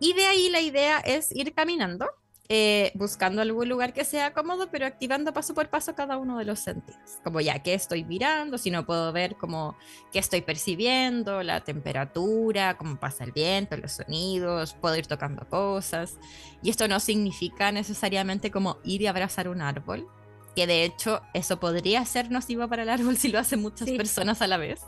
Y 0.00 0.14
de 0.14 0.26
ahí 0.26 0.48
la 0.50 0.60
idea 0.60 0.98
es 0.98 1.30
ir 1.30 1.54
caminando, 1.54 2.10
eh, 2.48 2.92
buscando 2.94 3.40
algún 3.40 3.68
lugar 3.68 3.92
que 3.92 4.04
sea 4.04 4.34
cómodo, 4.34 4.68
pero 4.70 4.84
activando 4.84 5.32
paso 5.32 5.54
por 5.54 5.70
paso 5.70 5.94
cada 5.94 6.18
uno 6.18 6.36
de 6.38 6.44
los 6.44 6.58
sentidos. 6.60 6.98
Como 7.24 7.40
ya, 7.40 7.62
¿qué 7.62 7.72
estoy 7.72 8.04
mirando? 8.04 8.58
Si 8.58 8.70
no 8.70 8.84
puedo 8.84 9.10
ver 9.12 9.36
como 9.36 9.76
qué 10.12 10.18
estoy 10.18 10.42
percibiendo, 10.42 11.42
la 11.42 11.62
temperatura, 11.64 12.76
cómo 12.76 12.96
pasa 13.00 13.24
el 13.24 13.32
viento, 13.32 13.76
los 13.76 13.92
sonidos, 13.92 14.74
puedo 14.74 14.96
ir 14.96 15.06
tocando 15.06 15.48
cosas. 15.48 16.18
Y 16.62 16.70
esto 16.70 16.88
no 16.88 17.00
significa 17.00 17.72
necesariamente 17.72 18.50
como 18.50 18.78
ir 18.84 19.00
y 19.02 19.06
abrazar 19.06 19.48
un 19.48 19.62
árbol, 19.62 20.06
que 20.54 20.66
de 20.66 20.84
hecho 20.84 21.22
eso 21.32 21.58
podría 21.58 22.04
ser 22.04 22.30
nocivo 22.30 22.68
para 22.68 22.82
el 22.82 22.90
árbol 22.90 23.16
si 23.18 23.28
lo 23.28 23.38
hacen 23.38 23.62
muchas 23.62 23.88
Sí. 23.88 23.96
personas 23.96 24.42
a 24.42 24.46
la 24.46 24.58
vez. 24.58 24.80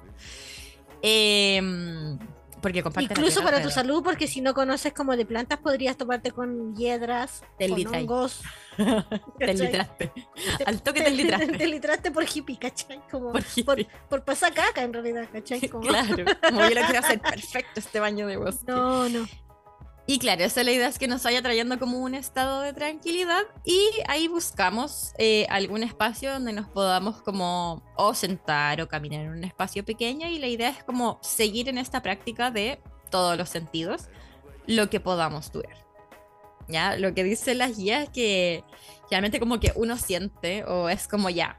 Em, 1.03 2.19
porque 2.65 2.83
comparten 2.83 3.09
la 3.11 3.13
Incluso 3.21 3.41
tierra 3.41 3.51
para 3.57 3.63
tu 3.63 3.69
salud, 3.71 4.03
porque 4.03 4.27
si 4.27 4.41
no 4.41 4.55
conoces 4.55 4.95
como 4.95 5.15
de 5.19 5.27
plantas, 5.27 5.59
podrías 5.59 5.99
toparte 5.99 6.31
con 6.31 6.75
hiedras, 6.75 7.43
Te 7.59 7.69
con 7.69 7.87
hongos. 7.95 8.41
Te 9.39 9.53
litraste. 9.53 10.11
Al 10.65 10.81
toque 10.81 11.03
te 11.03 11.11
litraste. 11.11 11.47
Te 11.59 11.67
litraste 11.67 12.11
por 12.11 12.25
hippie, 12.25 12.59
¿cachai? 12.59 13.03
Como 13.11 13.33
Por 13.33 13.45
por, 13.67 13.87
por 14.09 14.25
pasar 14.25 14.55
caca 14.55 14.83
en 14.83 14.95
realidad, 14.95 15.29
¿cachai? 15.31 15.61
Como- 15.69 15.87
Claro, 15.87 16.25
como 16.49 16.61
yo 16.63 16.71
lo 16.75 16.87
quiero 16.87 17.01
hacer 17.01 17.21
perfecto 17.21 17.81
este 17.81 18.01
baño 18.01 18.27
de 18.27 18.39
bosque. 18.39 18.65
No, 18.67 19.11
no. 19.11 19.27
Y 20.07 20.19
claro, 20.19 20.45
esa 20.45 20.61
es 20.61 20.67
la 20.67 20.73
idea 20.73 20.89
es 20.89 20.99
que 20.99 21.09
nos 21.09 21.23
vaya 21.23 21.41
trayendo 21.41 21.79
como 21.79 21.99
un 21.99 22.15
estado 22.15 22.61
de 22.61 22.75
tranquilidad 22.75 23.43
y 23.65 23.89
ahí 24.07 24.29
buscamos 24.29 25.15
eh, 25.17 25.47
algún 25.49 25.83
espacio 25.83 26.31
donde 26.31 26.53
nos 26.53 26.69
podamos 26.69 27.23
como 27.23 27.83
o 27.97 28.13
sentar 28.13 28.83
o 28.83 28.89
caminar 28.89 29.23
en 29.23 29.31
un 29.31 29.45
espacio 29.45 29.83
pequeño 29.83 30.29
y 30.29 30.39
la 30.39 30.49
idea 30.49 30.69
es 30.69 30.85
como 30.85 31.19
seguir 31.23 31.71
en 31.71 31.79
esta 31.79 32.03
práctica 32.03 32.51
de 32.51 32.83
todos 33.11 33.39
los 33.39 33.49
sentidos 33.49 34.09
lo 34.67 34.91
que 34.91 35.01
podamos 35.01 35.51
durar. 35.53 35.77
Ya, 36.69 36.97
lo 36.97 37.15
que 37.15 37.25
dice 37.25 37.55
las 37.55 37.79
guías 37.79 38.05
es 38.05 38.11
que 38.11 38.65
realmente 39.11 39.41
como 39.41 39.59
que 39.59 39.73
uno 39.75 39.97
siente 39.97 40.65
o 40.65 40.91
es 40.91 41.09
como 41.09 41.31
ya, 41.31 41.59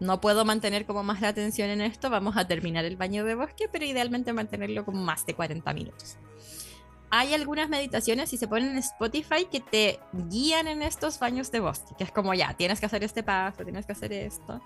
no 0.00 0.20
puedo 0.20 0.44
mantener 0.44 0.84
como 0.84 1.04
más 1.04 1.20
la 1.20 1.28
atención 1.28 1.70
en 1.70 1.80
esto, 1.80 2.10
vamos 2.10 2.36
a 2.36 2.48
terminar 2.48 2.84
el 2.84 2.96
baño 2.96 3.24
de 3.24 3.36
bosque, 3.36 3.68
pero 3.70 3.84
idealmente 3.84 4.32
mantenerlo 4.32 4.84
como 4.84 5.00
más 5.00 5.26
de 5.26 5.34
40 5.34 5.72
minutos 5.74 6.18
hay 7.16 7.32
algunas 7.32 7.68
meditaciones 7.68 8.32
y 8.32 8.36
se 8.36 8.48
ponen 8.48 8.70
en 8.70 8.78
Spotify 8.78 9.46
que 9.48 9.60
te 9.60 10.00
guían 10.12 10.66
en 10.66 10.82
estos 10.82 11.20
baños 11.20 11.52
de 11.52 11.60
bosque, 11.60 11.94
que 11.96 12.02
es 12.02 12.10
como 12.10 12.34
ya, 12.34 12.54
tienes 12.54 12.80
que 12.80 12.86
hacer 12.86 13.04
este 13.04 13.22
paso, 13.22 13.62
tienes 13.62 13.86
que 13.86 13.92
hacer 13.92 14.12
esto. 14.12 14.60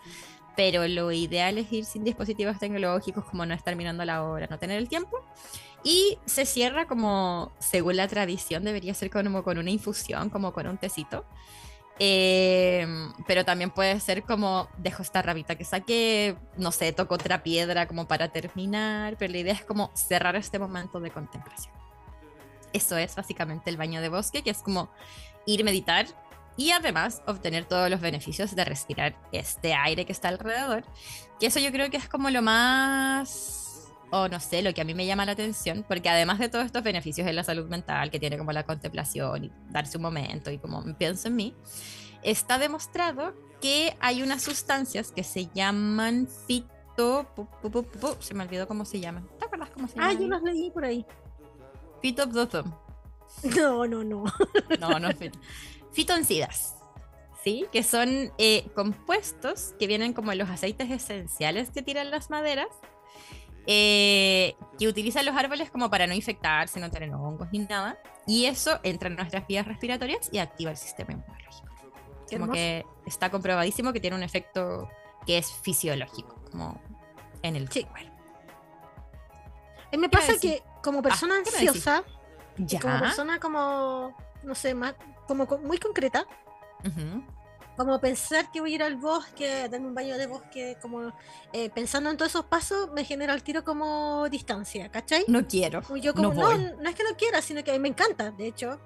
pero 0.57 0.89
lo 0.89 1.13
ideal 1.13 1.59
es 1.59 1.71
ir 1.71 1.85
sin 1.85 2.05
dispositivos 2.05 2.59
tecnológicos, 2.59 3.27
como 3.27 3.45
no 3.45 3.53
estar 3.53 3.77
mirando 3.77 4.03
la 4.07 4.25
hora, 4.25 4.47
no 4.49 4.59
tener 4.59 4.79
el 4.79 4.89
tiempo. 4.89 5.19
Y 5.85 6.19
se 6.25 6.47
cierra 6.47 6.87
como, 6.87 7.53
según 7.59 7.97
la 7.97 8.09
tradición, 8.09 8.65
debería 8.65 8.95
ser 8.95 9.11
como 9.11 9.45
con 9.45 9.59
una 9.59 9.71
infusión, 9.71 10.31
como 10.31 10.55
con 10.55 10.67
un 10.67 10.79
tecito. 10.79 11.27
Eh, 12.01 12.87
pero 13.27 13.45
también 13.45 13.71
puede 13.71 14.01
ser 14.01 14.23
como 14.23 14.69
dejo 14.79 15.03
esta 15.03 15.21
rabita 15.21 15.57
que 15.57 15.65
saqué, 15.65 16.37
no 16.57 16.73
sé, 16.73 16.93
toco 16.95 17.15
otra 17.17 17.43
piedra 17.43 17.87
como 17.87 18.09
para 18.09 18.29
terminar, 18.33 19.17
pero 19.19 19.33
la 19.33 19.39
idea 19.39 19.53
es 19.53 19.65
como 19.65 19.91
cerrar 19.95 20.35
este 20.35 20.59
momento 20.59 20.99
de 20.99 21.11
contemplación. 21.11 21.79
Eso 22.73 22.97
es 22.97 23.15
básicamente 23.15 23.71
el 23.71 23.77
baño 23.77 24.01
de 24.01 24.09
bosque, 24.09 24.43
que 24.43 24.51
es 24.51 24.59
como 24.59 24.91
ir 25.47 25.63
a 25.63 25.65
meditar 25.65 26.07
y 26.57 26.73
además 26.73 27.23
obtener 27.27 27.65
todos 27.65 27.89
los 27.89 28.01
beneficios 28.01 28.55
de 28.55 28.65
respirar 28.65 29.17
este 29.33 29.75
aire 29.75 30.05
que 30.05 30.13
está 30.13 30.29
alrededor, 30.29 30.85
que 31.39 31.47
eso 31.47 31.61
yo 31.61 31.71
creo 31.71 31.89
que 31.89 31.97
es 31.97 32.09
como 32.09 32.31
lo 32.31 32.43
más 32.43 33.89
o 34.11 34.29
no 34.29 34.41
sé, 34.41 34.63
lo 34.63 34.73
que 34.75 34.81
a 34.81 34.85
mí 34.85 34.95
me 34.95 35.07
llama 35.07 35.25
la 35.27 35.33
atención, 35.33 35.85
porque 35.87 36.09
además 36.09 36.39
de 36.39 36.49
todos 36.49 36.65
estos 36.65 36.83
beneficios 36.83 37.27
en 37.29 37.37
la 37.37 37.45
salud 37.45 37.69
mental 37.69 38.11
que 38.11 38.19
tiene 38.19 38.39
como 38.39 38.53
la 38.53 38.65
contemplación 38.65 39.45
y 39.45 39.53
darse 39.71 39.99
un 39.99 40.03
momento 40.03 40.51
y 40.51 40.59
como 40.59 40.83
pienso 40.97 41.29
en 41.29 41.37
mí, 41.37 41.55
está 42.23 42.59
demostrado 42.59 43.35
que 43.61 43.97
hay 44.01 44.23
unas 44.23 44.43
sustancias 44.43 45.13
que 45.13 45.25
se 45.25 45.49
llaman 45.55 46.29
fito... 46.47 47.29
Se 48.19 48.35
me 48.35 48.43
olvidó 48.43 48.67
cómo 48.67 48.85
se 48.85 48.99
llaman. 48.99 49.29
¿Te 49.39 49.45
acuerdas 49.45 49.71
cómo 49.71 49.87
se 49.87 49.95
llaman? 49.95 50.17
Ah, 50.17 50.21
yo 50.21 50.27
las 50.27 50.43
leí 50.43 50.71
por 50.73 50.85
ahí. 50.85 51.07
Fitobdothum. 52.01 52.73
No, 53.57 53.87
no, 53.87 54.03
no. 54.03 54.25
No, 54.81 54.99
no 54.99 55.11
fito. 55.13 55.39
Fitoncidas. 55.93 56.77
¿Sí? 57.45 57.67
Que 57.71 57.83
son 57.83 58.33
eh, 58.39 58.69
compuestos 58.75 59.75
que 59.79 59.87
vienen 59.87 60.13
como 60.13 60.33
en 60.33 60.39
los 60.39 60.51
aceites 60.51 60.91
esenciales 60.91 61.71
que 61.71 61.83
tiran 61.83 62.11
las 62.11 62.31
maderas 62.31 62.69
eh, 63.71 64.57
que 64.79 64.89
utilizan 64.89 65.27
los 65.27 65.37
árboles 65.37 65.71
como 65.71 65.91
para 65.91 66.07
no 66.07 66.15
infectarse, 66.15 66.81
no 66.81 66.91
tener 66.91 67.13
hongos 67.13 67.49
ni 67.53 67.59
nada. 67.59 67.99
Y 68.27 68.47
eso 68.47 68.81
entra 68.83 69.11
en 69.11 69.17
nuestras 69.17 69.47
vías 69.47 69.67
respiratorias 69.67 70.31
y 70.33 70.39
activa 70.39 70.71
el 70.71 70.79
sistema 70.79 71.13
inmunológico. 71.13 71.69
como 72.31 72.51
que 72.51 72.87
está 73.05 73.31
comprobadísimo 73.31 73.93
que 73.93 74.01
tiene 74.01 74.17
un 74.17 74.23
efecto 74.23 74.89
que 75.27 75.37
es 75.37 75.53
fisiológico, 75.53 76.35
como 76.51 76.81
en 77.43 77.57
el 77.57 77.71
sí. 77.71 77.85
cuerpo. 77.85 78.17
me 79.99 80.09
pasa 80.09 80.39
que 80.41 80.63
como 80.83 81.03
persona 81.03 81.37
ah, 81.37 81.39
ansiosa, 81.39 82.05
como 82.81 83.01
persona 83.01 83.41
como, 83.41 84.17
no 84.43 84.55
sé, 84.55 84.75
más, 84.75 84.95
como 85.27 85.47
muy 85.63 85.79
concreta, 85.79 86.27
como 87.77 88.01
pensar 88.01 88.51
que 88.51 88.61
voy 88.61 88.73
a 88.73 88.75
ir 88.75 88.83
al 88.83 88.97
bosque, 88.97 89.63
a 89.63 89.69
darme 89.69 89.87
un 89.87 89.95
baño 89.95 90.19
de 90.19 90.27
bosque, 90.27 90.77
como 90.83 91.13
eh, 91.53 91.71
pensando 91.71 92.11
en 92.11 92.17
todos 92.17 92.33
esos 92.33 92.45
pasos, 92.47 92.91
me 92.93 93.05
genera 93.05 93.35
el 93.35 93.43
tiro 93.43 93.63
como 93.63 94.29
distancia, 94.29 94.91
¿cachai? 94.91 95.25
No 95.29 95.47
quiero. 95.47 95.83
Yo 95.97 96.13
como, 96.13 96.35
no, 96.35 96.59
no, 96.59 96.89
es 96.89 96.97
que 96.97 97.05
no 97.05 97.17
quiera, 97.17 97.41
sino 97.41 97.63
que 97.63 97.79
me 97.79 97.89
encanta, 97.89 98.33
de 98.33 98.49
hecho, 98.49 98.81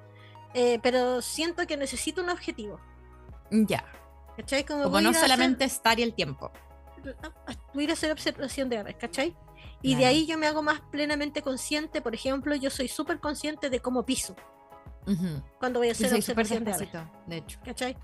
eh, 0.53 0.79
pero 0.83 1.23
siento 1.23 1.67
que 1.67 1.77
necesito 1.77 2.23
un 2.23 2.29
objetivo. 2.29 2.81
Ya. 3.51 3.85
¿Cachai? 4.37 4.65
Como, 4.65 5.01
no 5.01 5.15
solamente 5.15 5.65
estar 5.65 5.99
y 5.99 6.03
el 6.03 6.15
tiempo. 6.15 6.51
Voy 7.75 7.89
a 7.89 7.93
hacer 7.95 8.13
observación 8.13 8.69
de 8.69 8.79
aves, 8.79 8.97
¿cachai? 8.97 9.37
Y 9.81 9.97
de 9.97 10.07
ahí 10.07 10.27
yo 10.27 10.39
me 10.39 10.47
hago 10.47 10.63
más 10.63 10.81
plenamente 10.81 11.43
consciente, 11.43 12.01
por 12.01 12.15
ejemplo, 12.15 12.55
yo 12.55 12.71
soy 12.71 12.89
súper 12.89 13.19
consciente 13.19 13.69
de 13.69 13.81
cómo 13.81 14.05
piso. 14.05 14.37
Cuando 15.59 15.81
voy 15.81 15.89
a 15.89 15.93
hacer 15.93 16.15
observación 16.15 16.65
de. 16.65 16.89
De 17.27 17.37
hecho. 17.37 17.59
¿Cachai? 17.65 17.97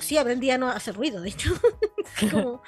Sí, 0.00 0.16
aprendí 0.18 0.50
a 0.50 0.58
no 0.58 0.68
hacer 0.68 0.96
ruido, 0.96 1.20
de 1.20 1.30
hecho. 1.30 1.50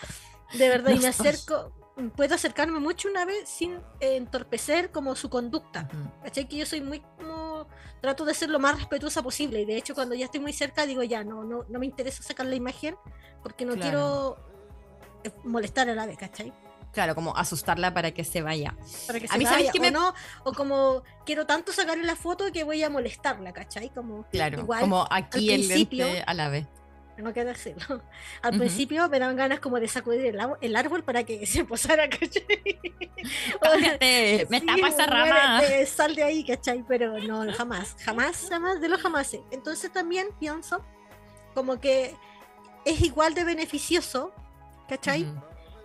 de 0.54 0.68
verdad, 0.68 0.92
y 0.92 0.98
me 0.98 1.08
acerco, 1.08 1.72
puedo 2.16 2.34
acercarme 2.34 2.78
mucho 2.80 3.08
una 3.08 3.24
vez 3.24 3.48
sin 3.48 3.80
entorpecer 4.00 4.90
como 4.90 5.14
su 5.14 5.28
conducta. 5.28 5.88
Que 6.32 6.56
yo 6.56 6.66
soy 6.66 6.80
muy 6.80 7.00
como, 7.18 7.66
trato 8.00 8.24
de 8.24 8.34
ser 8.34 8.50
lo 8.50 8.58
más 8.58 8.76
respetuosa 8.76 9.22
posible, 9.22 9.60
y 9.60 9.64
de 9.64 9.76
hecho 9.76 9.94
cuando 9.94 10.14
ya 10.14 10.26
estoy 10.26 10.40
muy 10.40 10.52
cerca 10.52 10.86
digo 10.86 11.02
ya, 11.02 11.24
no, 11.24 11.44
no, 11.44 11.64
no 11.68 11.78
me 11.78 11.86
interesa 11.86 12.22
sacar 12.22 12.46
la 12.46 12.54
imagen 12.54 12.96
porque 13.42 13.64
no 13.64 13.74
quiero 13.76 14.36
eh, 15.24 15.32
molestar 15.44 15.88
a 15.88 15.94
la 15.94 16.06
vez, 16.06 16.18
¿cachai? 16.18 16.52
Claro, 16.92 17.14
como 17.14 17.36
asustarla 17.36 17.94
para 17.94 18.10
que 18.10 18.24
se 18.24 18.42
vaya. 18.42 18.74
Para 19.06 19.20
que 19.20 19.28
se 19.28 19.34
a 19.34 19.38
mí, 19.38 19.44
vaya, 19.44 19.70
que 19.70 19.78
o 19.78 19.90
no, 19.90 20.14
o 20.44 20.52
como 20.52 21.02
quiero 21.24 21.46
tanto 21.46 21.72
sacarle 21.72 22.04
la 22.04 22.16
foto 22.16 22.50
que 22.52 22.64
voy 22.64 22.82
a 22.82 22.90
molestarla, 22.90 23.52
¿cachai? 23.52 23.90
Como, 23.90 24.24
claro, 24.24 24.66
como 24.66 25.06
aquí 25.10 25.52
el 25.52 25.68
lente 25.68 26.24
a 26.26 26.34
la 26.34 26.48
vez 26.48 26.66
no 27.22 27.32
que 27.32 27.44
decirlo. 27.44 28.02
Al 28.42 28.58
principio 28.58 29.08
me 29.08 29.18
daban 29.18 29.36
ganas 29.36 29.60
como 29.60 29.78
de 29.78 29.88
sacudir 29.88 30.26
el, 30.26 30.38
el 30.60 30.76
árbol 30.76 31.04
para 31.04 31.24
que 31.24 31.46
se 31.46 31.64
posara, 31.64 32.08
¿cachai? 32.08 32.46
me 34.48 34.60
tapa 34.60 34.88
esa 34.88 35.06
rama. 35.06 35.60
sal 35.86 36.14
de 36.14 36.24
ahí, 36.24 36.44
¿cachai? 36.44 36.84
Pero 36.86 37.18
no, 37.18 37.52
jamás, 37.52 37.96
jamás, 38.04 38.46
jamás 38.48 38.80
de 38.80 38.88
lo 38.88 38.98
jamás. 38.98 39.36
Entonces 39.50 39.92
también 39.92 40.28
pienso 40.38 40.84
como 41.54 41.80
que 41.80 42.14
es 42.84 43.00
igual 43.02 43.34
de 43.34 43.44
beneficioso, 43.44 44.32
¿cachai? 44.88 45.26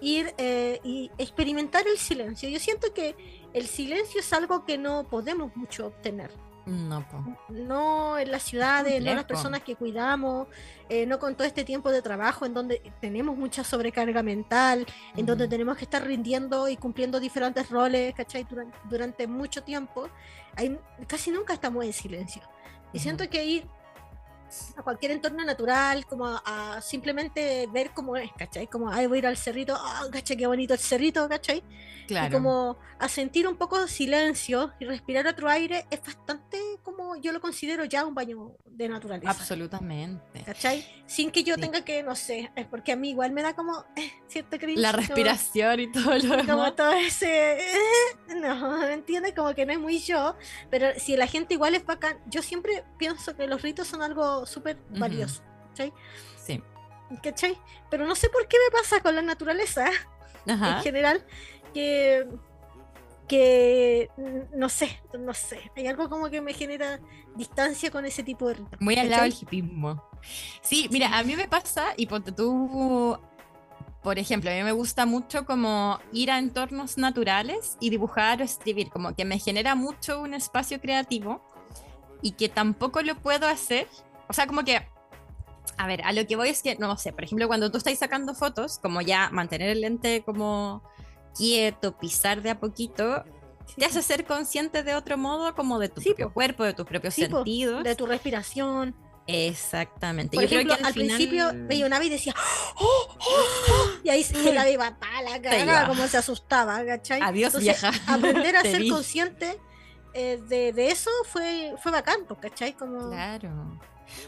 Ir 0.02 0.34
eh, 0.38 0.80
y 0.84 1.12
experimentar 1.18 1.88
el 1.88 1.98
silencio. 1.98 2.50
Yo 2.50 2.60
siento 2.60 2.93
que 2.93 3.16
el 3.54 3.68
silencio 3.68 4.20
es 4.20 4.34
algo 4.34 4.66
que 4.66 4.78
no 4.78 5.06
podemos 5.06 5.56
mucho 5.56 5.88
obtener. 5.88 6.32
No, 6.66 7.06
no 7.50 8.18
en 8.18 8.32
las 8.32 8.41
ciudades, 8.41 9.04
no 9.04 9.14
las 9.14 9.26
personas 9.26 9.62
que 9.62 9.76
cuidamos, 9.76 10.48
eh, 10.89 11.06
no 11.06 11.20
con 11.20 11.36
todo 11.36 11.46
este 11.46 11.64
tiempo 11.64 11.91
de 11.91 12.02
trabajo 12.02 12.43
en 12.48 12.56
donde 12.56 12.82
tenemos 13.00 13.38
mucha 13.38 13.64
sobrecarga 13.64 14.24
mental, 14.24 14.88
en 15.16 15.28
donde 15.28 15.48
tenemos 15.48 15.78
que 15.78 15.84
estar 15.84 16.04
rindiendo 16.04 16.68
y 16.68 16.76
cumpliendo 16.76 17.20
diferentes 17.20 17.70
roles, 17.70 18.16
¿cachai? 18.16 18.46
Durante, 18.46 18.78
durante 18.89 19.28
mucho 19.28 19.62
tiempo, 19.64 20.10
hay, 20.56 20.76
casi 21.06 21.30
nunca 21.30 21.54
estamos 21.54 21.86
en 21.86 21.93
silencio. 21.93 22.41
Y 22.93 23.00
siento 23.00 23.30
que 23.30 23.46
ir 23.46 23.68
a 24.76 24.84
cualquier 24.84 25.12
entorno 25.12 25.43
natural, 25.43 26.06
como 26.06 26.28
a, 26.28 26.82
simplemente 26.82 27.68
ver 27.72 27.91
cómo 27.93 28.18
es, 28.18 28.32
¿cachai? 28.38 28.68
Como, 28.68 28.89
ay, 28.89 29.08
voy 29.08 29.18
a 29.18 29.20
ir 29.20 29.28
al 29.28 29.38
cerrito, 29.38 29.76
oh, 29.76 30.12
¿cachai? 30.12 30.38
Qué 30.38 30.47
bonito 30.47 30.74
el 30.74 30.80
cerrito, 30.80 31.28
¿cachai? 31.30 31.64
Claro. 32.08 32.28
Y 32.28 32.32
como 32.32 32.78
a 32.99 33.10
sentir 33.10 33.47
un 33.47 33.58
poco 33.58 33.82
de 33.82 33.88
silencio 33.88 34.74
y 34.80 34.86
respirar 34.86 35.28
otro 35.28 35.49
aire 35.49 35.86
es 35.89 36.01
bastante 36.01 36.58
como 36.84 37.16
yo 37.18 37.32
lo 37.32 37.41
considero 37.41 37.84
ya 37.86 38.06
un 38.06 38.14
baño 38.14 38.56
de 38.66 38.89
naturaleza. 38.89 39.32
Absolutamente. 39.32 40.43
¿Cachai? 40.43 40.86
Sin 41.06 41.32
que 41.32 41.43
yo 41.43 41.58
tenga 41.58 41.84
que, 41.84 42.03
no 42.03 42.16
sé, 42.16 42.51
es 42.56 42.66
porque 42.66 42.91
a 42.91 42.95
mí 42.95 43.10
igual 43.10 43.32
me 43.32 43.41
da 43.41 43.56
como 43.56 43.86
eh, 43.95 44.12
cierto 44.28 44.58
cringe. 44.58 44.80
La 44.80 44.91
respiración 44.91 45.80
y 45.80 45.91
todo 45.91 46.16
lo 46.16 46.38
demás. 46.38 46.47
Como 46.47 46.74
todo 46.74 46.93
ese, 46.93 47.60
eh, 47.60 47.66
no, 48.36 48.80
¿me 48.80 48.93
entiendes? 48.93 49.34
Como 49.34 49.53
que 49.53 49.66
no 49.66 49.74
es 49.74 49.80
muy 49.80 49.99
yo, 49.99 50.36
pero 50.70 50.88
si 50.97 51.16
la 51.16 51.28
gente 51.28 51.53
igual 51.53 51.76
es 51.76 51.86
bacán, 51.86 52.20
yo 52.28 52.41
siempre 52.41 52.84
pienso 52.97 53.36
que 53.36 53.47
los 53.47 53.62
ritos 53.62 53.88
son 53.88 54.01
algo 54.01 54.45
súper 54.46 54.78
valioso, 54.89 55.41
¿cachai? 55.70 55.93
Sí. 56.38 56.62
¿Cachai? 57.22 57.58
Pero 57.89 58.06
no 58.06 58.16
sé 58.16 58.30
por 58.30 58.48
qué 58.48 58.58
me 58.66 58.78
pasa 58.78 59.02
con 59.02 59.16
la 59.16 59.22
naturaleza 59.22 59.89
en 60.46 60.82
general, 60.82 61.26
que 61.74 62.28
que 63.28 64.10
no 64.54 64.70
sé, 64.70 65.02
no 65.20 65.34
sé, 65.34 65.72
hay 65.76 65.88
algo 65.88 66.10
como 66.10 66.30
que 66.30 66.41
me 66.41 66.54
genera 66.54 67.00
distancia 67.36 67.89
con 67.89 68.06
ese 68.06 68.24
tipo 68.24 68.48
de 68.48 68.56
ritos. 68.56 68.80
Muy 68.80 68.96
al 68.96 69.10
lado 69.10 69.24
del 69.24 69.34
hipismo. 69.34 70.04
Sí, 70.62 70.88
mira, 70.91 71.18
a 71.18 71.24
mí 71.24 71.36
me 71.36 71.48
pasa, 71.48 71.93
y 71.98 72.06
ponte 72.06 72.32
tú, 72.32 73.18
por 74.04 74.20
ejemplo, 74.20 74.52
a 74.52 74.54
mí 74.54 74.64
me 74.64 74.72
gusta 74.72 75.06
mucho 75.06 75.46
como 75.46 76.00
ir 76.12 76.32
a 76.32 76.38
entornos 76.38 76.98
naturales 76.98 77.78
y 77.80 77.89
dibujar 77.89 78.41
o 78.41 78.43
escribir, 78.43 78.89
como 78.89 79.16
que 79.16 79.26
me 79.26 79.39
genera 79.39 79.76
mucho 79.76 80.22
un 80.22 80.34
espacio 80.34 80.80
creativo 80.80 81.43
y 82.22 82.32
que 82.32 82.50
tampoco 82.50 83.02
lo 83.02 83.16
puedo 83.16 83.48
hacer, 83.48 83.88
o 84.28 84.34
sea, 84.34 84.47
como 84.47 84.63
que 84.63 84.88
a 85.78 85.88
ver, 85.88 86.01
a 86.03 86.13
lo 86.13 86.26
que 86.26 86.36
voy 86.36 86.49
es 86.49 86.61
que, 86.61 86.76
no 86.76 86.95
sé, 86.97 87.11
por 87.11 87.23
ejemplo, 87.23 87.47
cuando 87.47 87.71
tú 87.71 87.78
estás 87.78 87.97
sacando 87.97 88.34
fotos, 88.34 88.80
como 88.80 89.01
ya 89.01 89.30
mantener 89.32 89.69
el 89.69 89.82
lente 89.82 90.23
como 90.23 90.84
quieto, 91.36 91.97
pisar 91.97 92.41
de 92.41 92.51
a 92.51 92.59
poquito, 92.59 93.23
te 93.78 93.86
hace 93.86 94.01
ser 94.01 94.26
consciente 94.26 94.84
de 94.84 94.95
otro 94.95 95.17
modo, 95.17 95.53
como 95.55 95.80
de 95.80 95.89
tu 95.89 96.01
propio 96.01 96.34
cuerpo, 96.34 96.63
de 96.63 96.73
tus 96.73 96.86
propios 96.86 97.13
sentidos. 97.13 97.84
De 97.84 97.95
tu 97.95 98.05
respiración. 98.05 98.95
Exactamente. 99.28 100.38
Por 100.38 100.45
Yo 100.45 100.59
ejemplo, 100.59 100.76
creo 100.76 100.84
que 100.84 100.88
al, 100.88 100.93
principio 100.93 101.51
veía 101.67 101.88
una 101.88 102.01
y 102.03 102.09
decía, 102.09 102.34
¡Oh, 102.76 103.07
oh, 103.19 103.43
oh! 103.71 103.89
y 104.03 104.09
ahí 104.09 104.23
se 104.23 104.53
la 104.53 104.69
iba 104.69 104.86
a 104.86 105.21
la 105.23 105.41
cara, 105.41 105.88
como 105.88 106.07
se 106.07 106.17
asustaba, 106.17 106.86
¿cachai? 106.86 107.21
Adiós, 107.21 107.57
vieja. 107.59 107.91
Aprender 108.07 108.55
a 108.55 108.61
ser 108.61 108.88
consciente 108.88 109.59
eh, 110.13 110.39
de, 110.47 110.73
de, 110.73 110.91
eso 110.91 111.09
fue, 111.26 111.73
fue 111.82 111.91
bacán, 111.91 112.19
pues, 112.28 112.39
¿cachai? 112.39 112.73
Como... 112.73 113.09
Claro. 113.09 113.80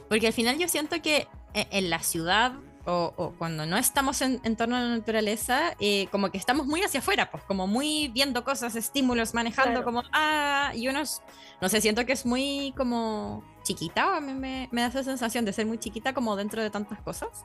Porque 0.10 0.28
al 0.28 0.34
final 0.34 0.58
yo 0.58 0.68
siento 0.68 1.02
que 1.02 1.28
eh, 1.54 1.68
en 1.72 1.90
la 1.90 2.00
ciudad 2.00 2.54
o, 2.90 3.34
cuando 3.38 3.66
no 3.66 3.78
estamos 3.78 4.22
en, 4.22 4.56
torno 4.56 4.78
a 4.78 4.80
la 4.80 4.88
naturaleza, 4.88 5.76
eh, 5.80 6.08
como 6.10 6.32
que 6.32 6.38
estamos 6.38 6.68
muy 6.68 6.82
hacia 6.84 7.02
afuera, 7.02 7.30
pues 7.30 7.44
como 7.44 7.68
muy 7.68 8.08
viendo 8.08 8.46
cosas, 8.46 8.78
estímulos, 8.78 9.34
manejando 9.34 9.84
como, 9.84 10.04
ah, 10.14 10.72
y 10.74 10.88
unos, 10.88 11.22
no 11.60 11.68
sé, 11.68 11.82
siento 11.82 12.06
que 12.06 12.14
es 12.14 12.26
muy 12.26 12.74
como 12.78 13.44
chiquita, 13.64 14.16
a 14.16 14.22
mí 14.22 14.34
me, 14.34 14.70
me, 14.72 14.82
da 14.82 14.88
esa 14.88 15.04
sensación 15.04 15.44
de 15.44 15.52
ser 15.52 15.66
muy 15.66 15.78
chiquita 15.80 16.14
como 16.14 16.38
dentro 16.38 16.62
de 16.62 16.70
tantas 16.70 17.02
cosas. 17.02 17.44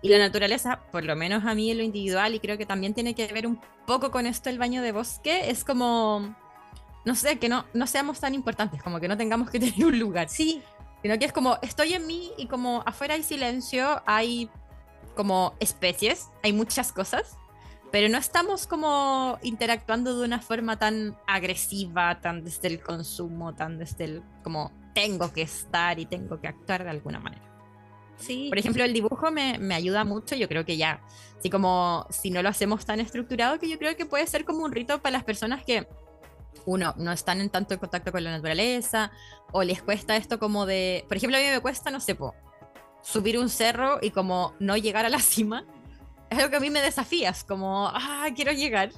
Y 0.00 0.10
la 0.10 0.18
naturaleza, 0.18 0.78
por 0.92 1.04
lo 1.04 1.16
menos 1.16 1.44
a 1.44 1.54
mí 1.54 1.72
en 1.72 1.78
lo 1.78 1.82
individual, 1.82 2.36
y 2.36 2.38
creo 2.38 2.56
que 2.56 2.66
también 2.66 2.94
tiene 2.94 3.16
que 3.16 3.26
ver 3.32 3.48
un 3.48 3.60
poco 3.84 4.12
con 4.12 4.26
esto 4.26 4.48
el 4.48 4.58
baño 4.58 4.80
de 4.80 4.92
bosque, 4.92 5.50
es 5.50 5.64
como, 5.64 6.36
no 7.04 7.16
sé, 7.16 7.40
que 7.40 7.48
no, 7.48 7.64
no 7.74 7.88
seamos 7.88 8.20
tan 8.20 8.32
importantes, 8.32 8.80
como 8.80 9.00
que 9.00 9.08
no 9.08 9.16
tengamos 9.16 9.50
que 9.50 9.58
tener 9.60 9.84
un 9.84 9.98
lugar. 9.98 10.28
Sí, 10.28 10.62
Sino 11.02 11.18
que 11.18 11.26
es 11.26 11.32
como, 11.32 11.58
estoy 11.62 11.94
en 11.94 12.06
mí 12.06 12.32
y 12.36 12.46
como 12.46 12.82
afuera 12.84 13.14
hay 13.14 13.22
silencio, 13.22 14.02
hay 14.06 14.50
como 15.14 15.54
especies, 15.60 16.28
hay 16.42 16.52
muchas 16.52 16.92
cosas, 16.92 17.36
pero 17.90 18.08
no 18.08 18.18
estamos 18.18 18.66
como 18.66 19.38
interactuando 19.42 20.18
de 20.18 20.24
una 20.24 20.40
forma 20.40 20.78
tan 20.78 21.16
agresiva, 21.26 22.20
tan 22.20 22.44
desde 22.44 22.68
el 22.68 22.80
consumo, 22.80 23.54
tan 23.54 23.78
desde 23.78 24.04
el 24.04 24.22
como 24.42 24.72
tengo 24.94 25.32
que 25.32 25.42
estar 25.42 25.98
y 25.98 26.06
tengo 26.06 26.40
que 26.40 26.48
actuar 26.48 26.84
de 26.84 26.90
alguna 26.90 27.20
manera. 27.20 27.42
sí. 28.16 28.48
Por 28.48 28.58
ejemplo, 28.58 28.84
el 28.84 28.92
dibujo 28.92 29.30
me, 29.30 29.58
me 29.58 29.74
ayuda 29.74 30.04
mucho, 30.04 30.34
yo 30.34 30.48
creo 30.48 30.64
que 30.64 30.76
ya, 30.76 31.00
así 31.38 31.50
como 31.50 32.06
si 32.10 32.30
no 32.30 32.42
lo 32.42 32.48
hacemos 32.48 32.84
tan 32.84 33.00
estructurado, 33.00 33.58
que 33.58 33.68
yo 33.68 33.78
creo 33.78 33.96
que 33.96 34.06
puede 34.06 34.26
ser 34.26 34.44
como 34.44 34.64
un 34.64 34.72
rito 34.72 35.00
para 35.00 35.12
las 35.12 35.24
personas 35.24 35.64
que, 35.64 35.86
uno, 36.68 36.92
no 36.98 37.12
están 37.12 37.40
en 37.40 37.48
tanto 37.48 37.78
contacto 37.80 38.12
con 38.12 38.22
la 38.22 38.30
naturaleza, 38.30 39.10
o 39.52 39.62
les 39.62 39.82
cuesta 39.82 40.16
esto 40.16 40.38
como 40.38 40.66
de, 40.66 41.06
por 41.08 41.16
ejemplo, 41.16 41.38
a 41.38 41.40
mí 41.40 41.46
me 41.46 41.60
cuesta, 41.60 41.90
no 41.90 41.98
sé, 41.98 42.16
subir 43.02 43.38
un 43.38 43.48
cerro 43.48 43.98
y 44.02 44.10
como 44.10 44.54
no 44.60 44.76
llegar 44.76 45.06
a 45.06 45.08
la 45.08 45.18
cima, 45.18 45.64
es 46.28 46.36
algo 46.38 46.50
que 46.50 46.56
a 46.56 46.60
mí 46.60 46.68
me 46.68 46.82
desafías, 46.82 47.42
como, 47.42 47.88
ah, 47.88 48.26
quiero 48.36 48.52
llegar, 48.52 48.90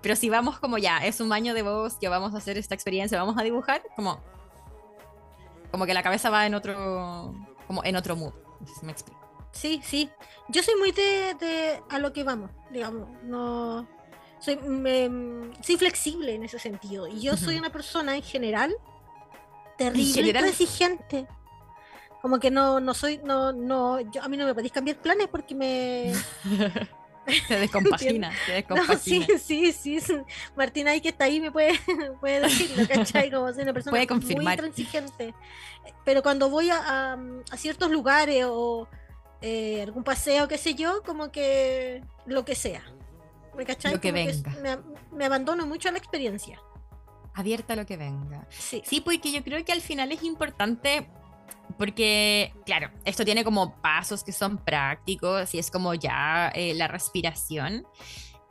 pero 0.00 0.14
si 0.14 0.30
vamos 0.30 0.60
como 0.60 0.78
ya, 0.78 0.98
es 0.98 1.20
un 1.20 1.28
baño 1.28 1.54
de 1.54 1.62
bosque, 1.62 2.08
vamos 2.08 2.34
a 2.34 2.38
hacer 2.38 2.56
esta 2.56 2.76
experiencia, 2.76 3.18
vamos 3.18 3.36
a 3.36 3.42
dibujar, 3.42 3.82
como, 3.96 4.20
como 5.72 5.86
que 5.86 5.94
la 5.94 6.04
cabeza 6.04 6.30
va 6.30 6.46
en 6.46 6.54
otro, 6.54 7.34
como 7.66 7.82
en 7.82 7.96
otro 7.96 8.14
mood, 8.14 8.32
me 8.82 8.92
explico. 8.92 9.18
Sí, 9.50 9.80
sí. 9.82 10.08
Yo 10.50 10.62
soy 10.62 10.76
muy 10.76 10.92
de, 10.92 11.34
de 11.34 11.82
a 11.90 11.98
lo 11.98 12.12
que 12.12 12.22
vamos, 12.22 12.50
digamos. 12.70 13.08
No. 13.24 13.88
Soy, 14.40 14.56
me- 14.56 15.50
soy 15.62 15.76
flexible 15.76 16.34
en 16.34 16.44
ese 16.44 16.58
sentido. 16.58 17.06
Y 17.08 17.20
yo 17.20 17.36
soy 17.36 17.56
una 17.58 17.70
persona 17.70 18.16
en 18.16 18.22
general 18.22 18.74
terrible 19.76 20.22
exigente. 20.48 21.26
Como 22.22 22.40
que 22.40 22.50
no, 22.50 22.80
no 22.80 22.94
soy, 22.94 23.20
no, 23.24 23.52
no, 23.52 24.00
yo, 24.00 24.22
a 24.22 24.28
mí 24.28 24.36
no 24.36 24.44
me 24.44 24.54
podéis 24.54 24.72
cambiar 24.72 24.96
planes 24.98 25.28
porque 25.28 25.54
me. 25.54 26.12
Se 27.46 27.58
descompagina, 27.60 28.32
No, 28.86 28.96
sí, 29.38 29.72
sí, 29.72 30.00
sí. 30.00 30.16
Martina 30.56 30.92
ahí 30.92 31.00
que 31.02 31.10
está 31.10 31.24
ahí 31.24 31.40
me 31.40 31.52
puede, 31.52 31.78
puede 32.20 32.40
decirlo, 32.40 32.88
¿cachai? 32.88 33.30
Como 33.30 33.52
soy 33.52 33.64
una 33.64 33.74
persona 33.74 33.90
Puede 33.92 34.06
muy 34.36 34.44
intransigente. 34.54 35.34
Pero 36.06 36.22
cuando 36.22 36.48
voy 36.48 36.70
a, 36.70 36.78
a- 37.12 37.18
a 37.50 37.56
ciertos 37.58 37.90
lugares 37.90 38.46
o 38.48 38.88
eh, 39.42 39.82
algún 39.82 40.04
paseo, 40.04 40.48
qué 40.48 40.56
sé 40.58 40.74
yo, 40.74 41.02
como 41.02 41.30
que 41.30 42.02
lo 42.24 42.44
que 42.46 42.54
sea. 42.54 42.82
¿Me 43.58 43.66
cachai? 43.66 43.92
Lo 43.92 44.00
que 44.00 44.12
Como 44.12 44.24
venga. 44.24 44.56
me, 44.62 45.16
me 45.16 45.24
abandono 45.26 45.66
mucho 45.66 45.88
a 45.88 45.92
la 45.92 45.98
experiencia. 45.98 46.58
Abierta 47.34 47.74
a 47.74 47.76
lo 47.76 47.84
que 47.84 47.96
venga. 47.96 48.46
Sí. 48.50 48.82
Sí, 48.86 49.00
porque 49.00 49.32
yo 49.32 49.42
creo 49.44 49.64
que 49.64 49.72
al 49.72 49.80
final 49.80 50.10
es 50.12 50.22
importante, 50.22 51.08
porque, 51.76 52.54
claro, 52.64 52.90
esto 53.04 53.24
tiene 53.24 53.44
como 53.44 53.80
pasos 53.82 54.24
que 54.24 54.32
son 54.32 54.58
prácticos 54.58 55.54
y 55.54 55.58
es 55.58 55.70
como 55.70 55.92
ya 55.94 56.48
eh, 56.54 56.72
la 56.74 56.88
respiración. 56.88 57.84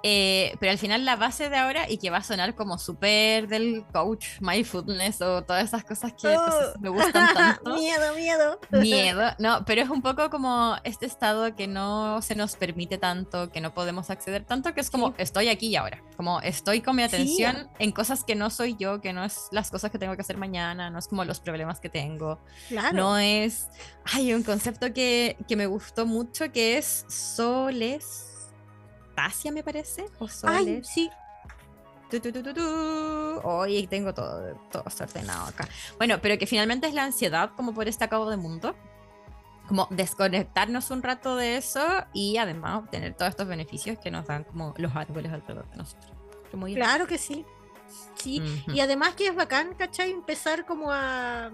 Eh, 0.04 0.56
pero 0.60 0.72
al 0.72 0.78
final 0.78 1.06
la 1.06 1.16
base 1.16 1.50
de 1.50 1.58
ahora 1.58 1.90
y 1.90 1.98
que 1.98 2.12
va 2.12 2.18
a 2.18 2.24
sonar 2.24 2.54
como 2.54 2.78
súper 2.78 3.48
del 3.48 3.84
coach 3.92 4.26
mindfulness 4.42 5.22
o 5.22 5.44
todas 5.44 5.64
esas 5.64 5.84
cosas 5.84 6.14
que 6.14 6.30
si 6.30 6.80
me 6.80 6.90
gustan 6.90 7.28
tanto. 7.34 7.76
miedo, 7.76 8.14
miedo. 8.16 8.60
Miedo, 8.72 9.32
no, 9.40 9.66
pero 9.66 9.82
es 9.82 9.90
un 9.90 10.04
poco 10.04 10.30
como 10.30 10.76
este 10.84 11.08
estado 11.08 11.56
que 11.56 11.66
no 11.68 12.22
se 12.22 12.36
nos 12.36 12.56
permite 12.56 13.00
tanto, 13.00 13.52
que 13.52 13.60
no 13.60 13.74
podemos 13.74 14.12
acceder 14.12 14.46
tanto, 14.46 14.74
que 14.76 14.82
es 14.82 14.92
como 14.92 15.08
Sí. 15.10 15.14
estoy 15.18 15.50
aquí 15.50 15.68
y 15.70 15.76
ahora, 15.76 16.04
como 16.16 16.42
estoy 16.42 16.82
con 16.82 16.96
mi 16.96 17.02
Sí. 17.02 17.08
atención 17.08 17.68
en 17.80 17.92
cosas 17.92 18.24
que 18.24 18.36
no 18.36 18.50
soy 18.52 18.76
yo, 18.80 19.02
que 19.02 19.14
no 19.14 19.24
es 19.26 19.48
las 19.52 19.72
cosas 19.72 19.90
que 19.90 19.98
tengo 19.98 20.16
que 20.16 20.22
hacer 20.22 20.38
mañana, 20.38 20.90
no 20.92 21.00
es 21.00 21.08
como 21.08 21.26
los 21.26 21.40
problemas 21.40 21.80
que 21.80 21.90
tengo, 21.90 22.40
Claro. 22.70 22.96
no 22.96 23.18
es, 23.18 23.68
hay 24.14 24.34
un 24.34 24.44
concepto 24.44 24.94
que, 24.94 25.38
que 25.48 25.56
me 25.56 25.66
gustó 25.66 26.06
mucho 26.06 26.52
que 26.52 26.78
es 26.78 27.04
solestasia, 29.18 29.52
me 29.52 29.64
parece, 29.64 30.06
o 30.20 30.26
Ay, 30.26 30.30
soles. 30.30 30.88
sí. 30.88 31.10
Tu, 32.10 32.22
tu, 32.22 32.32
tu. 32.32 32.62
Hoy 33.44 33.86
tengo 33.88 34.14
todo, 34.14 34.56
todo 34.72 34.84
ordenado 35.02 35.48
acá. 35.48 35.68
Bueno, 35.98 36.20
pero 36.22 36.38
que 36.38 36.48
finalmente 36.48 36.88
es 36.88 36.94
la 36.94 37.04
ansiedad 37.04 37.52
como 37.58 37.74
por 37.74 37.88
este 37.88 38.06
acabo 38.06 38.30
de 38.30 38.38
mundo. 38.38 38.76
Como 39.68 39.88
desconectarnos 39.92 40.92
un 40.92 41.04
rato 41.04 41.36
de 41.36 41.58
eso 41.58 41.86
y 42.14 42.38
además 42.38 42.84
obtener 42.84 43.14
todos 43.16 43.32
estos 43.32 43.48
beneficios 43.50 44.00
que 44.00 44.10
nos 44.10 44.26
dan 44.26 44.46
como 44.46 44.74
los 44.78 44.96
árboles 44.96 45.34
alrededor 45.34 45.70
de 45.70 45.76
nosotros. 45.78 46.14
Muy 46.54 46.74
Claro 46.76 47.06
que 47.06 47.18
sí. 47.18 47.46
Sí. 48.16 48.40
Ujú. 48.40 48.72
Y 48.72 48.80
además 48.80 49.16
que 49.16 49.28
es 49.28 49.36
bacán, 49.36 49.74
¿cachai? 49.76 50.12
Empezar 50.12 50.66
como 50.66 50.90
a, 50.94 51.48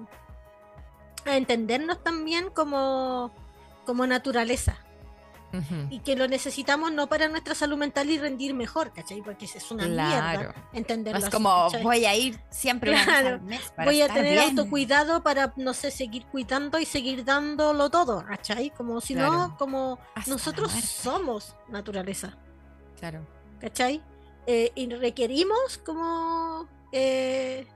a 1.26 1.36
entendernos 1.38 2.04
también 2.04 2.52
como, 2.52 3.34
como 3.88 4.06
naturaleza. 4.06 4.78
Y 5.92 6.00
que 6.00 6.16
lo 6.16 6.28
necesitamos 6.28 6.92
no 6.92 7.08
para 7.08 7.28
nuestra 7.28 7.54
salud 7.54 7.78
mental 7.78 8.10
y 8.10 8.18
rendir 8.18 8.54
mejor, 8.56 8.92
¿cachai? 8.92 9.22
Porque 9.22 9.46
es 9.46 9.72
una 9.72 9.86
Claro. 9.86 10.40
mierda 10.40 10.56
entenderlo 10.74 11.20
Es 11.20 11.30
como 11.30 11.66
¿cachai? 11.66 11.84
voy 11.84 12.06
a 12.06 12.16
ir 12.16 12.40
siempre 12.50 12.92
Claro. 13.04 13.40
mes 13.42 13.62
para 13.76 13.86
Voy 13.86 14.02
a 14.02 14.06
estar 14.06 14.18
tener 14.18 14.34
bien. 14.40 14.58
autocuidado 14.58 15.22
para, 15.22 15.54
no 15.58 15.74
sé, 15.76 15.92
seguir 15.92 16.26
cuidando 16.26 16.80
y 16.80 16.86
seguir 16.86 17.24
dándolo 17.24 17.90
todo, 17.92 18.26
¿cachai? 18.26 18.72
Como 18.72 19.00
si 19.00 19.14
no, 19.16 19.56
como 19.60 20.00
Hasta 20.16 20.32
nosotros 20.32 20.72
somos 20.72 21.56
naturaleza, 21.70 22.36
Claro. 23.00 23.26
¿cachai? 23.60 24.02
Eh, 24.48 24.72
y 24.76 24.90
requerimos 24.90 25.78
como 25.86 26.68
eh, 26.92 27.68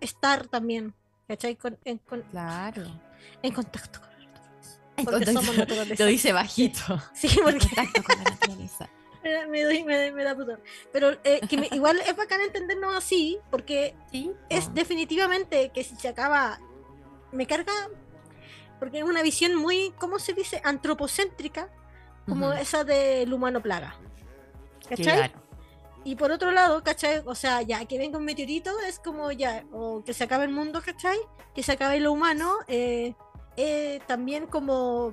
estar 0.00 0.46
también, 0.48 0.94
¿cachai? 1.28 1.56
Con- 1.56 1.78
en, 1.84 1.98
con- 1.98 2.22
Claro. 2.30 2.84
en 3.42 3.52
contacto 3.52 4.00
con 4.00 4.10
Porque 5.04 5.26
somos 5.32 5.56
naturaleza. 5.56 6.02
Lo 6.04 6.08
dice 6.10 6.32
bajito. 6.32 7.02
Sí, 7.14 7.28
porque 7.42 7.58
contacto 7.58 8.02
con 8.02 8.16
la 8.18 8.24
naturaleza. 8.30 8.88
me, 9.24 9.46
me 9.46 9.62
doy- 9.62 9.84
me- 9.84 10.12
me 10.12 10.24
da 10.24 10.34
pudor. 10.34 10.60
Pero 10.92 11.12
eh, 11.24 11.40
que 11.48 11.56
me- 11.56 11.68
igual 11.72 11.98
es 12.06 12.16
bacán 12.16 12.40
entendernos 12.40 12.94
así, 12.96 13.38
porque 13.50 13.94
Sí. 14.10 14.30
es 14.48 14.66
po. 14.66 14.72
definitivamente 14.74 15.70
que 15.72 15.84
si 15.84 15.94
se 15.96 16.08
acaba, 16.08 16.58
me 17.30 17.46
carga, 17.46 17.72
porque 18.78 18.98
es 18.98 19.04
una 19.04 19.22
visión 19.22 19.54
muy, 19.54 19.92
¿cómo 19.98 20.18
se 20.18 20.32
dice? 20.32 20.60
Antropocéntrica, 20.64 21.68
como 22.28 22.48
Ujú. 22.48 22.58
esa 22.58 22.84
del 22.84 23.32
humano 23.32 23.60
plaga. 23.62 23.96
¿Cachai? 24.88 25.04
Claro. 25.04 25.42
Y 26.04 26.16
por 26.16 26.32
otro 26.32 26.50
lado, 26.50 26.82
¿cachai? 26.82 27.22
O 27.26 27.34
sea, 27.36 27.62
ya 27.62 27.84
que 27.84 27.96
venga 27.96 28.18
un 28.18 28.24
meteorito 28.24 28.72
es 28.88 28.98
como 28.98 29.30
ya, 29.30 29.64
o 29.72 30.02
que 30.04 30.12
se 30.12 30.24
acabe 30.24 30.44
el 30.46 30.50
mundo, 30.50 30.82
¿cachai? 30.84 31.16
Que 31.54 31.62
se 31.62 31.70
acabe 31.72 32.00
lo 32.00 32.10
humano, 32.10 32.56
eh, 32.66 33.14
eh, 33.56 34.00
también 34.06 34.46
como 34.46 35.12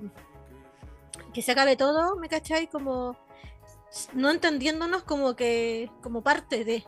que 1.33 1.41
se 1.41 1.51
acabe 1.51 1.75
todo, 1.75 2.15
¿me 2.17 2.29
cachai? 2.29 2.67
Como 2.67 3.15
no 4.13 4.29
entendiéndonos 4.29 5.03
como 5.03 5.35
que, 5.35 5.91
como 6.01 6.21
parte 6.21 6.63
de. 6.63 6.83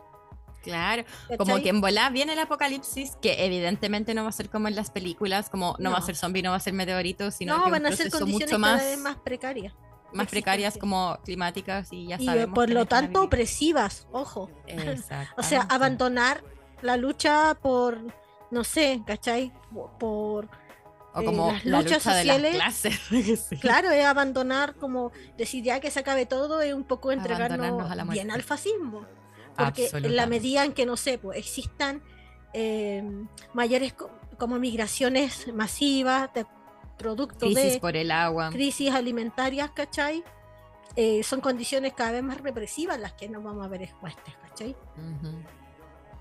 Claro, 0.62 1.02
como 1.38 1.56
que 1.60 1.70
en 1.70 1.80
volá 1.80 2.08
viene 2.10 2.34
el 2.34 2.38
apocalipsis, 2.38 3.16
que 3.20 3.44
evidentemente 3.44 4.14
no 4.14 4.22
va 4.22 4.28
a 4.28 4.32
ser 4.32 4.48
como 4.48 4.68
en 4.68 4.76
las 4.76 4.92
películas, 4.92 5.50
como 5.50 5.74
no, 5.80 5.90
va 5.90 5.98
a 5.98 6.02
ser 6.02 6.14
zombie, 6.14 6.40
no 6.40 6.50
va 6.50 6.56
a 6.56 6.60
ser 6.60 6.72
meteorito, 6.72 7.32
sino 7.32 7.58
no, 7.58 7.64
que 7.64 7.70
van 7.72 7.86
a 7.86 7.90
ser 7.90 8.10
condiciones 8.12 8.32
mucho 8.52 8.62
cada 8.62 8.74
más, 8.76 8.80
vez 8.84 8.98
más 9.00 9.16
precarias. 9.16 9.74
más 10.12 10.28
precarias 10.28 10.78
como 10.78 11.18
climáticas 11.24 11.88
y 11.92 12.06
ya 12.06 12.16
Y 12.20 12.26
sabemos. 12.26 12.54
por 12.54 12.68
que 12.68 12.74
lo 12.74 12.86
tanto 12.86 13.24
opresivas, 13.24 14.06
ojo. 14.12 14.50
O 15.36 15.42
sea, 15.42 15.62
abandonar 15.62 16.44
la 16.80 16.96
lucha 16.96 17.58
por, 17.60 17.98
no 18.52 18.62
sé, 18.62 19.02
¿cachai? 19.04 19.52
Por, 19.74 19.90
por- 19.98 20.48
O 21.14 21.20
eh, 21.20 21.24
como 21.24 21.52
la 21.64 21.80
luchas 21.80 22.04
lucha 22.04 22.14
de 22.16 22.24
las 22.24 22.36
sociales, 22.36 22.54
clases. 22.54 23.00
sí. 23.48 23.56
claro, 23.58 23.90
es 23.90 24.04
abandonar 24.04 24.74
como 24.76 25.12
decir 25.36 25.62
ya 25.62 25.78
que 25.80 25.90
se 25.90 26.00
acabe 26.00 26.26
todo, 26.26 26.60
es 26.62 26.72
un 26.74 26.84
poco 26.84 27.12
entregarnos 27.12 27.90
a 27.90 27.94
la 27.94 28.04
bien 28.04 28.30
al 28.30 28.42
fascismo. 28.42 29.06
Porque 29.56 29.90
en 29.92 30.16
la 30.16 30.26
medida 30.26 30.64
en 30.64 30.72
que, 30.72 30.86
no 30.86 30.96
sé, 30.96 31.18
pues 31.18 31.36
existan 31.38 32.02
eh, 32.54 33.02
mayores 33.52 33.92
co- 33.92 34.10
como 34.38 34.58
migraciones 34.58 35.52
masivas 35.52 36.32
de 36.32 36.46
producto 36.96 37.40
Crisis 37.46 37.74
de 37.74 37.80
por 37.80 37.96
el 37.96 38.10
agua. 38.10 38.48
crisis 38.50 38.90
alimentarias, 38.92 39.70
¿cachai? 39.72 40.24
Eh, 40.96 41.22
son 41.22 41.40
condiciones 41.42 41.92
cada 41.94 42.12
vez 42.12 42.22
más 42.22 42.38
represivas 42.40 42.98
las 42.98 43.12
que 43.12 43.28
nos 43.28 43.42
vamos 43.44 43.64
a 43.64 43.68
ver 43.68 43.82
expuestas, 43.82 44.34
¿cachai? 44.48 44.74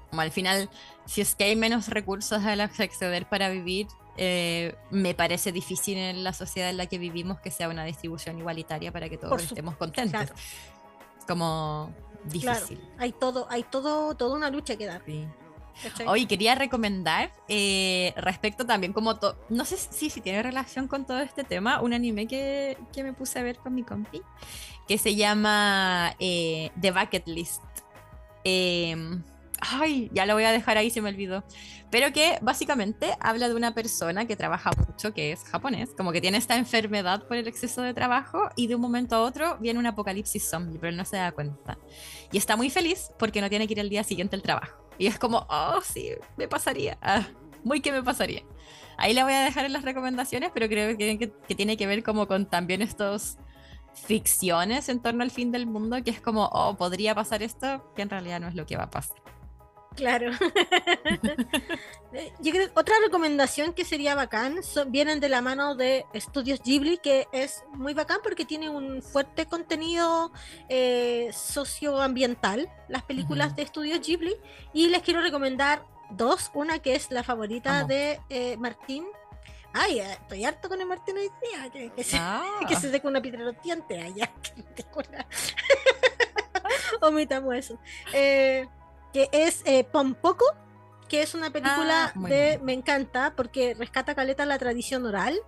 Como 0.10 0.22
al 0.22 0.32
final, 0.32 0.70
si 1.06 1.22
es 1.22 1.36
que 1.36 1.46
hay 1.46 1.56
menos 1.56 1.88
recursos 1.88 2.44
a 2.44 2.56
los 2.58 2.70
que 2.72 2.84
acceder 2.84 3.28
para 3.30 3.50
vivir, 3.50 3.88
eh, 4.18 4.76
me 4.89 5.14
parece 5.16 5.51
difícil 5.51 5.97
en 5.97 6.24
la 6.24 6.34
sociedad 6.34 6.70
en 6.70 6.78
la 6.78 6.86
que 6.88 6.97
vivimos 6.97 7.39
que 7.39 7.51
sea 7.51 7.70
una 7.70 7.84
distribución 7.86 8.38
igualitaria 8.39 8.91
para 8.91 9.09
que 9.09 9.18
todos 9.18 9.41
estemos 9.43 9.76
contentos. 9.78 10.12
claro. 10.12 10.36
Como 11.28 11.93
Claro, 12.41 12.59
difícil. 12.66 12.88
hay 12.99 13.12
todo, 13.14 13.47
hay 13.49 13.64
todo, 13.64 14.16
toda 14.16 14.36
una 14.36 14.49
lucha 14.49 14.76
que 14.76 14.86
dar. 14.86 15.01
sí. 15.05 15.26
Hoy 16.05 16.26
quería 16.28 16.53
recomendar 16.53 17.32
eh, 17.47 18.14
respecto 18.18 18.66
también 18.66 18.91
como 18.93 19.18
to- 19.18 19.38
no 19.49 19.64
sé 19.66 19.78
si, 19.78 20.09
si 20.09 20.22
tiene 20.22 20.43
relación 20.43 20.88
con 20.88 21.05
todo 21.07 21.20
este 21.22 21.43
tema, 21.43 21.82
un 21.82 21.93
anime 21.93 22.28
que, 22.28 22.78
que 22.93 23.03
me 23.03 23.14
puse 23.14 23.39
a 23.39 23.43
ver 23.43 23.57
con 23.57 23.74
mi 23.74 23.82
compi, 23.84 24.22
que 24.88 24.97
se 24.97 25.16
llama 25.16 26.14
eh, 26.20 26.70
The 26.80 26.91
Bucket 26.91 27.28
List. 27.28 27.64
Em, 28.43 29.24
ay, 29.62 30.09
ya 30.14 30.26
lo 30.26 30.34
voy 30.34 30.43
a 30.43 30.51
dejar 30.51 30.78
ahí, 30.78 30.89
se 30.89 31.01
me 31.01 31.09
olvidó. 31.09 31.43
Pero 31.89 32.12
que 32.14 32.38
básicamente 32.41 33.16
habla 33.20 33.49
de 33.49 33.55
una 33.55 33.74
persona 33.74 34.26
que 34.26 34.36
trabaja 34.36 34.72
mucho, 34.88 35.14
que 35.14 35.32
es 35.32 35.43
japonés, 35.43 35.91
como 35.95 36.12
que 36.12 36.22
tiene 36.22 36.38
esta 36.38 36.55
enfermedad 36.57 37.28
por 37.28 37.38
el 37.38 37.47
exceso 37.47 37.82
de 37.82 37.93
trabajo 37.93 38.49
y 38.55 38.68
de 38.68 38.76
un 38.76 38.82
momento 38.82 39.16
a 39.16 39.22
otro 39.22 39.57
viene 39.59 39.80
un 39.80 39.86
apocalipsis 39.88 40.49
zombie, 40.49 40.80
pero 40.80 40.95
no 40.95 41.05
se 41.05 41.18
da 41.18 41.32
cuenta. 41.32 41.78
Y 42.32 42.38
está 42.38 42.55
muy 42.55 42.70
feliz 42.70 43.12
porque 43.20 43.41
no 43.41 43.49
tiene 43.49 43.68
que 43.68 43.74
ir 43.74 43.80
el 43.80 43.89
día 43.89 44.03
siguiente 44.03 44.36
al 44.36 44.41
trabajo. 44.41 44.78
Y 44.97 45.07
es 45.07 45.18
como, 45.20 45.45
oh, 45.49 45.82
sí, 45.84 46.09
me 46.38 46.47
pasaría. 46.47 46.97
Ah, 47.01 47.28
muy 47.64 47.82
que 47.82 47.91
me 47.91 48.03
pasaría. 48.03 48.43
Ahí 48.97 49.14
la 49.14 49.24
voy 49.24 49.34
a 49.34 49.41
dejar 49.43 49.66
en 49.66 49.74
las 49.74 49.84
recomendaciones, 49.84 50.51
pero 50.53 50.68
creo 50.70 50.95
que, 50.97 51.18
que- 51.18 51.32
que 51.47 51.55
tiene 51.55 51.76
que 51.78 51.88
ver 51.88 52.03
como 52.03 52.28
con 52.28 52.45
también 52.49 52.82
estos 52.82 53.38
ficciones 53.93 54.89
en 54.89 55.01
torno 55.01 55.24
al 55.24 55.32
fin 55.32 55.51
del 55.51 55.66
mundo, 55.68 56.01
que 56.03 56.12
es 56.12 56.22
como, 56.22 56.45
oh, 56.51 56.76
podría 56.78 57.14
pasar 57.16 57.43
esto, 57.43 57.91
que 57.95 58.01
en 58.03 58.09
realidad 58.09 58.39
no 58.39 58.47
es 58.47 58.55
lo 58.55 58.66
que 58.66 58.78
va 58.78 58.84
a 58.84 58.89
pasar. 58.89 59.21
Claro. 59.96 60.32
Eh, 62.14 62.34
Yo 62.42 62.52
creo 62.52 62.68
otra 62.76 62.96
recomendación 63.06 63.72
que 63.74 63.86
sería 63.86 64.16
bacán 64.16 64.64
son- 64.64 64.92
vienen 64.92 65.22
de 65.22 65.30
la 65.30 65.42
mano 65.42 65.76
de 65.76 66.06
Estudios 66.12 66.62
Ghibli, 66.62 66.98
que 66.98 67.26
es 67.32 67.64
muy 67.74 67.94
bacán 67.94 68.18
porque 68.22 68.44
tiene 68.44 68.70
un 68.70 69.02
fuerte 69.02 69.46
contenido 69.46 70.30
eh, 70.68 71.30
socioambiental, 71.32 72.70
las 72.89 73.04
películas 73.04 73.56
de 73.56 73.62
Estudios 73.62 74.06
Ghibli, 74.06 74.36
y 74.74 74.89
les 74.89 75.04
quiero 75.04 75.22
recomendar 75.22 75.86
dos, 76.10 76.52
una 76.54 76.80
que 76.80 76.96
es 76.96 77.12
la 77.12 77.24
favorita 77.24 77.72
Vamos. 77.72 77.88
de 77.88 78.20
eh, 78.30 78.58
Martín. 78.58 79.06
Ay, 79.72 80.00
eh, 80.02 80.12
estoy 80.12 80.44
harto 80.44 80.68
con 80.68 80.82
el 80.82 80.88
Martín 80.88 81.16
hoy 81.18 81.30
día, 81.50 81.70
que, 81.72 81.94
que 81.94 82.04
se, 82.04 82.18
Ah, 82.20 82.60
que 82.68 82.76
se 82.76 83.02
una 83.06 83.22
piedra 83.22 83.50
diente 83.64 84.02
allá. 84.02 84.30
que 84.44 84.84
ridícula. 84.84 85.26
Omitamos 87.00 87.56
eso. 87.56 87.80
Eh, 88.12 88.68
que 89.14 89.30
es 89.32 89.62
eh, 89.66 89.84
Pompoco, 89.84 90.45
que 91.07 91.22
es 91.22 91.34
una 91.36 91.49
película 91.51 92.14
Ah, 92.16 92.20
de. 92.28 92.49
bien. 92.57 92.66
Me 92.66 92.74
encanta 92.74 93.34
porque 93.36 93.74
rescata 93.74 94.16
caleta 94.16 94.45
la 94.45 94.57
tradición 94.57 95.05
oral. 95.05 95.39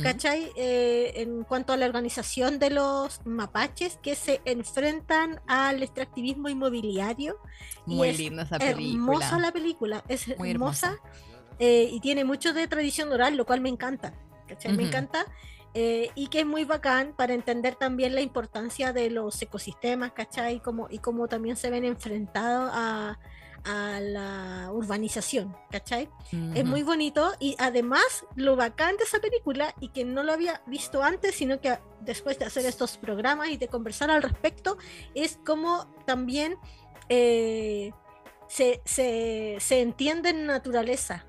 ¿cachai? 0.00 0.52
Eh, 0.54 1.12
en 1.16 1.42
cuanto 1.42 1.72
a 1.72 1.76
la 1.76 1.86
organización 1.86 2.60
de 2.60 2.70
los 2.70 3.20
mapaches 3.24 3.98
que 4.00 4.14
se 4.14 4.40
enfrentan 4.44 5.40
al 5.48 5.82
extractivismo 5.82 6.48
inmobiliario. 6.48 7.36
Muy 7.86 8.12
linda 8.12 8.44
esa 8.44 8.58
Hermosa 8.58 8.76
película. 8.76 9.38
la 9.40 9.52
película, 9.52 10.04
es 10.06 10.38
Muy 10.38 10.52
hermosa. 10.52 10.86
hermosa. 10.92 11.02
eh, 11.58 11.88
y 11.90 11.98
tiene 11.98 12.24
mucho 12.24 12.52
de 12.52 12.68
tradición 12.68 13.12
oral, 13.12 13.36
lo 13.36 13.44
cual 13.44 13.60
me 13.60 13.70
encanta. 13.70 14.14
¿cachai? 14.46 14.70
Me 14.72 14.84
Ujú. 14.84 14.86
encanta. 14.88 15.26
Eh, 15.74 16.10
y 16.14 16.26
que 16.28 16.40
es 16.40 16.46
muy 16.46 16.64
bacán 16.64 17.14
para 17.16 17.34
entender 17.34 17.74
también 17.76 18.14
la 18.14 18.20
importancia 18.20 18.92
de 18.92 19.08
los 19.10 19.40
ecosistemas, 19.40 20.12
¿cachai? 20.12 20.56
Y 20.56 20.60
cómo, 20.60 20.88
y 20.90 20.98
cómo 20.98 21.28
también 21.28 21.56
se 21.56 21.70
ven 21.70 21.84
enfrentados 21.84 22.70
a, 22.74 23.18
a 23.64 24.00
la 24.00 24.68
urbanización, 24.72 25.56
¿cachai? 25.70 26.10
Es 26.54 26.62
Ujú. 26.62 26.66
muy 26.66 26.82
bonito 26.82 27.32
y 27.38 27.56
además 27.58 28.26
lo 28.34 28.56
bacán 28.56 28.96
de 28.96 29.04
esa 29.04 29.18
película 29.20 29.74
y 29.80 29.88
que 29.88 30.04
no 30.04 30.22
lo 30.24 30.32
había 30.32 30.60
visto 30.66 31.02
antes, 31.02 31.34
sino 31.36 31.60
que 31.60 31.78
después 32.00 32.38
de 32.38 32.44
hacer 32.44 32.66
estos 32.66 32.98
programas 32.98 33.48
y 33.48 33.56
de 33.56 33.68
conversar 33.68 34.10
al 34.10 34.22
respecto, 34.22 34.76
es 35.14 35.38
como 35.44 35.86
también 36.04 36.56
eh, 37.08 37.92
se, 38.48 38.82
se, 38.84 39.56
se 39.60 39.80
entiende 39.80 40.30
en 40.30 40.44
naturaleza 40.46 41.24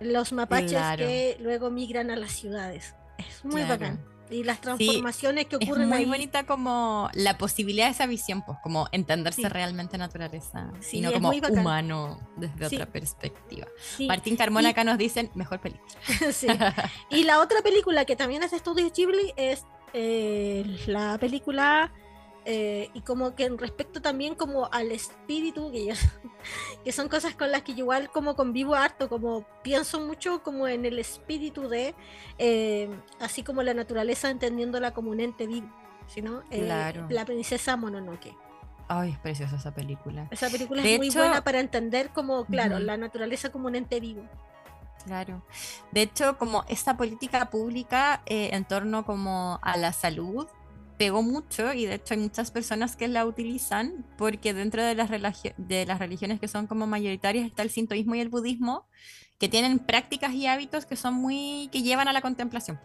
los 0.00 0.32
mapaches 0.32 0.70
Claro. 0.72 1.06
que 1.06 1.36
luego 1.40 1.70
migran 1.70 2.10
a 2.10 2.16
las 2.16 2.32
ciudades. 2.32 2.94
Es 3.18 3.44
muy 3.44 3.62
Claro. 3.62 3.68
bacán. 3.68 4.04
Y 4.28 4.42
las 4.42 4.60
transformaciones 4.60 5.46
que 5.46 5.54
Es 5.60 5.68
ocurren 5.68 5.88
muy 5.88 5.98
ahí. 5.98 6.04
bonita 6.04 6.46
como 6.46 7.08
la 7.14 7.38
posibilidad 7.38 7.86
de 7.86 7.92
esa 7.92 8.06
visión, 8.06 8.42
pues 8.44 8.58
como 8.60 8.88
entenderse 8.90 9.42
Sí. 9.42 9.48
realmente 9.48 9.98
naturaleza 9.98 10.72
Sí, 10.80 10.98
y 10.98 11.00
no 11.00 11.10
es 11.10 11.14
como 11.14 11.28
muy 11.28 11.40
humano 11.48 12.18
desde 12.36 12.66
otra 12.66 12.86
perspectiva. 12.86 13.68
Martín 14.08 14.34
Carmona 14.36 14.66
Y- 14.68 14.72
acá 14.72 14.82
nos 14.82 14.98
dicen 14.98 15.30
mejor 15.36 15.60
película. 15.60 15.88
sí. 16.32 16.48
Y 17.10 17.22
la 17.22 17.38
otra 17.40 17.62
película 17.62 18.04
que 18.04 18.16
también 18.16 18.42
es 18.42 18.50
de 18.50 18.56
Estudios 18.56 18.92
Ghibli 18.92 19.32
es 19.36 19.64
eh, 19.92 20.64
la 20.88 21.16
película 21.18 21.92
eh, 22.48 22.90
y 22.94 23.00
como 23.00 23.34
que 23.34 23.44
en 23.44 23.58
respecto 23.58 24.00
también 24.00 24.36
como 24.36 24.68
al 24.72 24.92
espíritu 24.92 25.72
que, 25.72 25.86
yo- 25.86 25.94
que 26.84 26.92
son 26.92 27.08
cosas 27.08 27.34
con 27.34 27.50
las 27.50 27.62
que 27.62 27.72
yo 27.72 27.80
igual 27.80 28.08
como 28.10 28.36
convivo 28.36 28.74
harto 28.76 29.08
como 29.08 29.44
pienso 29.62 30.00
mucho 30.00 30.42
como 30.44 30.68
en 30.68 30.84
el 30.86 30.98
espíritu 31.00 31.68
de 31.68 31.94
eh, 32.38 32.88
así 33.20 33.42
como 33.42 33.62
la 33.64 33.74
naturaleza 33.74 34.30
entendiéndola 34.30 34.94
como 34.94 35.10
un 35.10 35.18
ente 35.20 35.46
vivo 35.48 35.68
sino 36.06 36.42
Claro. 36.48 37.06
la 37.10 37.24
princesa 37.24 37.76
Mononoke 37.76 38.32
Ay, 38.88 39.10
es 39.10 39.18
preciosa 39.18 39.56
esa 39.56 39.74
película. 39.74 40.28
esa 40.30 40.48
película 40.48 40.80
De 40.80 40.92
es 40.92 40.98
muy 40.98 41.08
hecho- 41.08 41.18
buena 41.18 41.42
para 41.42 41.58
entender 41.58 42.10
como 42.10 42.44
claro 42.44 42.78
la 42.78 42.96
naturaleza 42.96 43.50
como 43.50 43.66
un 43.66 43.74
ente 43.74 43.98
vivo 43.98 44.22
Claro. 45.04 45.42
De 45.92 46.02
hecho, 46.02 46.36
como 46.36 46.64
esta 46.68 46.96
política 46.96 47.48
pública 47.50 48.22
eh, 48.26 48.50
en 48.52 48.64
torno 48.64 49.04
como 49.04 49.60
a 49.62 49.76
la 49.76 49.92
salud 49.92 50.48
pegó 50.98 51.22
mucho 51.22 51.72
y 51.72 51.86
de 51.86 51.94
hecho 51.96 52.14
hay 52.14 52.20
muchas 52.20 52.50
personas 52.50 52.96
que 52.96 53.08
la 53.08 53.26
utilizan 53.26 54.04
porque 54.16 54.54
dentro 54.54 54.82
de 54.82 54.94
las, 54.94 55.10
de 55.56 55.86
las 55.86 55.98
religiones 55.98 56.40
que 56.40 56.48
son 56.48 56.66
como 56.66 56.86
mayoritarias 56.86 57.46
está 57.46 57.62
el 57.62 57.70
sintoísmo 57.70 58.14
y 58.14 58.20
el 58.20 58.28
budismo 58.28 58.86
que 59.38 59.48
tienen 59.48 59.78
prácticas 59.78 60.32
y 60.32 60.46
hábitos 60.46 60.86
que 60.86 60.96
son 60.96 61.14
muy 61.14 61.68
que 61.70 61.82
llevan 61.82 62.08
a 62.08 62.12
la 62.14 62.22
contemplación. 62.22 62.76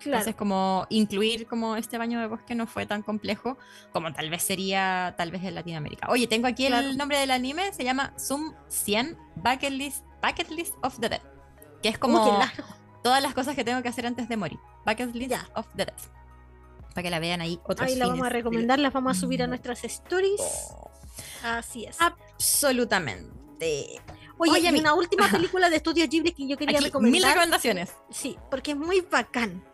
claro 0.00 0.18
Entonces 0.18 0.34
como 0.34 0.86
incluir 0.88 1.46
como 1.46 1.76
este 1.76 1.98
baño 1.98 2.18
de 2.20 2.26
bosque 2.26 2.54
no 2.54 2.66
fue 2.66 2.86
tan 2.86 3.02
complejo 3.02 3.58
como 3.92 4.12
tal 4.12 4.30
vez 4.30 4.42
sería 4.42 5.14
tal 5.18 5.30
vez 5.30 5.44
en 5.44 5.54
Latinoamérica. 5.54 6.08
Oye, 6.10 6.26
tengo 6.26 6.46
aquí 6.46 6.66
Claro. 6.66 6.88
el 6.88 6.96
nombre 6.96 7.18
del 7.18 7.30
anime, 7.30 7.72
se 7.74 7.84
llama 7.84 8.14
Zoom 8.18 8.54
100 8.68 9.18
Bucket 9.36 9.70
List, 9.72 10.04
Bucket 10.22 10.50
List 10.50 10.74
of 10.82 10.98
the 11.00 11.08
Dead, 11.10 11.20
que 11.82 11.90
es 11.90 11.98
como 11.98 12.24
Uy, 12.24 12.46
todas 13.02 13.22
las 13.22 13.34
cosas 13.34 13.54
que 13.54 13.64
tengo 13.64 13.82
que 13.82 13.88
hacer 13.90 14.06
antes 14.06 14.28
de 14.30 14.36
morir. 14.38 14.58
Bucket 14.86 15.14
List 15.14 15.30
Ya. 15.32 15.46
of 15.54 15.66
the 15.76 15.84
Dead. 15.84 15.94
Para 16.94 17.02
que 17.02 17.10
la 17.10 17.18
vean 17.18 17.40
ahí 17.40 17.58
otros 17.64 17.88
ahí 17.90 17.96
la 17.96 18.06
vamos 18.06 18.26
a 18.26 18.30
recomendar 18.30 18.78
las 18.78 18.92
vamos 18.92 19.16
a 19.16 19.20
subir 19.20 19.42
a 19.42 19.46
Mm. 19.46 19.50
nuestras 19.50 19.82
stories 19.84 20.40
Oh, 20.40 20.90
así 21.42 21.84
es 21.86 21.96
Absolutamente. 22.00 24.00
Oye, 24.38 24.50
Oye, 24.52 24.68
y 24.68 24.72
mi- 24.72 24.80
una 24.80 24.94
última 24.94 25.28
película 25.30 25.70
de 25.70 25.76
Estudio 25.76 26.06
Ghibli 26.08 26.32
que 26.32 26.46
yo 26.48 26.56
quería 26.56 26.76
Aquí, 26.78 26.84
mil 26.84 26.92
recomendar. 26.92 27.30
recomendaciones. 27.34 27.92
Sí, 28.10 28.36
porque 28.50 28.72
es 28.72 28.76
muy 28.76 29.00
bacán. 29.00 29.64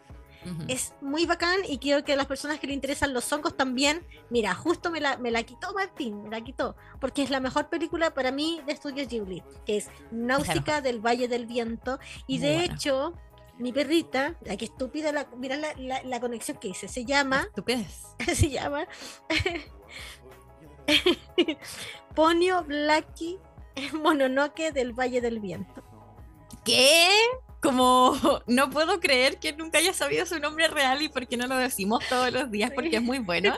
Es 0.69 0.95
muy 1.03 1.27
bacán 1.27 1.59
y 1.69 1.77
quiero 1.77 2.03
que 2.03 2.17
las 2.17 2.25
personas 2.27 2.59
que 2.59 2.67
le 2.67 2.73
interesan 2.73 3.13
los 3.13 3.31
hongos 3.31 3.59
también. 3.59 4.07
Mira, 4.31 4.55
justo 4.55 4.91
me 4.91 4.99
la, 4.99 5.19
me 5.19 5.31
la 5.31 5.43
quitó 5.43 5.75
Martín, 5.75 6.23
me 6.23 6.31
la 6.31 6.41
quitó. 6.43 6.77
Porque 6.99 7.23
es 7.23 7.29
la 7.29 7.41
mejor 7.41 7.69
película 7.69 8.15
para 8.15 8.33
mí 8.33 8.63
de 8.65 8.73
Estudios 8.73 9.09
Ghibli, 9.09 9.43
que 9.67 9.77
es 9.77 9.89
Náusica 10.11 10.81
del 10.81 10.99
Valle 11.05 11.29
del 11.29 11.45
Viento. 11.45 11.99
Y 12.27 12.39
Muy 12.39 12.47
de 12.49 12.65
hecho, 12.65 13.13
mi 13.61 13.73
perrita, 13.73 14.37
la 14.43 14.57
que 14.57 14.67
estúpida, 14.67 15.13
la, 15.13 15.29
mira 15.37 15.57
la, 15.57 15.73
la- 15.77 16.03
la 16.03 16.21
conexión 16.21 16.59
que 16.59 16.69
hice, 16.69 16.89
se 16.89 17.05
llama, 17.05 17.43
Estupidez. 17.49 18.03
se 18.35 18.51
llama 18.51 18.87
Ponyo 22.15 22.65
Blacky 22.65 23.39
Mononoke 23.93 24.73
del 24.73 24.93
Valle 24.93 25.21
del 25.21 25.41
Viento. 25.41 25.83
¿Qué? 26.65 27.09
Como 27.63 28.17
no 28.47 28.71
puedo 28.71 29.01
creer 29.01 29.39
que 29.39 29.53
nunca 29.53 29.79
haya 29.79 29.93
sabido 29.93 30.25
su 30.27 30.39
nombre 30.41 30.69
real 30.69 31.03
y 31.03 31.09
por 31.09 31.27
qué 31.27 31.37
no 31.37 31.47
lo 31.47 31.57
decimos 31.57 32.03
todos 32.09 32.33
los 32.33 32.51
días 32.51 32.71
porque 32.75 32.97
es 32.97 33.03
muy 33.03 33.19
bueno. 33.19 33.55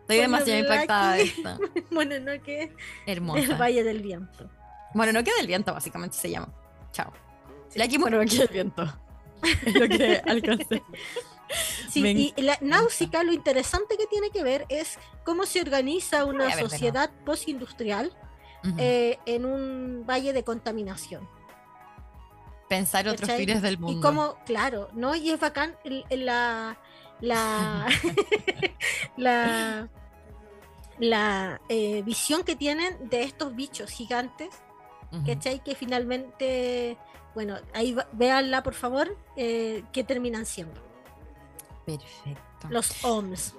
Estoy 0.00 0.16
demasiado 0.18 0.60
impactada 0.60 1.14
de 1.14 1.24
Blacky. 1.24 1.38
esto. 1.38 1.58
Mononoke 1.90 2.46
del 2.46 2.76
Hermosa. 3.06 3.56
Valle 3.56 3.82
del 3.82 4.02
Viento. 4.02 4.50
Bueno, 4.94 5.12
no 5.12 5.24
queda 5.24 5.40
el 5.40 5.46
viento, 5.46 5.72
básicamente 5.72 6.16
se 6.16 6.30
llama. 6.30 6.52
Chao. 6.92 7.12
Lucky 7.74 7.98
Mononoke 7.98 8.36
del 8.38 8.48
viento. 8.48 9.00
Es 9.64 9.74
lo 9.80 9.88
que 9.88 10.22
alcancé. 10.26 10.82
Sí, 11.88 12.02
Me 12.02 12.10
y 12.10 12.34
la 12.38 12.58
náusica, 12.60 13.22
lo 13.22 13.32
interesante 13.32 13.96
que 13.96 14.06
tiene 14.06 14.30
que 14.30 14.42
ver 14.42 14.66
es 14.68 14.98
cómo 15.24 15.46
se 15.46 15.60
organiza 15.60 16.24
una 16.24 16.46
ver 16.46 16.58
sociedad 16.58 17.10
postindustrial 17.24 18.12
eh, 18.78 19.18
en 19.26 19.44
un 19.44 20.04
valle 20.08 20.32
de 20.32 20.42
contaminación. 20.42 21.28
Pensar 22.68 23.06
otros 23.06 23.28
¿cachai? 23.28 23.46
fines 23.46 23.62
del 23.62 23.78
mundo. 23.78 23.96
Y 23.96 24.02
cómo, 24.02 24.36
claro, 24.44 24.88
¿no? 24.92 25.14
Y 25.14 25.30
es 25.30 25.38
bacán 25.38 25.76
el- 25.84 26.04
el- 26.10 26.26
la. 26.26 26.76
La. 27.20 27.86
la. 29.16 29.88
la 30.98 31.60
eh, 31.68 32.02
visión 32.02 32.42
que 32.42 32.56
tienen 32.56 33.08
de 33.08 33.22
estos 33.22 33.54
bichos 33.54 33.90
gigantes, 33.90 34.48
Ujú. 35.12 35.24
¿cachai? 35.26 35.62
Que 35.62 35.74
finalmente. 35.76 36.98
Bueno, 37.36 37.56
ahí 37.74 37.92
va- 37.92 38.08
véanla, 38.12 38.62
por 38.62 38.72
favor, 38.74 39.14
eh, 39.36 39.84
que 39.92 40.02
terminan 40.02 40.46
siendo. 40.46 40.80
Perfecto. 41.84 42.68
Los 42.70 43.04
OMS. 43.04 43.54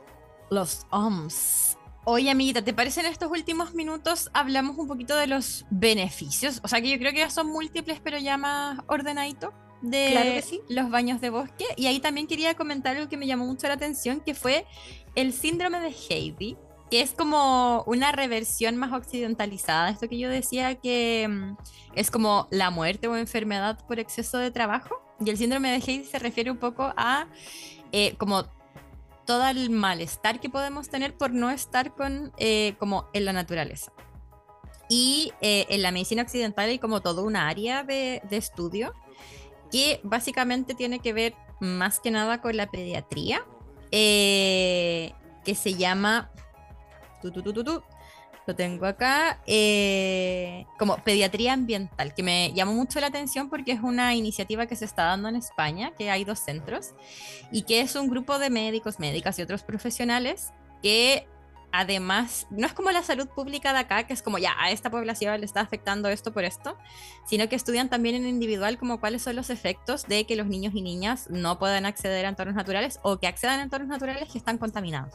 Los 0.49 0.85
OMS. 0.89 1.77
Oye, 2.05 2.29
amiguita, 2.31 2.61
¿te 2.63 2.73
parece 2.73 3.01
en 3.01 3.05
estos 3.05 3.29
últimos 3.29 3.73
minutos 3.75 4.29
hablamos 4.33 4.77
un 4.77 4.87
poquito 4.87 5.15
de 5.15 5.27
los 5.27 5.65
beneficios? 5.69 6.59
O 6.63 6.67
sea, 6.67 6.81
que 6.81 6.89
yo 6.89 6.97
creo 6.97 7.11
que 7.11 7.19
ya 7.19 7.29
son 7.29 7.47
múltiples, 7.47 7.99
pero 8.01 8.17
ya 8.17 8.37
más 8.37 8.79
ordenadito 8.87 9.53
de 9.81 10.09
Claro 10.11 10.31
que 10.31 10.41
sí. 10.41 10.61
los 10.69 10.89
baños 10.89 11.21
de 11.21 11.29
bosque. 11.29 11.65
Y 11.75 11.85
ahí 11.85 11.99
también 11.99 12.25
quería 12.25 12.55
comentar 12.55 12.95
algo 12.95 13.07
que 13.09 13.17
me 13.17 13.27
llamó 13.27 13.45
mucho 13.45 13.67
la 13.67 13.75
atención, 13.75 14.21
que 14.21 14.33
fue 14.33 14.65
el 15.15 15.33
síndrome 15.33 15.79
de 15.81 15.89
Heidi, 16.09 16.57
que 16.89 17.01
es 17.01 17.11
como 17.11 17.83
una 17.85 18.11
reversión 18.11 18.77
más 18.77 18.93
occidentalizada. 18.93 19.89
Esto 19.89 20.07
que 20.07 20.17
yo 20.17 20.29
decía 20.29 20.75
que 20.75 21.27
mm, 21.29 21.57
es 21.95 22.11
como 22.11 22.47
la 22.49 22.69
muerte 22.69 23.07
o 23.07 23.17
enfermedad 23.17 23.79
por 23.87 23.99
exceso 23.99 24.37
de 24.37 24.51
trabajo. 24.51 25.01
Y 25.19 25.29
el 25.29 25.37
síndrome 25.37 25.71
de 25.71 25.77
Heidi 25.77 26.05
se 26.05 26.19
refiere 26.19 26.51
un 26.51 26.57
poco 26.57 26.93
a 26.95 27.27
eh, 27.91 28.15
como 28.17 28.45
todo 29.25 29.45
el 29.47 29.69
malestar 29.69 30.39
que 30.39 30.49
podemos 30.49 30.89
tener 30.89 31.17
por 31.17 31.31
no 31.31 31.49
estar 31.49 31.93
con 31.93 32.31
eh, 32.37 32.75
como 32.79 33.09
en 33.13 33.25
la 33.25 33.33
naturaleza. 33.33 33.91
Y 34.89 35.33
eh, 35.41 35.65
en 35.69 35.81
la 35.81 35.91
medicina 35.91 36.21
occidental 36.21 36.69
hay 36.69 36.79
como 36.79 37.01
todo 37.01 37.23
una 37.23 37.49
área 37.49 37.83
de, 37.83 38.21
de 38.29 38.37
estudio 38.37 38.93
que 39.69 39.99
básicamente 40.03 40.75
tiene 40.75 40.99
que 40.99 41.11
ver 41.11 41.35
más 41.59 41.99
que 41.99 42.11
nada 42.11 42.41
con 42.41 42.55
la 42.55 42.67
pediatría, 42.67 43.45
que 43.91 45.13
se 45.55 45.73
llama... 45.73 46.31
tu, 47.21 47.31
tu, 47.31 47.41
tu, 47.41 47.83
lo 48.47 48.55
tengo 48.55 48.85
acá, 48.85 49.41
eh, 49.45 50.65
como 50.79 50.97
pediatría 51.03 51.51
ambiental, 51.51 52.13
que 52.13 52.23
me 52.23 52.53
llamó 52.53 52.73
mucho 52.73 53.01
la 53.01 53.07
atención 53.07 53.49
porque 53.49 53.73
es 53.73 53.81
una 53.81 54.15
iniciativa 54.15 54.67
que 54.67 54.77
se 54.77 54.85
está 54.85 55.03
dando 55.03 55.27
en 55.27 55.35
España, 55.35 55.91
que 55.97 56.09
hay 56.09 56.23
dos 56.23 56.39
centros, 56.39 56.93
y 57.51 57.63
que 57.63 57.81
es 57.81 57.95
un 57.95 58.07
grupo 58.07 58.39
de 58.39 58.49
médicos, 58.49 58.99
médicas 58.99 59.37
y 59.37 59.41
otros 59.41 59.63
profesionales 59.63 60.53
que 60.81 61.27
además, 61.73 62.47
no 62.49 62.65
es 62.65 62.73
como 62.73 62.91
la 62.91 63.03
salud 63.03 63.27
pública 63.27 63.73
de 63.73 63.79
acá, 63.79 64.07
que 64.07 64.13
es 64.13 64.21
como 64.21 64.37
ya 64.37 64.55
a 64.57 64.71
esta 64.71 64.89
población 64.89 65.39
le 65.39 65.45
está 65.45 65.61
afectando 65.61 66.07
esto 66.09 66.31
por 66.31 66.45
esto, 66.45 66.77
sino 67.25 67.49
que 67.49 67.55
estudian 67.55 67.89
también 67.89 68.15
en 68.15 68.27
individual 68.27 68.77
como 68.77 68.99
cuáles 68.99 69.21
son 69.21 69.35
los 69.35 69.49
efectos 69.49 70.07
de 70.07 70.25
que 70.25 70.35
los 70.35 70.47
niños 70.47 70.73
y 70.73 70.81
niñas 70.81 71.27
no 71.29 71.59
puedan 71.59 71.85
acceder 71.85 72.25
a 72.25 72.29
entornos 72.29 72.55
naturales 72.55 72.99
o 73.03 73.19
que 73.19 73.27
accedan 73.27 73.59
a 73.59 73.63
entornos 73.63 73.89
naturales 73.89 74.31
que 74.31 74.37
están 74.37 74.57
contaminados. 74.57 75.13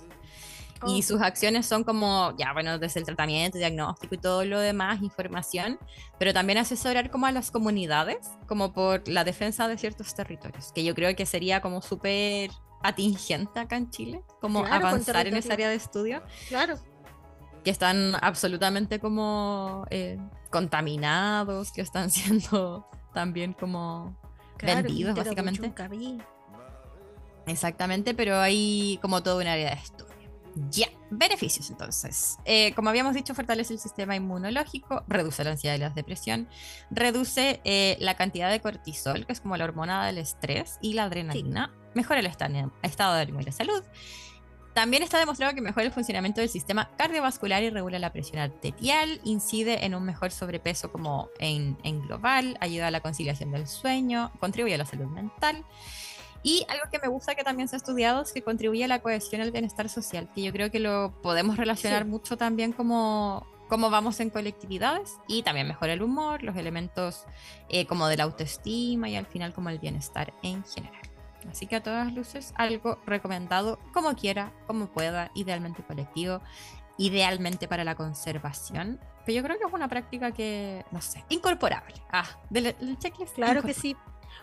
Oh. 0.82 0.90
Y 0.90 1.02
sus 1.02 1.20
acciones 1.20 1.66
son 1.66 1.84
como, 1.84 2.34
ya, 2.36 2.52
bueno, 2.52 2.78
desde 2.78 3.00
el 3.00 3.06
tratamiento, 3.06 3.58
diagnóstico 3.58 4.14
y 4.14 4.18
todo 4.18 4.44
lo 4.44 4.58
demás, 4.60 5.02
información, 5.02 5.78
pero 6.18 6.32
también 6.32 6.58
asesorar 6.58 7.10
como 7.10 7.26
a 7.26 7.32
las 7.32 7.50
comunidades, 7.50 8.30
como 8.46 8.72
por 8.72 9.06
la 9.08 9.24
defensa 9.24 9.68
de 9.68 9.78
ciertos 9.78 10.14
territorios, 10.14 10.72
que 10.72 10.84
yo 10.84 10.94
creo 10.94 11.14
que 11.14 11.26
sería 11.26 11.60
como 11.60 11.82
súper 11.82 12.50
atingente 12.82 13.60
acá 13.60 13.76
en 13.76 13.90
Chile, 13.90 14.22
como 14.40 14.64
Claro, 14.64 14.88
avanzar 14.88 15.26
en 15.26 15.36
esa 15.36 15.52
área 15.52 15.68
de 15.68 15.76
estudio, 15.76 16.22
Claro. 16.48 16.76
que 17.64 17.70
están 17.70 18.14
absolutamente 18.20 18.98
como 18.98 19.86
eh, 19.90 20.18
contaminados, 20.50 21.72
que 21.72 21.80
están 21.80 22.10
siendo 22.50 22.86
también 23.14 23.52
como 23.52 24.16
claro, 24.56 24.82
vendidos, 24.82 25.14
básicamente. 25.14 25.72
Exactamente, 27.46 28.14
pero 28.14 28.38
hay 28.38 28.98
como 29.02 29.22
todo 29.22 29.38
un 29.40 29.46
área 29.46 29.70
de 29.70 29.76
estudio. 29.80 30.11
Ya, 30.70 30.88
beneficios 31.10 31.70
entonces. 31.70 32.36
Eh, 32.44 32.72
como 32.74 32.90
habíamos 32.90 33.14
dicho, 33.14 33.34
fortalece 33.34 33.72
el 33.72 33.78
sistema 33.78 34.14
inmunológico, 34.16 35.02
reduce 35.08 35.42
la 35.44 35.52
ansiedad 35.52 35.76
y 35.76 35.78
la 35.78 35.90
depresión, 35.90 36.48
reduce 36.90 37.60
eh, 37.64 37.96
la 38.00 38.16
cantidad 38.16 38.50
de 38.50 38.60
cortisol, 38.60 39.24
que 39.26 39.32
es 39.32 39.40
como 39.40 39.56
la 39.56 39.64
hormona 39.64 40.06
del 40.06 40.18
estrés, 40.18 40.78
y 40.82 40.92
la 40.92 41.04
adrenalina, 41.04 41.72
mejora 41.94 42.20
el 42.20 42.26
esta- 42.26 42.50
estado 42.82 43.14
de 43.14 43.22
ánimo 43.22 43.40
y 43.40 43.44
la 43.44 43.52
salud. 43.52 43.82
También 44.74 45.02
está 45.02 45.18
demostrado 45.18 45.54
que 45.54 45.60
mejora 45.60 45.84
el 45.84 45.92
funcionamiento 45.92 46.40
del 46.40 46.48
sistema 46.48 46.90
cardiovascular 46.96 47.62
y 47.62 47.68
regula 47.68 47.98
la 47.98 48.10
presión 48.12 48.38
arterial, 48.38 49.20
incide 49.22 49.84
en 49.84 49.94
un 49.94 50.02
mejor 50.02 50.30
sobrepeso 50.30 50.90
como 50.90 51.28
en, 51.38 51.76
en 51.82 52.00
global, 52.00 52.56
ayuda 52.60 52.86
a 52.86 52.90
la 52.90 53.00
conciliación 53.00 53.52
del 53.52 53.66
sueño, 53.66 54.32
contribuye 54.40 54.74
a 54.74 54.78
la 54.78 54.86
salud 54.86 55.06
mental. 55.08 55.64
Y 56.42 56.66
algo 56.68 56.84
que 56.90 56.98
me 56.98 57.08
gusta 57.08 57.34
que 57.34 57.44
también 57.44 57.68
se 57.68 57.76
ha 57.76 57.78
estudiado 57.78 58.22
es 58.22 58.32
que 58.32 58.42
contribuye 58.42 58.84
a 58.84 58.88
la 58.88 59.00
cohesión 59.00 59.40
y 59.40 59.44
al 59.44 59.52
bienestar 59.52 59.88
social, 59.88 60.28
que 60.34 60.42
yo 60.42 60.52
creo 60.52 60.70
que 60.70 60.80
lo 60.80 61.12
podemos 61.22 61.56
relacionar 61.56 62.02
Sí. 62.04 62.08
mucho 62.08 62.36
también 62.36 62.72
como 62.72 63.46
cómo 63.68 63.88
vamos 63.90 64.20
en 64.20 64.28
colectividades 64.28 65.16
y 65.28 65.42
también 65.44 65.66
mejora 65.66 65.92
el 65.94 66.02
humor, 66.02 66.42
los 66.42 66.56
elementos 66.56 67.24
eh, 67.70 67.86
como 67.86 68.06
de 68.08 68.18
la 68.18 68.24
autoestima 68.24 69.08
y 69.08 69.16
al 69.16 69.24
final 69.26 69.54
como 69.54 69.70
el 69.70 69.78
bienestar 69.78 70.34
en 70.42 70.62
general. 70.64 71.00
Así 71.50 71.66
que 71.66 71.76
a 71.76 71.82
todas 71.82 72.12
luces, 72.12 72.52
algo 72.56 72.98
recomendado 73.06 73.78
como 73.94 74.14
quiera, 74.14 74.52
como 74.66 74.86
pueda, 74.86 75.30
idealmente 75.34 75.82
colectivo, 75.82 76.40
idealmente 76.98 77.66
para 77.66 77.82
la 77.84 77.94
conservación. 77.94 79.00
Pero 79.24 79.36
yo 79.36 79.42
creo 79.42 79.58
que 79.58 79.64
es 79.64 79.72
una 79.72 79.88
práctica 79.88 80.32
que, 80.32 80.84
no 80.90 81.00
sé, 81.00 81.24
incorporable. 81.30 81.94
Ah, 82.12 82.26
del, 82.50 82.76
del 82.78 82.98
checklist. 82.98 83.34
Claro 83.36 83.62
que 83.62 83.72
sí. 83.74 83.96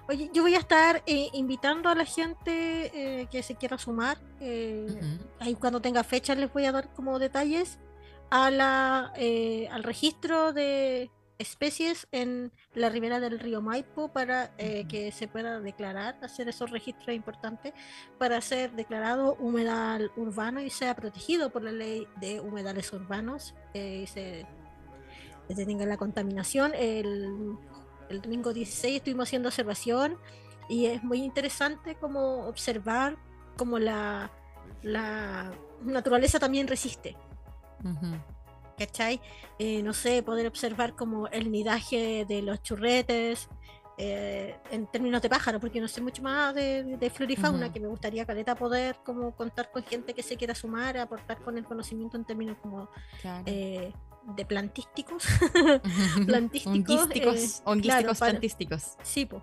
Oye, 0.07 0.29
yo 0.33 0.41
voy 0.41 0.55
a 0.55 0.59
estar 0.59 1.03
eh, 1.05 1.29
invitando 1.33 1.89
a 1.89 1.95
la 1.95 2.05
gente 2.05 3.21
eh, 3.21 3.27
que 3.29 3.43
se 3.43 3.55
quiera 3.55 3.77
sumar. 3.77 4.17
eh. 4.39 4.87
Ahí 5.39 5.55
cuando 5.55 5.81
tenga 5.81 6.03
fecha 6.03 6.35
les 6.35 6.51
voy 6.51 6.65
a 6.65 6.71
dar 6.71 6.93
como 6.93 7.19
detalles 7.19 7.79
a 8.29 8.51
la, 8.51 9.13
eh, 9.15 9.67
al 9.71 9.83
registro 9.83 10.53
de 10.53 11.11
especies 11.37 12.07
en 12.11 12.51
la 12.73 12.89
ribera 12.89 13.19
del 13.19 13.39
río 13.39 13.61
Maipo 13.61 14.09
para 14.09 14.51
que 14.57 15.13
se 15.13 15.29
pueda 15.29 15.61
declarar, 15.61 16.17
hacer 16.21 16.49
esos 16.49 16.69
registros 16.69 17.15
importantes 17.15 17.73
para 18.17 18.41
ser 18.41 18.73
declarado 18.73 19.35
humedal 19.35 20.11
urbano 20.17 20.59
y 20.59 20.69
sea 20.69 20.95
protegido 20.95 21.49
por 21.49 21.63
la 21.63 21.71
ley 21.71 22.07
de 22.19 22.41
humedales 22.41 22.91
urbanos 22.91 23.55
y 23.73 24.05
se 24.07 24.45
detenga 25.47 25.85
la 25.85 25.95
contaminación. 25.95 26.73
El, 26.75 27.57
el 28.09 28.21
domingo 28.21 28.53
16 28.53 28.97
estuvimos 28.97 29.27
haciendo 29.29 29.49
observación 29.49 30.17
y 30.67 30.85
es 30.87 31.03
muy 31.03 31.23
interesante 31.23 31.95
como 31.95 32.45
observar 32.47 33.17
cómo 33.57 33.79
la, 33.79 34.31
la 34.83 35.51
naturaleza 35.81 36.39
también 36.39 36.67
resiste. 36.67 37.15
Ujú. 37.83 38.15
¿Cachai? 38.77 39.19
Eh, 39.57 39.83
no 39.83 39.93
sé, 39.93 40.23
poder 40.23 40.47
observar 40.47 40.95
como 40.95 41.27
el 41.27 41.51
nidaje 41.51 42.25
de 42.27 42.41
los 42.41 42.61
churretes 42.63 43.49
eh, 43.97 44.55
en 44.71 44.87
términos 44.87 45.21
de 45.21 45.27
pájaros, 45.27 45.59
porque 45.59 45.81
no 45.81 45.89
sé 45.89 45.99
mucho 46.01 46.21
más 46.21 46.55
de, 46.55 46.83
de 46.97 47.09
flora 47.09 47.33
y 47.33 47.35
fauna, 47.35 47.65
Ujú. 47.65 47.73
que 47.73 47.79
me 47.81 47.87
gustaría, 47.89 48.25
Caleta, 48.25 48.55
poder 48.55 48.95
como 49.03 49.35
contar 49.35 49.69
con 49.71 49.83
gente 49.83 50.13
que 50.13 50.23
se 50.23 50.37
quiera 50.37 50.55
sumar, 50.55 50.97
aportar 50.97 51.41
con 51.41 51.57
el 51.57 51.65
conocimiento 51.65 52.15
en 52.15 52.23
términos 52.23 52.55
como 52.61 52.89
Claro. 53.21 53.43
eh, 53.45 53.91
de 54.23 54.45
plantísticos. 54.45 55.23
Plantísticos, 56.25 56.71
Honguísticos, 56.75 57.61
eh, 57.65 57.81
claro, 57.81 58.13
plantísticos. 58.13 58.97
Sí, 59.03 59.25
po. 59.25 59.41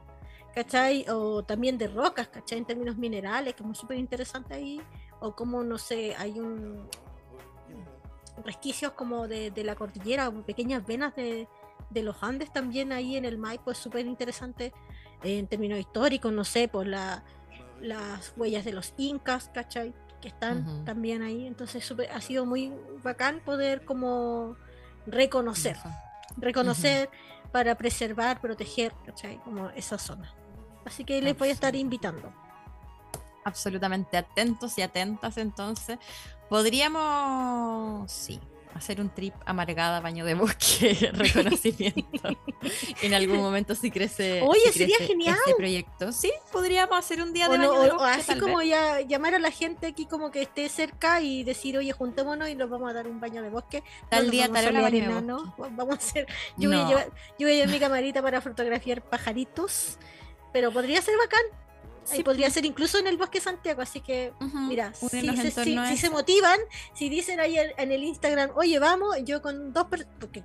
¿Cachai? 0.55 1.05
O 1.11 1.43
también 1.45 1.77
de 1.77 1.87
rocas, 1.89 2.29
¿cachai? 2.29 2.59
En 2.59 2.64
términos 2.64 2.97
minerales, 2.97 3.55
como 3.55 3.74
súper 3.74 3.99
interesante 3.99 4.55
ahí. 4.55 4.81
O 5.20 5.35
como, 5.35 5.62
no 5.62 5.77
sé, 5.79 6.14
hay 6.16 6.39
un 6.41 6.89
resquicios 8.45 8.93
como 8.93 9.29
de, 9.29 9.51
de 9.51 9.64
la 9.64 9.74
cordillera, 9.74 10.29
o 10.29 10.43
pequeñas 10.43 10.87
venas 10.87 11.14
de, 11.16 11.49
de 11.91 12.03
los 12.03 12.22
Andes 12.22 12.53
también 12.53 12.93
ahí 12.93 13.16
en 13.16 13.24
el 13.24 13.39
Maipo, 13.39 13.70
es 13.70 13.79
súper 13.79 14.07
interesante 14.07 14.72
eh, 15.22 15.39
en 15.39 15.47
términos 15.47 15.79
históricos, 15.79 16.33
no 16.33 16.45
sé, 16.45 16.68
por 16.68 16.87
la, 16.87 17.24
las 17.81 18.35
huellas 18.37 18.64
de 18.64 18.72
los 18.72 18.93
incas, 18.99 19.51
¿cachai? 19.53 19.95
Que 20.20 20.29
están 20.29 20.85
también 20.85 21.22
ahí. 21.22 21.47
Entonces 21.47 21.85
súper- 21.85 22.11
ha 22.11 22.20
sido 22.20 22.47
muy 22.47 22.72
bacán 23.03 23.41
poder 23.45 23.85
como 23.85 24.57
reconocer 25.07 25.76
reconocer 26.36 27.11
para 27.52 27.74
preservar, 27.76 28.40
proteger, 28.40 28.92
¿cachai? 29.04 29.38
Como 29.38 29.70
esa 29.70 29.98
zona. 29.98 30.34
Así 30.84 31.04
que 31.04 31.20
les 31.22 31.36
voy 31.36 31.48
a 31.48 31.52
estar 31.52 31.74
invitando. 31.74 32.32
absolutamente 33.44 34.16
atentos 34.16 34.76
y 34.76 34.82
atentas 34.82 35.36
entonces. 35.38 35.98
Podríamos, 36.48 38.11
sí, 38.11 38.40
hacer 38.77 39.01
un 39.01 39.11
trip 39.11 39.35
amargada, 39.45 40.01
baño 40.01 40.24
de 40.24 40.35
bosque, 40.35 41.11
reconocimiento. 41.12 42.29
en 43.03 43.14
algún 43.14 43.39
momento 43.39 43.74
si 43.74 43.91
crece, 43.91 44.43
Oye, 44.43 44.61
si 44.72 44.79
sería 44.81 44.97
crece 44.99 45.12
genial. 45.12 45.37
este 45.45 45.55
proyecto. 45.57 46.12
Sí, 46.12 46.33
podríamos 46.53 46.99
hacer 46.99 47.22
un 47.22 47.33
día 47.33 47.49
de 47.49 47.57
O, 47.57 47.59
no- 47.59 47.81
de 47.83 47.91
o- 47.91 48.01
así 48.05 48.39
como 48.39 48.59
vez. 48.59 48.68
ya 48.68 49.01
llamar 49.01 49.35
a 49.35 49.39
la 49.39 49.51
gente 49.51 49.87
aquí 49.87 50.07
como 50.07 50.31
que 50.31 50.43
esté 50.43 50.68
cerca 50.68 51.20
y 51.20 51.45
decir, 51.45 51.77
oye, 51.79 51.93
juntémonos 51.93 52.49
y 52.49 52.55
nos 52.55 52.70
vamos 52.70 52.91
a 52.91 52.93
dar 52.93 53.07
un 53.09 53.20
baño 53.20 53.43
de 53.43 53.51
bosque. 53.51 53.83
No 54.03 54.09
Tal 54.11 54.31
día, 54.31 54.49
tal 54.49 54.66
hora, 54.68 54.81
bosque. 54.83 55.07
Vamos 55.77 55.91
a 55.95 55.99
hacer, 55.99 56.27
yo, 56.57 56.68
voy 56.70 56.79
a 56.79 56.83
No. 56.83 56.89
llevar, 56.89 57.07
yo 57.39 57.47
voy 57.47 57.53
a 57.53 57.55
llevar 57.57 57.68
mi 57.70 57.79
camarita 57.81 58.22
para 58.22 58.41
fotografiar 58.41 59.03
pajaritos, 59.03 59.99
pero 60.53 60.70
podría 60.72 61.01
ser 61.03 61.16
bacán. 61.18 61.43
Sí, 62.07 62.20
y 62.20 62.22
podría 62.22 62.48
ser 62.50 62.64
incluso 62.64 62.98
en 62.98 63.07
el 63.09 63.16
bosque 63.16 63.40
Santiago, 63.40 63.82
así 63.82 64.00
que 64.00 64.32
Ujú, 64.40 64.59
Mira, 64.59 64.94
si 64.94 65.09
se, 65.09 65.50
si- 65.50 65.96
si 65.96 66.11
motivan, 66.11 66.59
si 66.94 67.09
dicen 67.09 67.40
ahí 67.40 67.59
en, 67.59 67.90
el 67.92 68.04
Instagram, 68.04 68.50
oye, 68.54 68.78
vamos, 68.78 69.16
yo 69.24 69.42
con 69.42 69.72
dos 69.72 69.86
personas. 69.88 70.14
Porque 70.20 70.40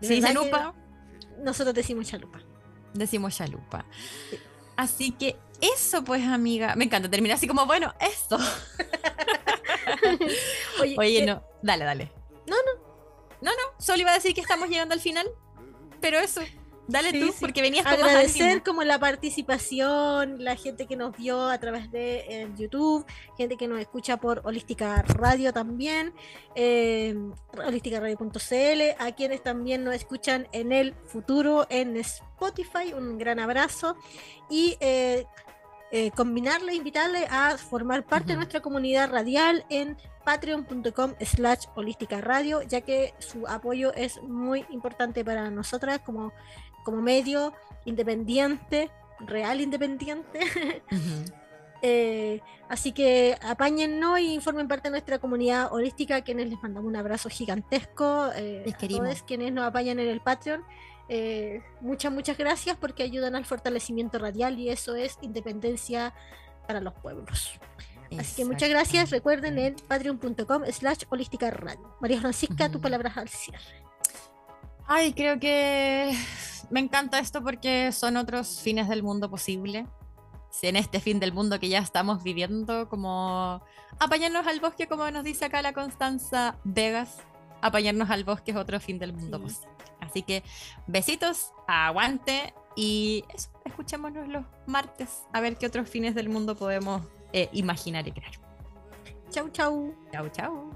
de 0.00 0.06
Si 0.08 0.14
dice 0.14 0.28
verdad 0.28 0.40
que 0.40 0.46
lupa, 0.46 0.74
nosotros 1.42 1.74
decimos 1.74 2.06
chalupa. 2.08 2.40
decimos 2.94 3.36
chalupa. 3.36 3.84
Así 4.76 5.10
que 5.12 5.36
eso, 5.60 6.02
pues, 6.04 6.24
amiga. 6.26 6.74
Me 6.76 6.84
encanta 6.84 7.10
terminar 7.10 7.36
así 7.36 7.46
como, 7.46 7.66
bueno, 7.66 7.92
eso. 8.00 8.38
Oye, 10.80 10.94
Oye, 10.98 11.22
eh, 11.22 11.26
no, 11.26 11.42
dale, 11.62 11.84
dale. 11.84 12.12
No, 12.46 12.56
no. 12.56 12.82
No, 13.40 13.50
no, 13.50 13.80
solo 13.80 14.00
iba 14.00 14.12
a 14.12 14.14
decir 14.14 14.34
que 14.34 14.40
estamos 14.40 14.68
llegando 14.68 14.94
al 14.94 15.00
final, 15.00 15.26
pero 16.00 16.18
eso, 16.20 16.40
dale 16.92 17.10
Sí, 17.10 17.20
tú, 17.20 17.26
sí. 17.28 17.38
porque 17.40 17.62
venías 17.62 17.84
con 17.84 17.94
agradecer 17.94 18.62
como 18.62 18.84
la 18.84 18.98
participación, 18.98 20.42
la 20.44 20.56
gente 20.56 20.86
que 20.86 20.96
nos 20.96 21.16
vio 21.16 21.48
a 21.48 21.58
través 21.58 21.90
de 21.90 22.24
eh, 22.28 22.48
YouTube, 22.56 23.04
gente 23.36 23.56
que 23.56 23.66
nos 23.66 23.80
escucha 23.80 24.18
por 24.18 24.42
Holística 24.44 25.02
Radio 25.02 25.52
también, 25.52 26.14
eh, 26.54 27.14
holísticaradio.cl, 27.56 28.82
a 28.98 29.12
quienes 29.12 29.42
también 29.42 29.84
nos 29.84 29.94
escuchan 29.94 30.46
en 30.52 30.72
el 30.72 30.94
futuro 31.06 31.66
en 31.70 31.96
Spotify, 31.96 32.92
un 32.96 33.18
gran 33.18 33.40
abrazo 33.40 33.96
y 34.48 34.76
eh, 34.80 35.26
eh, 35.94 36.10
combinarle, 36.12 36.74
invitarle 36.74 37.26
a 37.30 37.58
formar 37.58 38.06
parte 38.06 38.28
de 38.28 38.36
nuestra 38.36 38.60
comunidad 38.60 39.10
radial 39.10 39.66
en 39.68 39.98
patreon.com 40.24 41.12
slash 41.20 41.66
holística 41.74 42.22
radio, 42.22 42.62
ya 42.62 42.80
que 42.80 43.12
su 43.18 43.46
apoyo 43.46 43.92
es 43.92 44.22
muy 44.22 44.64
importante 44.70 45.22
para 45.22 45.50
nosotras 45.50 45.98
como, 45.98 46.32
como 46.84 47.00
medio 47.02 47.52
independiente, 47.84 48.90
real 49.20 49.60
independiente. 49.60 50.40
Eh, 51.84 52.40
así 52.68 52.92
que 52.92 53.36
apáñennos 53.42 54.20
y 54.20 54.38
formen 54.38 54.68
parte 54.68 54.86
de 54.86 54.92
nuestra 54.92 55.18
comunidad 55.18 55.72
holística, 55.72 56.22
quienes 56.22 56.48
les 56.48 56.62
mandamos 56.62 56.88
un 56.88 56.94
abrazo 56.94 57.28
gigantesco. 57.28 58.30
Eh, 58.36 58.62
Les 58.64 58.74
a 58.76 58.78
todos 58.78 59.22
quienes 59.24 59.52
nos 59.52 59.64
apañan 59.64 59.98
en 59.98 60.06
el 60.08 60.20
Patreon. 60.20 60.62
Eh, 61.08 61.60
muchas, 61.80 62.12
muchas 62.12 62.38
gracias 62.38 62.76
porque 62.76 63.02
ayudan 63.02 63.34
al 63.34 63.44
fortalecimiento 63.44 64.20
radial 64.20 64.60
y 64.60 64.70
eso 64.70 64.94
es 64.94 65.18
independencia 65.22 66.14
para 66.68 66.80
los 66.80 66.94
pueblos. 66.94 67.58
Así 68.16 68.36
que 68.36 68.44
muchas 68.44 68.68
gracias. 68.68 69.10
Recuerden 69.10 69.58
en 69.58 69.74
patreon.com 69.88 70.62
slash 70.70 71.02
holística 71.08 71.50
radio. 71.50 71.96
María 72.00 72.20
Francisca, 72.20 72.68
tu 72.68 72.74
Ujú. 72.74 72.82
palabra 72.82 73.12
al 73.16 73.28
cierre. 73.28 73.81
Ay, 74.86 75.12
creo 75.14 75.38
que 75.38 76.12
me 76.70 76.80
encanta 76.80 77.18
esto 77.18 77.42
porque 77.42 77.92
son 77.92 78.16
otros 78.16 78.60
fines 78.60 78.88
del 78.88 79.02
mundo 79.02 79.30
posible. 79.30 79.86
Si 80.50 80.66
en 80.66 80.76
este 80.76 81.00
fin 81.00 81.18
del 81.18 81.32
mundo 81.32 81.58
que 81.58 81.68
ya 81.68 81.78
estamos 81.78 82.22
viviendo, 82.22 82.88
como 82.88 83.62
apañarnos 83.98 84.46
al 84.46 84.60
bosque, 84.60 84.86
como 84.86 85.10
nos 85.10 85.24
dice 85.24 85.46
acá 85.46 85.62
la 85.62 85.72
Constanza 85.72 86.58
Vegas, 86.64 87.18
apañarnos 87.62 88.10
al 88.10 88.24
bosque 88.24 88.50
es 88.50 88.56
otro 88.56 88.78
fin 88.80 88.98
del 88.98 89.14
mundo 89.14 89.38
Sí. 89.38 89.44
posible. 89.44 89.72
Así 90.00 90.22
que 90.22 90.42
besitos, 90.86 91.52
aguante 91.66 92.52
y 92.76 93.24
eso, 93.32 93.48
escuchémonos 93.64 94.28
los 94.28 94.44
martes 94.66 95.22
a 95.32 95.40
ver 95.40 95.56
qué 95.56 95.66
otros 95.66 95.88
fines 95.88 96.14
del 96.14 96.28
mundo 96.28 96.54
podemos 96.56 97.02
eh, 97.32 97.48
imaginar 97.52 98.06
y 98.06 98.12
crear. 98.12 98.32
Chau, 99.30 99.48
chau. 99.48 99.94
Chau, 100.12 100.28
chau. 100.28 100.70